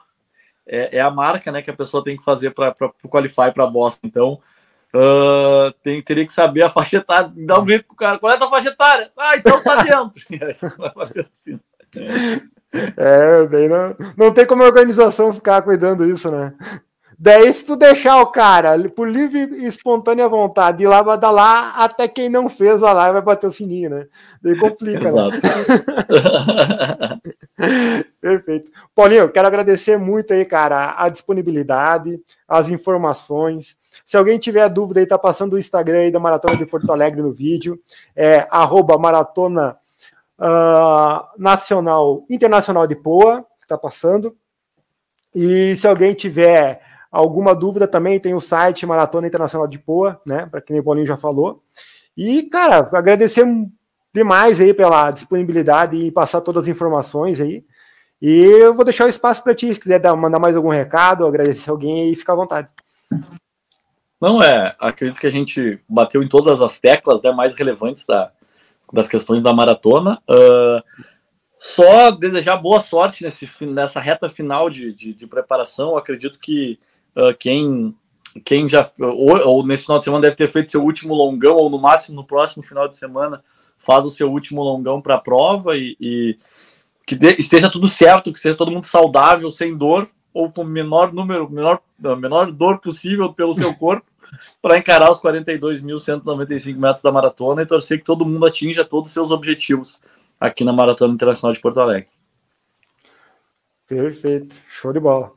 [0.67, 3.65] é, é, a marca né, que a pessoa tem que fazer para o Qualify para
[3.67, 3.99] Boston.
[4.03, 4.41] Então,
[4.93, 8.35] uh, tem, teria que saber a faixa etária, dar um grito pro cara, qual é
[8.35, 9.11] a tua faixa etária?
[9.17, 10.21] Ah, então tá dentro.
[12.95, 16.53] É, daí não, não tem como a organização ficar cuidando disso, né?
[17.23, 22.07] Daí, se tu deixar o cara por livre e espontânea vontade ir lá lá até
[22.07, 24.07] quem não fez a live vai bater o sininho, né?
[24.41, 25.29] Daí complica, né?
[28.19, 28.71] Perfeito.
[28.95, 33.77] Paulinho, quero agradecer muito aí, cara, a disponibilidade, as informações.
[34.03, 37.21] Se alguém tiver dúvida aí, tá passando o Instagram aí da Maratona de Porto Alegre
[37.21, 37.79] no vídeo,
[38.15, 39.77] é arroba maratona
[40.41, 44.35] uh, nacional, internacional de Poa, que tá passando.
[45.33, 46.81] E se alguém tiver
[47.11, 50.45] Alguma dúvida também tem o site Maratona Internacional de Poa, né?
[50.49, 51.61] Para quem o Paulinho já falou.
[52.15, 53.45] E, cara, agradecer
[54.13, 57.65] demais aí pela disponibilidade e passar todas as informações aí.
[58.21, 61.25] E eu vou deixar o espaço para ti, se quiser dar, mandar mais algum recado,
[61.25, 62.69] agradecer alguém aí, fica à vontade.
[64.21, 68.31] Não, é, acredito que a gente bateu em todas as teclas né, mais relevantes da,
[68.91, 70.21] das questões da maratona.
[70.29, 70.83] Uh,
[71.57, 75.95] só desejar boa sorte nesse, nessa reta final de, de, de preparação.
[75.95, 76.79] acredito que
[77.15, 77.95] uh, quem,
[78.43, 81.69] quem já, ou, ou, nesse final de semana, deve ter feito seu último longão, ou
[81.69, 83.43] no máximo no próximo final de semana,
[83.77, 86.37] faz o seu último longão para a prova e, e
[87.05, 90.65] que de, esteja tudo certo, que seja todo mundo saudável, sem dor, ou com o
[90.65, 94.05] menor número, menor, menor dor possível pelo seu corpo,
[94.61, 99.13] para encarar os 42.195 metros da maratona e torcer que todo mundo atinja todos os
[99.13, 99.99] seus objetivos
[100.39, 102.09] aqui na Maratona Internacional de Porto Alegre.
[103.87, 105.31] Perfeito, show de bola.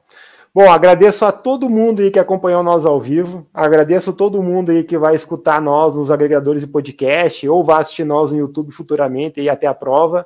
[0.54, 3.44] Bom, agradeço a todo mundo aí que acompanhou nós ao vivo.
[3.52, 7.82] Agradeço a todo mundo aí que vai escutar nós nos agregadores de podcast ou vai
[7.82, 10.24] assistir nós no YouTube futuramente e até a prova.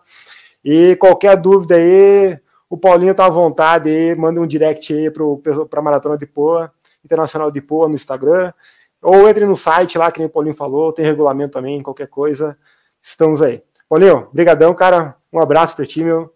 [0.63, 2.39] E qualquer dúvida aí,
[2.69, 6.71] o Paulinho tá à vontade aí, manda um direct aí para a Maratona de Poa,
[7.09, 8.53] Internacional de Poa no Instagram,
[9.01, 12.59] ou entre no site lá, que nem o Paulinho falou, tem regulamento também, qualquer coisa,
[13.03, 13.63] estamos aí.
[13.89, 16.33] Paulinho, brigadão, cara, um abraço para ti, meu,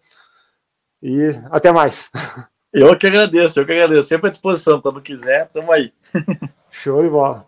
[1.01, 2.09] e até mais.
[2.73, 4.07] Eu que agradeço, eu que agradeço.
[4.07, 4.81] Sempre à disposição.
[4.81, 5.93] Quando quiser, tamo aí.
[6.71, 7.47] Show de bola.